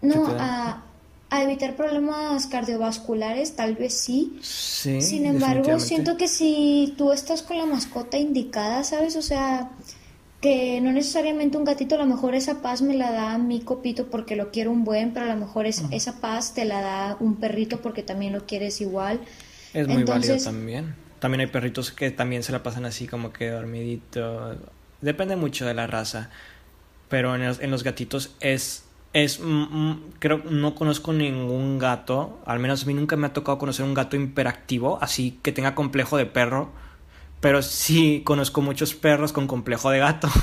No, 0.00 0.28
a, 0.38 0.84
a 1.30 1.42
evitar 1.42 1.76
problemas 1.76 2.46
cardiovasculares, 2.46 3.54
tal 3.54 3.74
vez 3.74 3.94
sí. 3.94 4.38
Sí. 4.40 5.02
Sin 5.02 5.26
embargo, 5.26 5.78
siento 5.78 6.16
que 6.16 6.26
si 6.26 6.94
tú 6.96 7.12
estás 7.12 7.42
con 7.42 7.58
la 7.58 7.66
mascota 7.66 8.16
indicada, 8.16 8.82
¿sabes? 8.82 9.14
O 9.16 9.22
sea, 9.22 9.70
que 10.40 10.80
no 10.80 10.92
necesariamente 10.92 11.58
un 11.58 11.64
gatito, 11.64 11.96
a 11.96 11.98
lo 11.98 12.06
mejor 12.06 12.34
esa 12.34 12.62
paz 12.62 12.80
me 12.80 12.94
la 12.94 13.10
da 13.10 13.36
mi 13.36 13.60
copito 13.60 14.06
porque 14.06 14.36
lo 14.36 14.50
quiero 14.50 14.70
un 14.70 14.84
buen, 14.84 15.12
pero 15.12 15.26
a 15.26 15.34
lo 15.34 15.36
mejor 15.36 15.66
es, 15.66 15.82
esa 15.90 16.20
paz 16.20 16.54
te 16.54 16.64
la 16.64 16.80
da 16.80 17.16
un 17.20 17.36
perrito 17.36 17.82
porque 17.82 18.02
también 18.02 18.32
lo 18.32 18.46
quieres 18.46 18.80
igual. 18.80 19.20
Es 19.74 19.86
muy 19.86 20.04
válido 20.04 20.38
también. 20.38 20.94
También 21.18 21.40
hay 21.40 21.48
perritos 21.48 21.90
que 21.90 22.10
también 22.10 22.42
se 22.42 22.52
la 22.52 22.62
pasan 22.62 22.86
así 22.86 23.06
como 23.06 23.32
que 23.32 23.50
dormidito. 23.50 24.56
Depende 25.02 25.36
mucho 25.36 25.66
de 25.66 25.74
la 25.74 25.86
raza. 25.86 26.30
Pero 27.08 27.34
en 27.34 27.42
en 27.42 27.70
los 27.70 27.84
gatitos 27.84 28.34
es 28.40 28.84
es 29.12 29.40
mm, 29.40 29.44
mm, 29.44 30.02
creo 30.18 30.38
no 30.50 30.74
conozco 30.74 31.12
ningún 31.12 31.78
gato 31.78 32.38
al 32.44 32.58
menos 32.58 32.82
a 32.82 32.86
mí 32.86 32.94
nunca 32.94 33.16
me 33.16 33.26
ha 33.26 33.32
tocado 33.32 33.58
conocer 33.58 33.84
un 33.84 33.94
gato 33.94 34.16
hiperactivo 34.16 34.98
así 35.00 35.38
que 35.42 35.52
tenga 35.52 35.74
complejo 35.74 36.16
de 36.16 36.26
perro 36.26 36.70
pero 37.40 37.62
sí 37.62 38.22
conozco 38.24 38.62
muchos 38.62 38.94
perros 38.94 39.32
con 39.32 39.46
complejo 39.46 39.90
de 39.90 39.98
gato. 39.98 40.28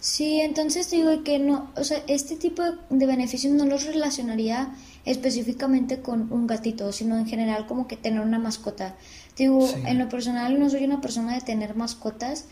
Sí 0.00 0.40
entonces 0.40 0.90
digo 0.90 1.22
que 1.24 1.38
no 1.38 1.70
o 1.76 1.84
sea 1.84 2.02
este 2.06 2.36
tipo 2.36 2.62
de 2.88 3.06
beneficios 3.06 3.52
no 3.52 3.66
los 3.66 3.84
relacionaría 3.84 4.72
específicamente 5.04 6.00
con 6.00 6.32
un 6.32 6.46
gatito 6.46 6.90
sino 6.90 7.18
en 7.18 7.26
general 7.26 7.66
como 7.66 7.86
que 7.86 7.98
tener 7.98 8.22
una 8.22 8.38
mascota. 8.38 8.96
Digo 9.36 9.68
en 9.84 9.98
lo 9.98 10.08
personal 10.08 10.58
no 10.58 10.70
soy 10.70 10.84
una 10.84 11.02
persona 11.02 11.34
de 11.34 11.42
tener 11.42 11.76
mascotas 11.76 12.46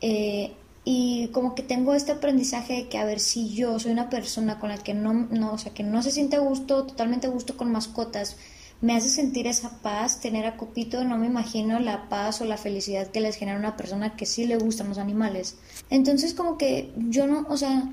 eh, 0.00 0.52
y 0.84 1.28
como 1.28 1.54
que 1.54 1.62
tengo 1.62 1.94
este 1.94 2.12
aprendizaje 2.12 2.74
de 2.74 2.88
que 2.88 2.98
a 2.98 3.04
ver 3.04 3.20
si 3.20 3.54
yo 3.54 3.78
soy 3.78 3.92
una 3.92 4.10
persona 4.10 4.58
con 4.58 4.70
la 4.70 4.78
que 4.78 4.94
no, 4.94 5.12
no, 5.12 5.52
o 5.52 5.58
sea, 5.58 5.72
que 5.72 5.84
no 5.84 6.02
se 6.02 6.10
siente 6.10 6.36
a 6.36 6.40
gusto, 6.40 6.84
totalmente 6.84 7.28
a 7.28 7.30
gusto 7.30 7.56
con 7.56 7.70
mascotas, 7.70 8.36
me 8.80 8.96
hace 8.96 9.08
sentir 9.08 9.46
esa 9.46 9.78
paz, 9.78 10.20
tener 10.20 10.44
a 10.44 10.56
Copito, 10.56 11.04
no 11.04 11.16
me 11.16 11.28
imagino 11.28 11.78
la 11.78 12.08
paz 12.08 12.40
o 12.40 12.44
la 12.44 12.56
felicidad 12.56 13.06
que 13.06 13.20
les 13.20 13.36
genera 13.36 13.56
a 13.56 13.60
una 13.60 13.76
persona 13.76 14.16
que 14.16 14.26
sí 14.26 14.44
le 14.44 14.56
gustan 14.56 14.88
los 14.88 14.98
animales. 14.98 15.54
Entonces 15.88 16.34
como 16.34 16.58
que 16.58 16.92
yo 16.96 17.28
no, 17.28 17.46
o 17.48 17.56
sea, 17.56 17.88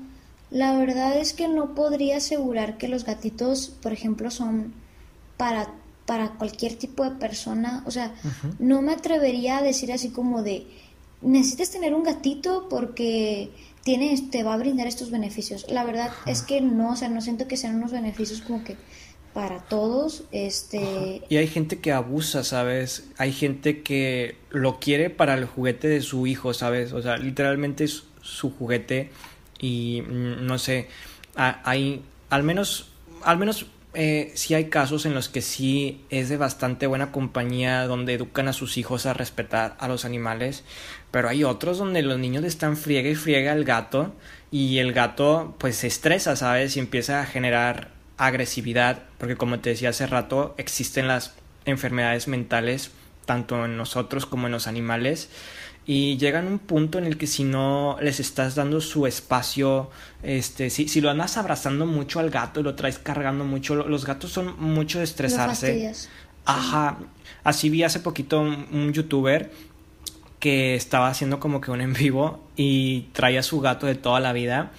la 0.50 0.76
verdad 0.76 1.16
es 1.16 1.32
que 1.32 1.46
no 1.46 1.76
podría 1.76 2.16
asegurar 2.16 2.76
que 2.76 2.88
los 2.88 3.04
gatitos, 3.04 3.68
por 3.68 3.92
ejemplo, 3.92 4.32
son 4.32 4.74
para 5.36 5.74
para 6.10 6.30
cualquier 6.30 6.74
tipo 6.74 7.04
de 7.04 7.12
persona, 7.12 7.84
o 7.86 7.92
sea, 7.92 8.12
no 8.58 8.82
me 8.82 8.94
atrevería 8.94 9.58
a 9.58 9.62
decir 9.62 9.92
así 9.92 10.08
como 10.08 10.42
de 10.42 10.66
necesitas 11.22 11.70
tener 11.70 11.94
un 11.94 12.02
gatito 12.02 12.66
porque 12.68 13.50
tiene, 13.82 14.20
te 14.30 14.42
va 14.42 14.54
a 14.54 14.56
brindar 14.56 14.86
estos 14.86 15.10
beneficios. 15.10 15.66
La 15.70 15.84
verdad 15.84 16.10
es 16.26 16.42
que 16.42 16.60
no, 16.60 16.92
o 16.92 16.96
sea, 16.96 17.08
no 17.08 17.20
siento 17.20 17.48
que 17.48 17.56
sean 17.56 17.76
unos 17.76 17.92
beneficios 17.92 18.40
como 18.40 18.64
que 18.64 18.76
para 19.32 19.60
todos, 19.60 20.24
este... 20.32 21.22
Y 21.28 21.36
hay 21.36 21.46
gente 21.46 21.78
que 21.78 21.92
abusa, 21.92 22.42
¿sabes? 22.42 23.08
Hay 23.16 23.32
gente 23.32 23.82
que 23.82 24.36
lo 24.50 24.80
quiere 24.80 25.08
para 25.08 25.34
el 25.34 25.44
juguete 25.44 25.86
de 25.86 26.00
su 26.00 26.26
hijo, 26.26 26.52
¿sabes? 26.52 26.92
O 26.92 27.00
sea, 27.00 27.16
literalmente 27.16 27.84
es 27.84 28.04
su 28.22 28.50
juguete 28.50 29.10
y 29.60 30.02
mm, 30.02 30.46
no 30.46 30.58
sé, 30.58 30.88
hay 31.36 32.02
al 32.28 32.42
menos, 32.42 32.90
al 33.22 33.38
menos 33.38 33.66
eh, 33.92 34.30
sí 34.34 34.54
hay 34.54 34.66
casos 34.66 35.04
en 35.04 35.14
los 35.14 35.28
que 35.28 35.42
sí 35.42 36.00
es 36.10 36.28
de 36.28 36.36
bastante 36.36 36.86
buena 36.86 37.10
compañía 37.10 37.86
donde 37.86 38.14
educan 38.14 38.46
a 38.46 38.52
sus 38.52 38.78
hijos 38.78 39.04
a 39.06 39.14
respetar 39.14 39.76
a 39.80 39.88
los 39.88 40.04
animales, 40.04 40.64
pero 41.10 41.28
hay 41.28 41.44
otros 41.44 41.78
donde 41.78 42.02
los 42.02 42.18
niños 42.18 42.44
están 42.44 42.76
friega 42.76 43.08
y 43.08 43.14
friega 43.14 43.52
al 43.52 43.64
gato 43.64 44.14
y 44.50 44.78
el 44.78 44.92
gato 44.92 45.54
pues 45.58 45.76
se 45.76 45.86
estresa, 45.86 46.36
¿sabes? 46.36 46.76
Y 46.76 46.80
empieza 46.80 47.20
a 47.20 47.26
generar 47.26 47.90
agresividad, 48.16 49.04
porque 49.18 49.36
como 49.36 49.60
te 49.60 49.70
decía 49.70 49.90
hace 49.90 50.06
rato, 50.06 50.54
existen 50.58 51.08
las 51.08 51.34
enfermedades 51.64 52.28
mentales 52.28 52.90
tanto 53.24 53.64
en 53.64 53.76
nosotros 53.76 54.26
como 54.26 54.46
en 54.46 54.52
los 54.52 54.66
animales 54.66 55.30
y 55.86 56.18
llegan 56.18 56.46
a 56.46 56.50
un 56.50 56.58
punto 56.58 56.98
en 56.98 57.04
el 57.04 57.16
que 57.16 57.26
si 57.26 57.44
no 57.44 57.96
les 58.00 58.20
estás 58.20 58.54
dando 58.54 58.80
su 58.80 59.06
espacio, 59.06 59.90
este, 60.22 60.70
si, 60.70 60.88
si 60.88 61.00
lo 61.00 61.10
andas 61.10 61.36
abrazando 61.36 61.86
mucho 61.86 62.20
al 62.20 62.30
gato 62.30 62.60
y 62.60 62.62
lo 62.62 62.74
traes 62.74 62.98
cargando 62.98 63.44
mucho, 63.44 63.74
los 63.74 64.04
gatos 64.04 64.30
son 64.30 64.54
mucho 64.60 64.98
de 64.98 65.04
estresarse. 65.04 65.92
Ajá, 66.44 66.98
así 67.44 67.70
vi 67.70 67.82
hace 67.82 68.00
poquito 68.00 68.40
un, 68.40 68.92
youtuber 68.92 69.50
que 70.40 70.74
estaba 70.74 71.08
haciendo 71.08 71.38
como 71.38 71.60
que 71.60 71.70
un 71.70 71.80
en 71.80 71.92
vivo 71.92 72.40
y 72.56 73.02
traía 73.12 73.40
a 73.40 73.44
su 73.44 73.60
gato 73.60 73.86
de 73.86 73.94
toda 73.94 74.18
la 74.18 74.32
vida 74.32 74.72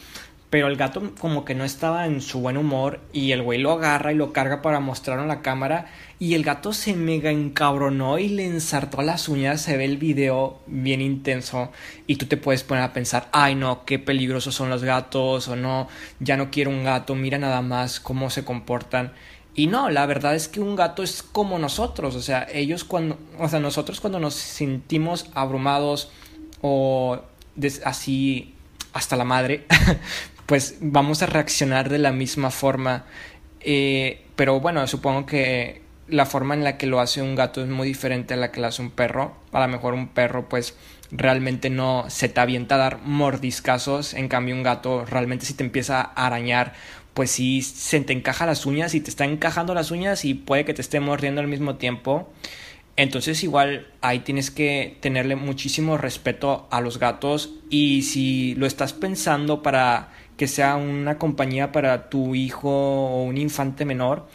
pero 0.51 0.67
el 0.67 0.75
gato 0.75 1.15
como 1.17 1.45
que 1.45 1.55
no 1.55 1.63
estaba 1.63 2.05
en 2.05 2.21
su 2.21 2.41
buen 2.41 2.57
humor 2.57 2.99
y 3.13 3.31
el 3.31 3.41
güey 3.41 3.57
lo 3.57 3.71
agarra 3.71 4.11
y 4.11 4.15
lo 4.15 4.33
carga 4.33 4.61
para 4.61 4.81
mostrarlo 4.81 5.23
en 5.23 5.29
la 5.29 5.41
cámara 5.41 5.87
y 6.19 6.33
el 6.33 6.43
gato 6.43 6.73
se 6.73 6.93
mega 6.93 7.31
encabronó 7.31 8.19
y 8.19 8.27
le 8.27 8.45
ensartó 8.45 9.01
las 9.01 9.29
uñas, 9.29 9.61
se 9.61 9.77
ve 9.77 9.85
el 9.85 9.95
video 9.95 10.59
bien 10.67 10.99
intenso 10.99 11.71
y 12.05 12.17
tú 12.17 12.25
te 12.25 12.35
puedes 12.35 12.63
poner 12.63 12.83
a 12.83 12.91
pensar, 12.91 13.29
ay 13.31 13.55
no, 13.55 13.85
qué 13.85 13.97
peligrosos 13.97 14.53
son 14.53 14.69
los 14.69 14.83
gatos 14.83 15.47
o 15.47 15.55
no, 15.55 15.87
ya 16.19 16.35
no 16.35 16.51
quiero 16.51 16.69
un 16.69 16.83
gato, 16.83 17.15
mira 17.15 17.37
nada 17.37 17.61
más 17.61 18.01
cómo 18.01 18.29
se 18.29 18.43
comportan. 18.43 19.13
Y 19.53 19.67
no, 19.67 19.89
la 19.89 20.05
verdad 20.05 20.35
es 20.35 20.47
que 20.47 20.61
un 20.61 20.75
gato 20.75 21.03
es 21.03 21.23
como 21.23 21.59
nosotros, 21.59 22.15
o 22.15 22.21
sea, 22.21 22.47
ellos 22.51 22.85
cuando, 22.85 23.17
o 23.37 23.49
sea, 23.49 23.59
nosotros 23.59 23.99
cuando 23.99 24.19
nos 24.19 24.33
sentimos 24.33 25.29
abrumados 25.33 26.09
o 26.61 27.19
así 27.83 28.55
hasta 28.93 29.17
la 29.17 29.25
madre, 29.25 29.65
pues 30.45 30.77
vamos 30.79 31.21
a 31.21 31.25
reaccionar 31.25 31.89
de 31.89 31.99
la 31.99 32.11
misma 32.11 32.49
forma. 32.49 33.05
Eh, 33.59 34.23
pero 34.35 34.59
bueno, 34.59 34.87
supongo 34.87 35.25
que 35.25 35.81
la 36.07 36.25
forma 36.25 36.53
en 36.53 36.63
la 36.63 36.77
que 36.77 36.87
lo 36.87 36.99
hace 36.99 37.21
un 37.21 37.35
gato 37.35 37.61
es 37.61 37.69
muy 37.69 37.87
diferente 37.87 38.33
a 38.33 38.37
la 38.37 38.51
que 38.51 38.61
lo 38.61 38.67
hace 38.67 38.81
un 38.81 38.91
perro. 38.91 39.33
A 39.51 39.59
lo 39.59 39.67
mejor 39.67 39.93
un 39.93 40.09
perro 40.09 40.47
pues 40.49 40.75
realmente 41.11 41.69
no 41.69 42.05
se 42.07 42.29
te 42.29 42.39
avienta 42.39 42.75
a 42.75 42.77
dar 42.77 42.99
mordiscazos, 43.03 44.13
en 44.13 44.27
cambio 44.27 44.55
un 44.55 44.63
gato 44.63 45.05
realmente 45.05 45.45
si 45.45 45.53
te 45.53 45.63
empieza 45.63 46.01
a 46.01 46.25
arañar 46.25 46.73
pues 47.13 47.31
sí 47.31 47.61
se 47.61 47.99
te 48.01 48.13
encaja 48.13 48.45
las 48.45 48.65
uñas 48.65 48.95
y 48.95 49.01
te 49.01 49.09
está 49.09 49.25
encajando 49.25 49.73
las 49.73 49.91
uñas 49.91 50.25
y 50.25 50.33
puede 50.33 50.65
que 50.65 50.73
te 50.73 50.81
esté 50.81 50.99
mordiendo 50.99 51.41
al 51.41 51.47
mismo 51.47 51.75
tiempo. 51.75 52.31
Entonces 52.95 53.43
igual 53.43 53.87
ahí 54.01 54.19
tienes 54.19 54.51
que 54.51 54.97
tenerle 54.99 55.35
muchísimo 55.35 55.97
respeto 55.97 56.67
a 56.71 56.81
los 56.81 56.99
gatos 56.99 57.55
y 57.69 58.03
si 58.03 58.55
lo 58.55 58.65
estás 58.65 58.93
pensando 58.93 59.61
para 59.63 60.09
que 60.37 60.47
sea 60.47 60.75
una 60.75 61.17
compañía 61.17 61.71
para 61.71 62.09
tu 62.09 62.35
hijo 62.35 62.69
o 62.69 63.23
un 63.23 63.37
infante 63.37 63.85
menor, 63.85 64.27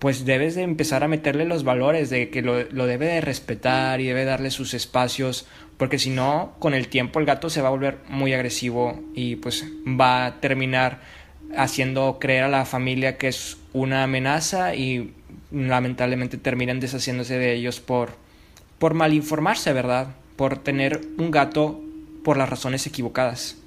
pues 0.00 0.24
debes 0.24 0.54
de 0.54 0.62
empezar 0.62 1.04
a 1.04 1.08
meterle 1.08 1.44
los 1.44 1.62
valores 1.62 2.08
de 2.08 2.30
que 2.30 2.40
lo, 2.40 2.56
debe 2.56 3.06
de 3.06 3.20
respetar 3.20 4.00
y 4.00 4.06
debe 4.06 4.24
darle 4.24 4.50
sus 4.50 4.72
espacios, 4.72 5.46
porque 5.76 5.98
si 5.98 6.08
no, 6.08 6.54
con 6.58 6.72
el 6.72 6.88
tiempo 6.88 7.20
el 7.20 7.26
gato 7.26 7.50
se 7.50 7.60
va 7.60 7.68
a 7.68 7.72
volver 7.72 7.98
muy 8.08 8.32
agresivo 8.32 8.98
y 9.14 9.36
pues 9.36 9.66
va 9.86 10.24
a 10.24 10.40
terminar 10.40 11.02
haciendo 11.56 12.18
creer 12.20 12.44
a 12.44 12.48
la 12.48 12.64
familia 12.64 13.18
que 13.18 13.28
es 13.28 13.56
una 13.72 14.04
amenaza 14.04 14.74
y 14.74 15.12
lamentablemente 15.50 16.38
terminan 16.38 16.80
deshaciéndose 16.80 17.38
de 17.38 17.54
ellos 17.54 17.80
por, 17.80 18.10
por 18.78 18.94
informarse 19.12 19.72
¿verdad? 19.72 20.08
Por 20.36 20.58
tener 20.58 21.00
un 21.18 21.30
gato 21.30 21.80
por 22.24 22.36
las 22.36 22.48
razones 22.48 22.86
equivocadas. 22.86 23.59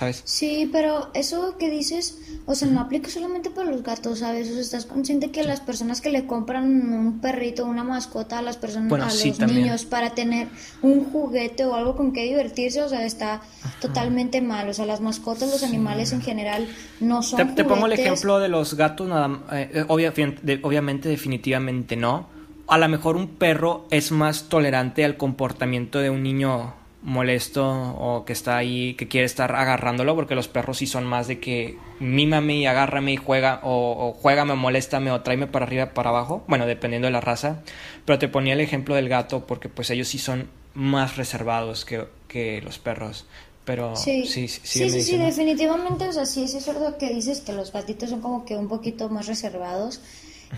¿Sabes? 0.00 0.22
Sí, 0.24 0.66
pero 0.72 1.10
eso 1.12 1.58
que 1.58 1.68
dices, 1.68 2.18
o 2.46 2.54
sea, 2.54 2.68
no 2.68 2.80
aplica 2.80 3.10
solamente 3.10 3.50
para 3.50 3.70
los 3.70 3.82
gatos, 3.82 4.20
¿sabes? 4.20 4.48
O 4.48 4.52
sea, 4.52 4.62
estás 4.62 4.86
consciente 4.86 5.30
que 5.30 5.42
las 5.42 5.60
personas 5.60 6.00
que 6.00 6.08
le 6.08 6.24
compran 6.24 6.64
un 6.64 7.20
perrito, 7.20 7.66
una 7.66 7.84
mascota 7.84 8.38
a 8.38 8.42
las 8.42 8.56
personas, 8.56 8.90
a 8.90 9.04
los 9.04 9.38
niños 9.40 9.84
para 9.84 10.14
tener 10.14 10.48
un 10.80 11.04
juguete 11.04 11.66
o 11.66 11.74
algo 11.74 11.96
con 11.96 12.14
que 12.14 12.24
divertirse, 12.24 12.80
o 12.80 12.88
sea, 12.88 13.04
está 13.04 13.42
totalmente 13.82 14.40
mal. 14.40 14.70
O 14.70 14.72
sea, 14.72 14.86
las 14.86 15.02
mascotas, 15.02 15.50
los 15.50 15.62
animales 15.62 16.12
en 16.12 16.22
general 16.22 16.66
no 17.00 17.22
son. 17.22 17.36
Te, 17.48 17.62
te 17.62 17.64
pongo 17.64 17.84
el 17.84 17.92
ejemplo 17.92 18.38
de 18.38 18.48
los 18.48 18.74
gatos, 18.74 19.06
nada, 19.06 19.38
eh, 19.52 19.84
obviamente, 19.88 21.08
definitivamente 21.10 21.94
no. 21.96 22.26
A 22.68 22.78
lo 22.78 22.88
mejor 22.88 23.16
un 23.16 23.28
perro 23.28 23.86
es 23.90 24.12
más 24.12 24.44
tolerante 24.44 25.04
al 25.04 25.18
comportamiento 25.18 25.98
de 25.98 26.08
un 26.08 26.22
niño 26.22 26.79
molesto 27.02 27.66
o 27.66 28.24
que 28.24 28.32
está 28.32 28.56
ahí, 28.56 28.94
que 28.94 29.08
quiere 29.08 29.24
estar 29.24 29.54
agarrándolo, 29.54 30.14
porque 30.14 30.34
los 30.34 30.48
perros 30.48 30.78
sí 30.78 30.86
son 30.86 31.06
más 31.06 31.28
de 31.28 31.40
que 31.40 31.78
mímame 31.98 32.56
y 32.56 32.66
agárrame 32.66 33.12
y 33.12 33.16
juega, 33.16 33.60
o, 33.62 34.08
o 34.08 34.12
juégame, 34.12 34.54
moléstame 34.54 35.10
o 35.10 35.22
tráeme 35.22 35.46
para 35.46 35.66
arriba, 35.66 35.94
para 35.94 36.10
abajo, 36.10 36.44
bueno, 36.46 36.66
dependiendo 36.66 37.06
de 37.06 37.12
la 37.12 37.20
raza, 37.20 37.62
pero 38.04 38.18
te 38.18 38.28
ponía 38.28 38.52
el 38.52 38.60
ejemplo 38.60 38.94
del 38.94 39.08
gato 39.08 39.46
porque 39.46 39.68
pues 39.68 39.90
ellos 39.90 40.08
sí 40.08 40.18
son 40.18 40.50
más 40.74 41.16
reservados 41.16 41.84
que, 41.84 42.04
que 42.28 42.60
los 42.62 42.78
perros. 42.78 43.26
Pero 43.64 43.94
sí, 43.94 44.26
sí, 44.26 44.48
sí, 44.48 44.60
sí, 44.64 44.90
sí, 44.90 45.02
sí, 45.02 45.16
definitivamente, 45.16 46.08
o 46.08 46.12
sea, 46.12 46.26
sí, 46.26 46.44
es 46.44 46.64
cierto 46.64 46.96
que 46.98 47.12
dices 47.12 47.40
que 47.40 47.52
los 47.52 47.72
gatitos 47.72 48.10
son 48.10 48.20
como 48.20 48.44
que 48.44 48.56
un 48.56 48.68
poquito 48.68 49.08
más 49.10 49.26
reservados, 49.26 50.00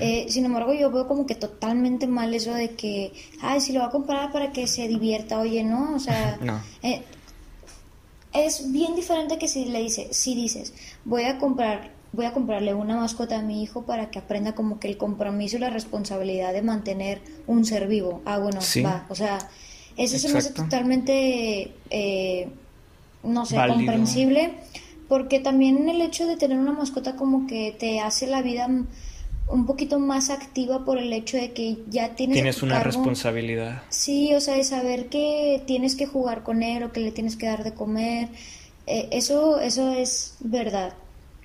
eh, 0.00 0.26
sin 0.28 0.44
embargo, 0.44 0.72
yo 0.72 0.90
veo 0.90 1.06
como 1.06 1.26
que 1.26 1.34
totalmente 1.34 2.06
mal 2.06 2.32
eso 2.34 2.54
de 2.54 2.70
que, 2.70 3.12
ay, 3.40 3.60
si 3.60 3.72
lo 3.72 3.80
va 3.80 3.86
a 3.86 3.90
comprar 3.90 4.32
para 4.32 4.52
que 4.52 4.66
se 4.66 4.88
divierta, 4.88 5.38
oye, 5.38 5.64
¿no? 5.64 5.94
O 5.94 5.98
sea, 5.98 6.38
eh, 6.82 7.02
es 8.32 8.72
bien 8.72 8.96
diferente 8.96 9.38
que 9.38 9.48
si 9.48 9.66
le 9.66 9.80
dices, 9.80 10.16
si 10.16 10.34
dices, 10.34 10.72
voy 11.04 11.24
a 11.24 11.38
comprar, 11.38 11.90
voy 12.12 12.24
a 12.24 12.32
comprarle 12.32 12.74
una 12.74 12.96
mascota 12.96 13.38
a 13.38 13.42
mi 13.42 13.62
hijo 13.62 13.82
para 13.82 14.10
que 14.10 14.18
aprenda 14.18 14.54
como 14.54 14.80
que 14.80 14.88
el 14.88 14.96
compromiso 14.96 15.56
y 15.56 15.60
la 15.60 15.70
responsabilidad 15.70 16.52
de 16.52 16.62
mantener 16.62 17.20
un 17.46 17.64
ser 17.64 17.86
vivo. 17.86 18.22
Ah, 18.24 18.38
bueno, 18.38 18.60
va, 18.84 19.06
o 19.10 19.14
sea, 19.14 19.38
eso 19.96 20.18
se 20.18 20.32
me 20.32 20.38
hace 20.38 20.52
totalmente, 20.52 21.74
eh, 21.90 22.48
no 23.22 23.44
sé, 23.44 23.56
comprensible, 23.68 24.54
porque 25.08 25.38
también 25.38 25.86
el 25.90 26.00
hecho 26.00 26.26
de 26.26 26.38
tener 26.38 26.58
una 26.58 26.72
mascota 26.72 27.14
como 27.16 27.46
que 27.46 27.76
te 27.78 28.00
hace 28.00 28.26
la 28.26 28.40
vida 28.40 28.68
un 29.52 29.66
poquito 29.66 29.98
más 29.98 30.30
activa 30.30 30.84
por 30.84 30.98
el 30.98 31.12
hecho 31.12 31.36
de 31.36 31.52
que 31.52 31.78
ya 31.88 32.14
tienes... 32.14 32.34
Tienes 32.34 32.62
una 32.62 32.82
responsabilidad. 32.82 33.82
Sí, 33.90 34.34
o 34.34 34.40
sea, 34.40 34.54
de 34.54 34.64
saber 34.64 35.08
que 35.08 35.62
tienes 35.66 35.94
que 35.94 36.06
jugar 36.06 36.42
con 36.42 36.62
él 36.62 36.82
o 36.82 36.92
que 36.92 37.00
le 37.00 37.12
tienes 37.12 37.36
que 37.36 37.46
dar 37.46 37.62
de 37.62 37.74
comer. 37.74 38.28
Eh, 38.86 39.08
eso, 39.12 39.60
eso 39.60 39.92
es 39.92 40.36
verdad. 40.40 40.94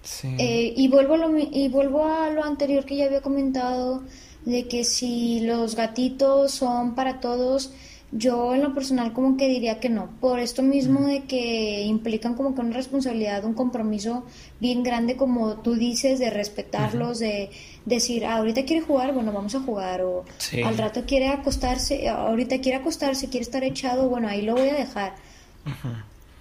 Sí. 0.03 0.29
Eh, 0.39 0.73
y, 0.75 0.87
vuelvo 0.87 1.15
a 1.15 1.17
lo, 1.17 1.37
y 1.37 1.67
vuelvo 1.67 2.05
a 2.05 2.29
lo 2.29 2.45
anterior 2.45 2.85
que 2.85 2.95
ya 2.95 3.05
había 3.05 3.21
comentado, 3.21 4.03
de 4.45 4.69
que 4.69 4.85
si 4.85 5.41
los 5.41 5.75
gatitos 5.75 6.51
son 6.51 6.95
para 6.95 7.19
todos, 7.19 7.73
yo 8.11 8.55
en 8.55 8.63
lo 8.63 8.73
personal 8.73 9.11
como 9.11 9.35
que 9.35 9.49
diría 9.49 9.79
que 9.79 9.89
no, 9.89 10.09
por 10.21 10.39
esto 10.39 10.63
mismo 10.63 11.07
de 11.07 11.25
que 11.25 11.83
implican 11.83 12.35
como 12.35 12.55
que 12.55 12.61
una 12.61 12.73
responsabilidad, 12.73 13.43
un 13.43 13.53
compromiso 13.53 14.23
bien 14.61 14.81
grande 14.81 15.17
como 15.17 15.57
tú 15.57 15.75
dices, 15.75 16.17
de 16.17 16.29
respetarlos, 16.29 17.19
de 17.19 17.49
decir, 17.85 18.25
ah, 18.25 18.37
ahorita 18.37 18.63
quiere 18.63 18.85
jugar, 18.85 19.13
bueno, 19.13 19.33
vamos 19.33 19.55
a 19.55 19.59
jugar, 19.59 20.01
o 20.03 20.23
al 20.63 20.77
rato 20.77 21.03
quiere 21.05 21.27
acostarse, 21.27 22.07
ahorita 22.07 22.61
quiere 22.61 22.77
acostarse, 22.77 23.27
quiere 23.27 23.43
estar 23.43 23.63
echado, 23.63 24.07
bueno, 24.07 24.29
ahí 24.29 24.41
lo 24.41 24.53
voy 24.53 24.69
a 24.69 24.75
dejar. 24.75 25.15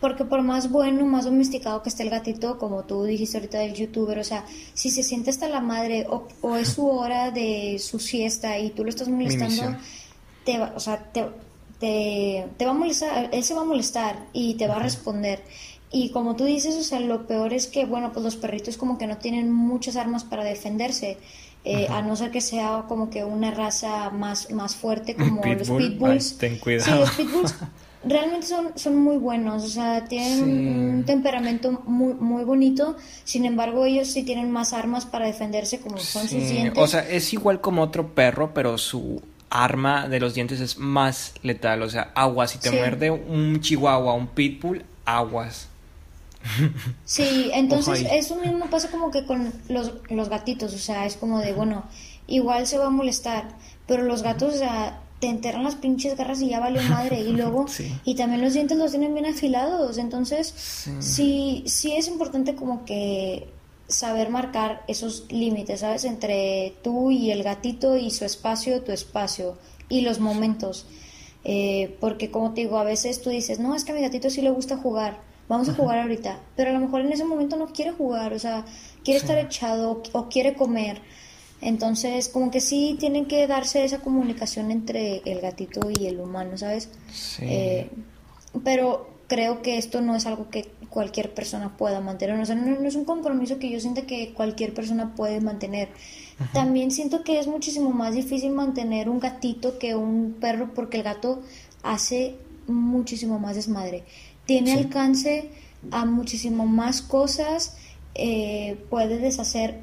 Porque 0.00 0.24
por 0.24 0.42
más 0.42 0.70
bueno, 0.70 1.04
más 1.04 1.24
domesticado 1.24 1.82
que 1.82 1.88
esté 1.88 2.04
el 2.04 2.10
gatito, 2.10 2.58
como 2.58 2.84
tú 2.84 3.02
dijiste 3.02 3.38
ahorita 3.38 3.58
del 3.58 3.74
youtuber, 3.74 4.20
o 4.20 4.24
sea, 4.24 4.44
si 4.74 4.90
se 4.90 5.02
siente 5.02 5.30
hasta 5.30 5.48
la 5.48 5.60
madre 5.60 6.06
o, 6.08 6.28
o 6.42 6.56
es 6.56 6.68
su 6.68 6.86
hora 6.86 7.32
de 7.32 7.78
su 7.80 7.98
siesta 7.98 8.56
y 8.58 8.70
tú 8.70 8.84
lo 8.84 8.90
estás 8.90 9.08
molestando, 9.08 9.76
te 10.44 10.58
va, 10.58 10.72
o 10.76 10.80
sea, 10.80 10.98
te, 11.12 11.24
te, 11.78 12.46
te 12.56 12.64
va 12.64 12.70
a 12.72 12.74
molestar, 12.74 13.30
él 13.32 13.44
se 13.44 13.54
va 13.54 13.62
a 13.62 13.64
molestar 13.64 14.26
y 14.32 14.54
te 14.54 14.66
va 14.66 14.76
a 14.76 14.80
responder. 14.80 15.42
Y 15.92 16.10
como 16.10 16.36
tú 16.36 16.44
dices, 16.44 16.74
o 16.74 16.82
sea, 16.82 17.00
lo 17.00 17.26
peor 17.26 17.52
es 17.52 17.66
que, 17.68 17.84
bueno, 17.84 18.12
pues 18.12 18.24
los 18.24 18.36
perritos 18.36 18.76
como 18.76 18.98
que 18.98 19.06
no 19.06 19.18
tienen 19.18 19.52
muchas 19.52 19.96
armas 19.96 20.24
para 20.24 20.44
defenderse, 20.44 21.18
eh, 21.64 21.86
a 21.88 22.02
no 22.02 22.16
ser 22.16 22.30
que 22.30 22.40
sea 22.40 22.84
como 22.86 23.10
que 23.10 23.24
una 23.24 23.50
raza 23.50 24.10
más, 24.10 24.50
más 24.50 24.76
fuerte 24.76 25.16
como 25.16 25.42
los 25.44 25.70
pitbulls. 25.70 26.38
ten 26.38 26.58
cuidado. 26.58 26.84
Sí, 26.84 27.00
los 27.00 27.10
pitbulls 27.10 27.54
realmente 28.04 28.46
son, 28.46 28.72
son 28.76 28.96
muy 28.96 29.16
buenos, 29.16 29.64
o 29.64 29.68
sea, 29.68 30.04
tienen 30.04 30.42
un 30.44 31.04
temperamento 31.04 31.82
muy, 31.86 32.14
muy 32.14 32.44
bonito, 32.44 32.96
sin 33.24 33.44
embargo 33.44 33.84
ellos 33.84 34.08
sí 34.08 34.22
tienen 34.22 34.50
más 34.50 34.72
armas 34.72 35.06
para 35.06 35.26
defenderse 35.26 35.80
como 35.80 35.98
son 35.98 36.28
sus 36.28 36.48
dientes. 36.48 36.82
O 36.82 36.86
sea, 36.86 37.08
es 37.08 37.32
igual 37.32 37.60
como 37.60 37.82
otro 37.82 38.14
perro, 38.14 38.54
pero 38.54 38.78
su 38.78 39.22
arma 39.50 40.08
de 40.08 40.20
los 40.20 40.34
dientes 40.34 40.60
es 40.60 40.78
más 40.78 41.34
letal. 41.42 41.82
O 41.82 41.90
sea, 41.90 42.12
aguas. 42.14 42.52
Si 42.52 42.58
te 42.58 42.70
muerde 42.70 43.10
un 43.10 43.60
chihuahua, 43.60 44.14
un 44.14 44.28
pitbull, 44.28 44.84
aguas. 45.04 45.68
Sí, 47.04 47.50
entonces 47.54 48.06
eso 48.10 48.36
mismo 48.36 48.66
pasa 48.66 48.88
como 48.90 49.10
que 49.10 49.24
con 49.26 49.52
los, 49.68 49.94
los 50.10 50.28
gatitos. 50.28 50.74
O 50.74 50.78
sea, 50.78 51.06
es 51.06 51.16
como 51.16 51.40
de, 51.40 51.52
bueno, 51.52 51.84
igual 52.26 52.66
se 52.66 52.78
va 52.78 52.86
a 52.86 52.90
molestar. 52.90 53.48
Pero 53.86 54.02
los 54.02 54.22
gatos, 54.22 54.54
o 54.54 54.58
sea, 54.58 55.00
te 55.20 55.28
enterran 55.28 55.64
las 55.64 55.76
pinches 55.76 56.16
garras 56.16 56.40
y 56.40 56.48
ya 56.48 56.60
valió 56.60 56.82
madre. 56.88 57.20
Y 57.20 57.32
luego, 57.32 57.66
y 58.04 58.14
también 58.14 58.42
los 58.42 58.54
dientes 58.54 58.78
los 58.78 58.90
tienen 58.90 59.14
bien 59.14 59.26
afilados. 59.26 59.98
Entonces, 59.98 60.54
sí, 61.00 61.64
sí 61.66 61.92
es 61.96 62.08
importante 62.08 62.54
como 62.54 62.84
que 62.84 63.48
saber 63.88 64.30
marcar 64.30 64.82
esos 64.88 65.30
límites, 65.30 65.80
¿sabes? 65.80 66.04
Entre 66.04 66.74
tú 66.82 67.10
y 67.10 67.30
el 67.30 67.42
gatito 67.42 67.96
y 67.96 68.10
su 68.10 68.24
espacio, 68.24 68.82
tu 68.82 68.92
espacio 68.92 69.56
y 69.88 70.00
los 70.00 70.20
momentos. 70.20 70.86
Eh, 71.44 71.96
porque 72.00 72.30
como 72.30 72.52
te 72.54 72.62
digo, 72.62 72.78
a 72.78 72.84
veces 72.84 73.22
tú 73.22 73.30
dices, 73.30 73.60
no, 73.60 73.74
es 73.74 73.84
que 73.84 73.92
a 73.92 73.94
mi 73.94 74.00
gatito 74.00 74.30
sí 74.30 74.42
le 74.42 74.50
gusta 74.50 74.76
jugar, 74.76 75.20
vamos 75.48 75.68
a 75.68 75.74
jugar 75.74 76.00
ahorita, 76.00 76.40
pero 76.56 76.70
a 76.70 76.72
lo 76.72 76.80
mejor 76.80 77.02
en 77.02 77.12
ese 77.12 77.24
momento 77.24 77.56
no 77.56 77.68
quiere 77.68 77.92
jugar, 77.92 78.32
o 78.32 78.38
sea, 78.38 78.64
quiere 79.04 79.20
estar 79.20 79.38
echado 79.38 80.02
o, 80.12 80.28
quiere 80.28 80.54
comer. 80.54 81.00
Entonces, 81.60 82.28
como 82.28 82.50
que 82.50 82.60
sí 82.60 82.96
tienen 82.98 83.26
que 83.26 83.46
darse 83.46 83.84
esa 83.84 84.00
comunicación 84.00 84.70
entre 84.70 85.22
el 85.24 85.40
gatito 85.40 85.88
y 85.88 86.06
el 86.06 86.20
humano, 86.20 86.58
¿sabes? 86.58 86.90
Sí. 87.12 87.44
Eh, 87.44 87.90
pero 88.64 89.15
creo 89.26 89.62
que 89.62 89.78
esto 89.78 90.00
no 90.00 90.14
es 90.14 90.26
algo 90.26 90.50
que 90.50 90.68
cualquier 90.88 91.34
persona 91.34 91.76
pueda 91.76 92.00
mantener. 92.00 92.38
O 92.40 92.46
sea, 92.46 92.54
no, 92.54 92.86
es 92.86 92.94
un 92.94 93.04
compromiso 93.04 93.58
que 93.58 93.70
yo 93.70 93.80
sienta 93.80 94.02
que 94.02 94.32
cualquier 94.32 94.72
persona 94.74 95.14
puede 95.14 95.40
mantener. 95.40 95.88
También 96.52 96.90
siento 96.90 97.22
que 97.24 97.38
es 97.38 97.46
muchísimo 97.46 97.90
más 97.90 98.14
difícil 98.14 98.50
mantener 98.50 99.08
un 99.08 99.20
gatito 99.20 99.78
que 99.78 99.94
un 99.94 100.36
perro 100.38 100.72
porque 100.74 100.98
el 100.98 101.02
gato 101.02 101.42
hace 101.82 102.36
muchísimo 102.66 103.38
más 103.38 103.56
desmadre. 103.56 104.04
Tiene 104.44 104.74
alcance 104.74 105.50
a 105.90 106.04
muchísimo 106.04 106.66
más 106.66 107.00
cosas, 107.00 107.76
eh, 108.14 108.78
puede 108.90 109.18
deshacer 109.18 109.80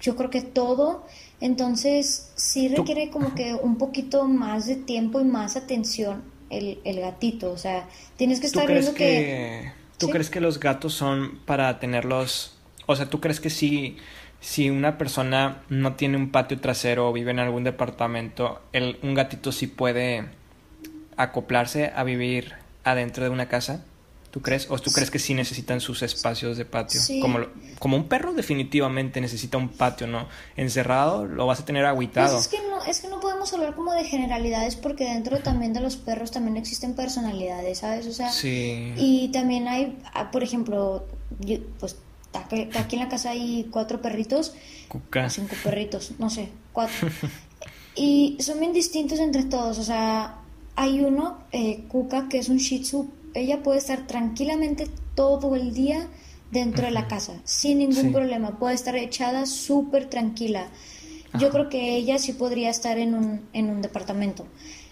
yo 0.00 0.16
creo 0.16 0.30
que 0.30 0.42
todo. 0.42 1.04
Entonces 1.40 2.32
sí 2.34 2.68
requiere 2.68 3.10
como 3.10 3.34
que 3.34 3.54
un 3.54 3.76
poquito 3.76 4.26
más 4.26 4.66
de 4.66 4.76
tiempo 4.76 5.20
y 5.20 5.24
más 5.24 5.56
atención 5.56 6.31
el, 6.52 6.78
el 6.84 7.00
gatito. 7.00 7.50
O 7.50 7.58
sea, 7.58 7.88
tienes 8.16 8.40
que 8.40 8.46
estar 8.46 8.66
viendo 8.66 8.94
que... 8.94 9.72
¿Tú 9.98 10.08
crees 10.10 10.30
que 10.30 10.40
los 10.40 10.60
gatos 10.60 10.94
son 10.94 11.38
para 11.44 11.78
tenerlos... 11.78 12.56
O 12.86 12.96
sea, 12.96 13.08
¿tú 13.08 13.20
crees 13.20 13.40
que 13.40 13.50
si, 13.50 13.96
si 14.40 14.68
una 14.68 14.98
persona 14.98 15.62
no 15.68 15.94
tiene 15.94 16.16
un 16.16 16.30
patio 16.30 16.60
trasero 16.60 17.08
o 17.08 17.12
vive 17.12 17.30
en 17.30 17.38
algún 17.38 17.62
departamento, 17.62 18.60
el, 18.72 18.98
un 19.02 19.14
gatito 19.14 19.52
sí 19.52 19.68
puede 19.68 20.26
acoplarse 21.16 21.92
a 21.94 22.02
vivir 22.02 22.54
adentro 22.82 23.22
de 23.24 23.30
una 23.30 23.48
casa? 23.48 23.84
¿Tú 24.32 24.40
crees? 24.40 24.66
¿O 24.70 24.78
tú 24.78 24.90
crees 24.90 25.10
que 25.10 25.18
sí 25.18 25.34
necesitan 25.34 25.78
sus 25.82 26.00
espacios 26.00 26.56
de 26.56 26.64
patio? 26.64 27.02
Como, 27.20 27.40
como 27.78 27.98
un 27.98 28.08
perro 28.08 28.32
definitivamente 28.32 29.20
necesita 29.20 29.58
un 29.58 29.68
patio, 29.68 30.06
¿no? 30.06 30.26
Encerrado 30.56 31.26
lo 31.26 31.46
vas 31.46 31.60
a 31.60 31.66
tener 31.66 31.84
agüitado. 31.84 32.32
Pues 32.32 32.46
es, 32.46 32.48
que 32.48 32.66
no, 32.66 32.82
es 32.82 33.00
que 33.02 33.08
no 33.08 33.20
podemos 33.20 33.52
hablar 33.52 33.74
como 33.74 33.92
de 33.92 34.04
generalidades 34.04 34.76
porque 34.76 35.04
dentro 35.04 35.40
también 35.40 35.74
de 35.74 35.80
los 35.80 35.96
perros 35.96 36.30
también 36.30 36.56
existen 36.56 36.94
personalidades, 36.94 37.80
¿sabes? 37.80 38.06
O 38.06 38.12
sea, 38.14 38.30
sí. 38.32 38.94
y 38.96 39.28
también 39.34 39.68
hay, 39.68 39.98
ah, 40.14 40.30
por 40.30 40.42
ejemplo, 40.42 41.06
pues 41.78 41.96
aquí 42.32 42.96
en 42.96 43.02
la 43.02 43.10
casa 43.10 43.32
hay 43.32 43.68
cuatro 43.70 44.00
perritos. 44.00 44.54
Cuca. 44.88 45.28
Cinco 45.28 45.56
perritos, 45.62 46.12
no 46.18 46.30
sé, 46.30 46.48
cuatro. 46.72 47.06
y 47.94 48.38
son 48.40 48.60
bien 48.60 48.72
distintos 48.72 49.18
entre 49.18 49.44
todos, 49.44 49.78
o 49.78 49.84
sea, 49.84 50.38
hay 50.74 51.00
uno, 51.00 51.40
eh, 51.52 51.84
Cuca, 51.88 52.30
que 52.30 52.38
es 52.38 52.48
un 52.48 52.56
Shih 52.56 52.80
Tzu 52.80 53.10
ella 53.34 53.62
puede 53.62 53.78
estar 53.78 54.06
tranquilamente 54.06 54.88
todo 55.14 55.54
el 55.56 55.74
día 55.74 56.08
dentro 56.50 56.84
de 56.84 56.90
la 56.90 57.08
casa, 57.08 57.40
sin 57.44 57.78
ningún 57.78 58.12
problema. 58.12 58.58
Puede 58.58 58.74
estar 58.74 58.94
echada 58.96 59.46
súper 59.46 60.08
tranquila. 60.08 60.68
Yo 61.38 61.50
creo 61.50 61.68
que 61.70 61.96
ella 61.96 62.18
sí 62.18 62.34
podría 62.34 62.68
estar 62.68 62.98
en 62.98 63.14
un, 63.14 63.48
en 63.52 63.70
un 63.70 63.80
departamento. 63.80 64.46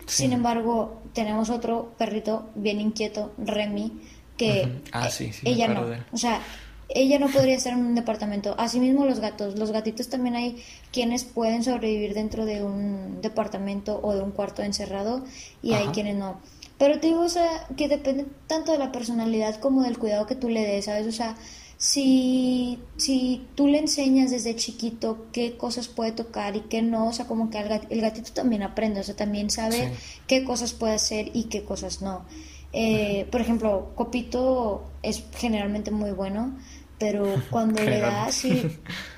Sin 0.07 0.32
embargo, 0.32 1.03
tenemos 1.12 1.51
otro 1.51 1.93
perrito 1.99 2.51
bien 2.55 2.80
inquieto, 2.80 3.32
Remy, 3.38 3.93
que 4.36 4.80
ah, 4.93 5.11
sí, 5.11 5.32
sí, 5.32 5.43
ella 5.45 5.68
no. 5.68 5.86
O 6.12 6.16
sea, 6.16 6.41
ella 6.88 7.18
no 7.18 7.28
podría 7.28 7.55
estar 7.55 7.74
en 7.74 7.84
un 7.84 7.95
departamento. 7.95 8.55
Asimismo 8.59 9.05
los 9.05 9.20
gatos. 9.20 9.59
Los 9.59 9.70
gatitos 9.70 10.09
también 10.09 10.34
hay 10.34 10.64
quienes 10.93 11.24
pueden 11.24 11.62
sobrevivir 11.62 12.14
dentro 12.14 12.45
de 12.45 12.62
un 12.64 13.20
departamento 13.20 14.01
o 14.03 14.14
de 14.14 14.22
un 14.22 14.32
cuarto 14.32 14.62
encerrado 14.62 15.24
y 15.62 15.74
hay 15.74 15.88
quienes 15.88 16.16
no. 16.16 16.41
Pero 16.81 16.99
te 16.99 17.09
digo, 17.09 17.20
o 17.20 17.28
sea, 17.28 17.66
que 17.76 17.89
depende 17.89 18.24
tanto 18.47 18.72
de 18.72 18.78
la 18.78 18.91
personalidad 18.91 19.61
como 19.61 19.83
del 19.83 19.99
cuidado 19.99 20.26
que 20.26 20.35
tú 20.35 20.49
le 20.49 20.64
des, 20.64 20.87
¿sabes? 20.87 21.07
O 21.07 21.12
sea, 21.12 21.37
si, 21.76 22.78
si 22.97 23.47
tú 23.55 23.66
le 23.66 23.81
enseñas 23.81 24.31
desde 24.31 24.57
chiquito 24.57 25.26
qué 25.31 25.59
cosas 25.59 25.89
puede 25.89 26.12
tocar 26.12 26.57
y 26.57 26.61
qué 26.61 26.81
no, 26.81 27.09
o 27.09 27.12
sea, 27.12 27.26
como 27.26 27.51
que 27.51 27.59
el, 27.59 28.01
gatito 28.01 28.33
también 28.33 28.62
aprende, 28.62 29.01
o 29.01 29.03
sea, 29.03 29.14
también 29.14 29.51
sabe 29.51 29.93
qué 30.26 30.43
cosas 30.43 30.72
puede 30.72 30.95
hacer 30.95 31.31
y 31.35 31.45
qué 31.45 31.64
cosas 31.64 32.01
no. 32.01 32.24
Eh, 32.72 33.26
por 33.31 33.43
ejemplo, 33.43 33.93
Copito 33.95 34.85
es 35.03 35.22
generalmente 35.37 35.91
muy 35.91 36.12
bueno, 36.12 36.57
pero 36.99 37.26
cuando 37.51 37.83
le 37.83 37.99
da 37.99 38.31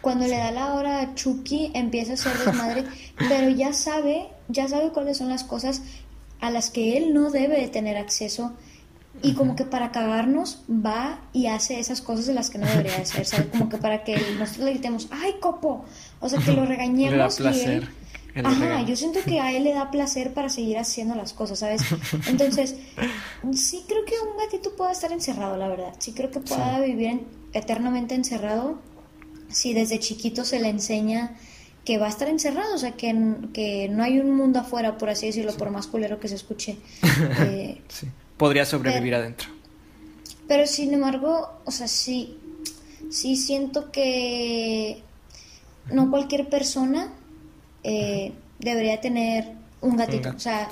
cuando 0.01 0.27
le 0.27 0.37
da 0.37 0.51
la 0.51 0.75
hora 0.75 1.01
a 1.01 1.15
Chucky 1.15 1.71
empieza 1.75 2.15
a 2.15 2.17
ser 2.17 2.37
desmadre, 2.39 2.87
pero 3.29 3.51
ya 3.51 3.73
sabe, 3.73 4.31
ya 4.49 4.67
sabe 4.67 4.91
cuáles 4.91 5.19
son 5.19 5.29
las 5.29 5.45
cosas 5.45 5.83
a 6.43 6.51
las 6.51 6.71
que 6.71 6.99
él 6.99 7.15
no 7.15 7.31
debe 7.31 7.59
de 7.59 7.69
tener 7.69 7.97
acceso 7.97 8.53
y 9.23 9.35
como 9.35 9.55
que 9.55 9.65
para 9.65 9.93
cagarnos 9.93 10.65
va 10.69 11.21
y 11.33 11.47
hace 11.47 11.79
esas 11.79 12.01
cosas 12.01 12.27
de 12.27 12.35
las 12.35 12.51
que 12.51 12.59
no 12.59 12.67
debería 12.67 12.97
hacer, 12.97 13.25
¿sabes? 13.25 13.47
Como 13.47 13.69
que 13.69 13.79
para 13.79 14.03
que 14.03 14.17
nosotros 14.39 14.67
le 14.67 14.73
gritemos, 14.73 15.09
¡ay, 15.11 15.35
copo! 15.41 15.85
O 16.21 16.29
sea, 16.29 16.41
que 16.41 16.53
lo 16.53 16.67
regañemos 16.67 17.41
y 17.41 17.61
él... 17.61 17.89
Ajá, 18.45 18.83
yo 18.83 18.97
siento 18.97 19.21
que 19.25 19.39
a 19.41 19.53
él 19.53 19.65
le 19.65 19.75
da 19.75 19.91
placer 19.91 20.33
para 20.33 20.49
seguir 20.49 20.79
haciendo 20.79 21.15
las 21.15 21.33
cosas, 21.33 21.61
¿sabes? 21.61 21.83
Entonces, 22.27 22.77
sí 23.53 23.85
creo 23.87 24.05
que 24.05 24.15
un 24.19 24.37
gatito 24.39 24.75
pueda 24.75 24.91
estar 24.91 25.13
encerrado, 25.13 25.57
la 25.57 25.69
verdad. 25.69 25.95
Sí 25.99 26.13
creo 26.13 26.31
que 26.31 26.41
pueda 26.41 26.81
vivir 26.81 27.21
eternamente 27.53 28.15
encerrado 28.15 28.79
si 29.49 29.75
desde 29.75 30.01
chiquito 30.01 30.45
se 30.45 30.59
le 30.59 30.71
enseña 30.71 31.37
que 31.85 31.99
va 31.99 32.07
a 32.07 32.09
estar 32.09 32.29
encerrado, 32.29 32.75
o 32.75 32.79
sea, 32.79 32.93
que, 32.93 33.15
que 33.53 33.89
no 33.89 34.05
hay 34.05 34.21
un 34.21 34.31
mundo 34.37 34.61
afuera, 34.61 34.99
por 34.99 35.11
así 35.11 35.27
decirlo, 35.27 35.53
por 35.55 35.71
más 35.71 35.87
culero 35.87 36.21
que 36.21 36.29
se 36.29 36.37
escuche. 36.37 36.77
Eh, 37.41 37.81
sí. 37.89 38.09
Podría 38.37 38.65
sobrevivir 38.65 39.15
adentro. 39.15 39.49
Pero 40.49 40.67
sin 40.67 40.93
embargo, 40.93 41.61
o 41.65 41.71
sea, 41.71 41.89
sí, 41.89 42.39
sí 43.11 43.37
siento 43.37 43.91
que 43.91 45.03
no 45.91 46.11
cualquier 46.11 46.49
persona 46.49 47.13
eh, 47.83 48.33
debería 48.59 49.01
tener 49.01 49.53
un 49.81 49.97
gatito. 49.97 50.31
O 50.31 50.39
sea, 50.39 50.69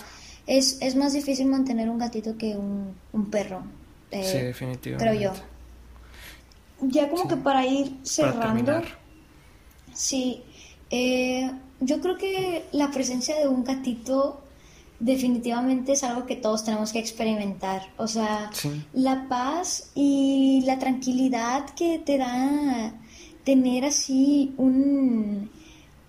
es, 0.47 0.79
es, 0.81 0.97
más 0.97 1.13
difícil 1.13 1.47
mantener 1.47 1.89
un 1.89 1.99
gatito 1.99 2.37
que 2.37 2.57
un, 2.57 2.95
un 3.13 3.31
perro. 3.31 3.63
Eh, 4.11 4.25
sí, 4.25 4.39
definitivamente. 4.39 5.19
Creo 5.19 5.33
yo. 5.33 5.41
Ya 6.83 7.09
como 7.09 7.29
que 7.29 7.37
para 7.37 7.67
ir 7.67 7.99
cerrando. 8.03 8.83
sí, 9.93 10.43
eh, 10.91 11.51
yo 11.81 12.01
creo 12.01 12.19
que 12.19 12.65
la 12.73 12.91
presencia 12.91 13.39
de 13.39 13.49
un 13.49 13.65
gatito 13.65 14.43
definitivamente 14.99 15.93
es 15.93 16.05
algo 16.05 16.27
que 16.27 16.37
todos 16.37 16.65
tenemos 16.65 16.93
que 16.93 16.99
experimentar. 16.99 17.91
O 17.97 18.07
sea, 18.07 18.51
la 18.93 19.27
paz 19.29 19.91
y 19.95 20.63
la 20.67 20.79
tranquilidad 20.79 21.71
que 21.71 21.99
te 21.99 22.19
da 22.19 22.93
tener 23.45 23.87
así 23.87 24.55
un, 24.59 25.51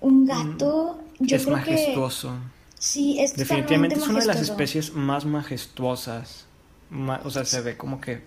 un 0.01 0.25
gato, 0.25 0.99
mm, 1.19 1.25
yo 1.25 1.37
es 1.37 1.43
creo 1.43 1.57
majestuoso. 1.57 2.33
sí, 2.77 3.19
es 3.19 3.35
definitivamente 3.35 3.95
es 3.95 4.07
una 4.07 4.19
de 4.19 4.25
las 4.25 4.41
especies 4.41 4.93
más 4.93 5.25
majestuosas. 5.25 6.45
o 7.23 7.29
sea, 7.29 7.45
se 7.45 7.61
ve 7.61 7.77
como 7.77 8.01
que 8.01 8.23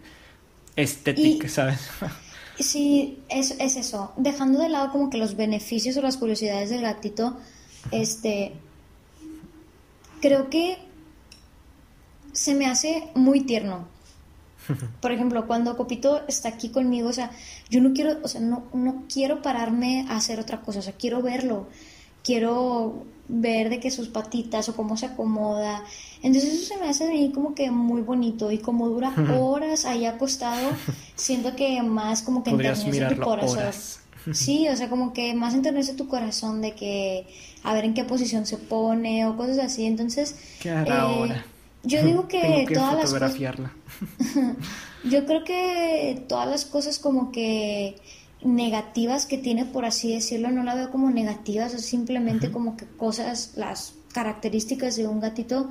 estética, 0.77 1.49
¿sabes? 1.49 1.81
Sí, 2.59 3.19
es, 3.29 3.57
es 3.59 3.77
eso. 3.77 4.13
Dejando 4.17 4.61
de 4.61 4.69
lado 4.69 4.93
como 4.93 5.11
que 5.11 5.19
los 5.19 5.37
beneficios 5.37 5.97
o 5.97 6.03
las 6.03 6.17
curiosidades 6.17 6.71
del 6.71 6.83
gatito, 6.83 7.37
este, 7.91 8.53
creo 10.21 10.49
que 10.51 10.79
se 12.33 12.55
me 12.55 12.67
hace 12.67 13.09
muy 13.15 13.41
tierno. 13.41 13.87
Por 15.01 15.13
ejemplo, 15.13 15.47
cuando 15.47 15.77
Copito 15.77 16.23
está 16.29 16.49
aquí 16.49 16.71
conmigo, 16.71 17.09
o 17.09 17.13
sea, 17.13 17.31
yo 17.71 17.81
no 17.81 17.93
quiero, 17.93 18.19
o 18.23 18.29
sea, 18.29 18.41
no, 18.41 18.65
no 18.73 19.05
quiero 19.13 19.43
pararme 19.43 20.07
a 20.09 20.17
hacer 20.17 20.41
otra 20.41 20.61
cosa, 20.61 20.79
o 20.79 20.83
sea, 20.83 20.95
quiero 20.95 21.23
verlo, 21.23 21.69
quiero 22.23 23.05
ver 23.29 23.71
de 23.71 23.81
que 23.81 23.91
sus 23.91 24.09
patitas 24.09 24.69
o 24.69 24.77
cómo 24.77 24.97
se 24.97 25.07
acomoda. 25.07 25.85
Entonces 26.25 26.55
eso 26.55 26.75
se 26.75 26.81
me 26.81 26.89
hace 26.89 27.07
de 27.07 27.31
como 27.33 27.55
que 27.55 27.71
muy 27.71 28.01
bonito 28.01 28.51
y 28.51 28.57
como 28.57 28.89
dura 28.89 29.13
horas 29.39 29.85
ahí 29.85 30.07
acostado, 30.07 30.71
siento 31.17 31.55
que 31.55 31.83
más 31.83 32.23
como 32.23 32.43
que 32.43 32.49
enternece 32.49 33.15
tu 33.15 33.21
corazón. 33.21 33.63
Sí, 34.33 34.67
o 34.71 34.75
sea, 34.75 34.89
como 34.89 35.13
que 35.13 35.35
más 35.35 35.53
enternece 35.53 35.93
tu 35.93 36.09
corazón 36.09 36.63
de 36.63 36.73
que 36.73 37.27
a 37.63 37.75
ver 37.75 37.85
en 37.85 37.93
qué 37.93 38.05
posición 38.05 38.47
se 38.47 38.57
pone 38.57 39.27
o 39.27 39.37
cosas 39.37 39.59
así. 39.59 39.85
Entonces, 39.85 40.37
¿Qué 40.61 40.71
hará 40.71 40.95
eh, 40.95 40.99
ahora? 40.99 41.45
Yo 41.83 42.03
digo 42.03 42.27
que, 42.29 42.67
todas 42.73 42.95
las 42.95 43.13
cosas. 43.13 43.37
yo 45.05 45.27
creo 45.27 45.45
que 45.45 46.25
todas 46.27 46.49
las 46.49 46.65
cosas 46.65 46.99
como 46.99 47.33
que 47.33 47.97
negativas 48.43 49.27
que 49.27 49.37
tiene, 49.37 49.67
por 49.67 49.85
así 49.85 50.15
decirlo, 50.15 50.51
no 50.51 50.63
la 50.63 50.75
veo 50.75 50.91
como 50.91 51.11
negativas, 51.11 51.75
es 51.75 51.85
simplemente 51.85 52.51
como 52.51 52.79
que 52.79 52.87
cosas, 52.87 53.53
las 53.57 53.93
características 54.15 54.97
de 54.97 55.07
un 55.07 55.21
gatito. 55.21 55.71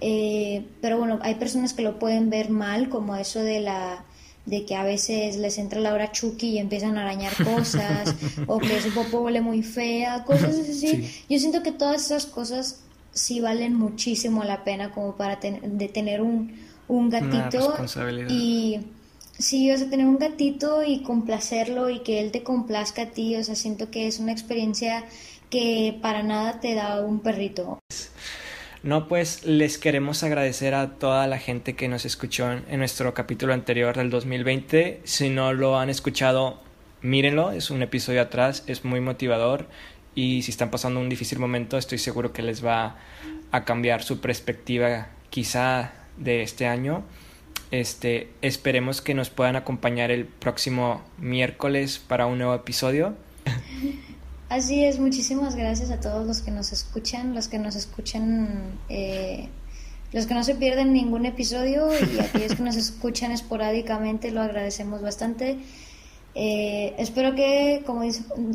Eh, 0.00 0.64
pero 0.80 0.98
bueno, 0.98 1.18
hay 1.22 1.36
personas 1.36 1.72
que 1.72 1.82
lo 1.82 1.98
pueden 1.98 2.30
ver 2.30 2.50
mal, 2.50 2.88
como 2.88 3.16
eso 3.16 3.40
de 3.40 3.60
la 3.60 4.04
de 4.46 4.66
que 4.66 4.76
a 4.76 4.84
veces 4.84 5.36
les 5.36 5.56
entra 5.56 5.80
la 5.80 5.94
hora 5.94 6.12
Chucky 6.12 6.48
y 6.48 6.58
empiezan 6.58 6.98
a 6.98 7.02
arañar 7.02 7.32
cosas, 7.42 8.14
o 8.46 8.58
que 8.58 8.80
su 8.80 8.92
popo 8.92 9.20
huele 9.20 9.40
muy 9.40 9.62
fea, 9.62 10.24
cosas 10.24 10.56
así. 10.58 11.10
Yo 11.30 11.38
siento 11.38 11.62
que 11.62 11.72
todas 11.72 12.04
esas 12.04 12.26
cosas 12.26 12.80
sí 13.12 13.40
valen 13.40 13.74
muchísimo 13.74 14.44
la 14.44 14.64
pena 14.64 14.90
como 14.90 15.16
para 15.16 15.36
de 15.36 15.88
tener 15.88 16.20
un, 16.20 16.52
un 16.88 17.08
gatito 17.08 17.74
y 18.28 18.80
sí, 19.38 19.70
o 19.70 19.78
sea, 19.78 19.88
tener 19.88 20.06
un 20.06 20.18
gatito 20.18 20.82
y 20.82 21.02
complacerlo 21.02 21.88
y 21.88 22.00
que 22.00 22.20
él 22.20 22.30
te 22.30 22.42
complazca 22.42 23.02
a 23.02 23.06
ti, 23.06 23.36
o 23.36 23.44
sea, 23.44 23.54
siento 23.54 23.90
que 23.90 24.06
es 24.06 24.18
una 24.18 24.32
experiencia 24.32 25.04
que 25.48 25.98
para 26.02 26.22
nada 26.22 26.60
te 26.60 26.74
da 26.74 27.00
un 27.00 27.20
perrito. 27.20 27.78
No, 28.84 29.08
pues 29.08 29.46
les 29.46 29.78
queremos 29.78 30.22
agradecer 30.24 30.74
a 30.74 30.90
toda 30.98 31.26
la 31.26 31.38
gente 31.38 31.74
que 31.74 31.88
nos 31.88 32.04
escuchó 32.04 32.52
en, 32.52 32.78
nuestro 32.78 33.14
capítulo 33.14 33.54
anterior 33.54 33.96
del 33.96 34.10
2020. 34.10 35.00
Si 35.04 35.30
no 35.30 35.54
lo 35.54 35.78
han 35.78 35.88
escuchado, 35.88 36.60
mírenlo, 37.00 37.50
es 37.50 37.70
un 37.70 37.80
episodio 37.80 38.20
atrás, 38.20 38.62
es 38.66 38.84
muy 38.84 39.00
motivador 39.00 39.70
y 40.14 40.42
si 40.42 40.50
están 40.50 40.70
pasando 40.70 41.00
un 41.00 41.08
difícil 41.08 41.38
momento, 41.38 41.78
estoy 41.78 41.96
seguro 41.96 42.34
que 42.34 42.42
les 42.42 42.62
va 42.62 42.98
a 43.52 43.64
cambiar 43.64 44.02
su 44.02 44.20
perspectiva 44.20 45.08
quizá 45.30 45.94
de 46.18 46.42
este 46.42 46.66
año. 46.66 47.04
Este, 47.70 48.28
esperemos 48.42 49.00
que 49.00 49.14
nos 49.14 49.30
puedan 49.30 49.56
acompañar 49.56 50.10
el 50.10 50.26
próximo 50.26 51.02
miércoles 51.16 51.98
para 52.06 52.26
un 52.26 52.36
nuevo 52.36 52.54
episodio. 52.54 53.14
Así 54.48 54.84
es, 54.84 54.98
muchísimas 54.98 55.56
gracias 55.56 55.90
a 55.90 56.00
todos 56.00 56.26
los 56.26 56.40
que 56.42 56.50
nos 56.50 56.72
escuchan, 56.72 57.34
los 57.34 57.48
que 57.48 57.58
nos 57.58 57.76
escuchan, 57.76 58.78
eh, 58.88 59.48
los 60.12 60.26
que 60.26 60.34
no 60.34 60.44
se 60.44 60.54
pierden 60.54 60.92
ningún 60.92 61.26
episodio 61.26 61.88
y 61.92 62.20
aquellos 62.20 62.54
que 62.54 62.62
nos 62.62 62.76
escuchan 62.76 63.32
esporádicamente, 63.32 64.30
lo 64.30 64.42
agradecemos 64.42 65.00
bastante. 65.00 65.58
Eh, 66.34 66.94
espero 66.98 67.34
que, 67.34 67.82
como, 67.86 68.02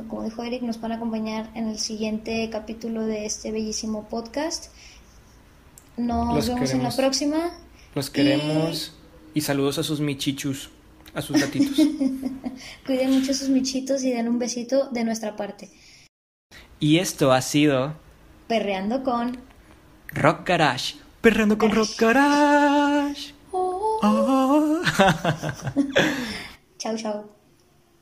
como 0.07 0.23
dijo 0.23 0.43
Eric, 0.43 0.61
nos 0.61 0.79
van 0.79 0.91
a 0.91 0.95
acompañar 0.95 1.49
en 1.55 1.67
el 1.67 1.79
siguiente 1.79 2.49
capítulo 2.51 3.05
de 3.05 3.25
este 3.25 3.51
bellísimo 3.51 4.07
podcast. 4.07 4.67
Nos 5.97 6.47
vemos 6.47 6.71
en 6.71 6.83
la 6.83 6.91
próxima. 6.91 7.51
Los 7.95 8.09
queremos 8.09 8.93
y, 9.33 9.39
y 9.39 9.41
saludos 9.41 9.79
a 9.79 9.83
sus 9.83 9.99
michichus 9.99 10.69
a 11.13 11.21
sus 11.21 11.39
gatitos. 11.39 11.75
Cuiden 12.85 13.11
mucho 13.11 13.31
a 13.31 13.35
sus 13.35 13.49
michitos 13.49 14.03
y 14.03 14.11
den 14.11 14.27
un 14.27 14.39
besito 14.39 14.89
de 14.89 15.03
nuestra 15.03 15.35
parte. 15.35 15.69
Y 16.79 16.97
esto 16.97 17.31
ha 17.31 17.41
sido 17.41 17.95
Perreando 18.47 19.03
con 19.03 19.37
Rock 20.07 20.47
Garage. 20.47 20.95
Perreando 21.21 21.57
con 21.57 21.71
Rock 21.71 21.99
Garage. 21.99 23.33
Oh. 23.51 24.81
chau, 26.77 26.95
chau. 26.97 27.38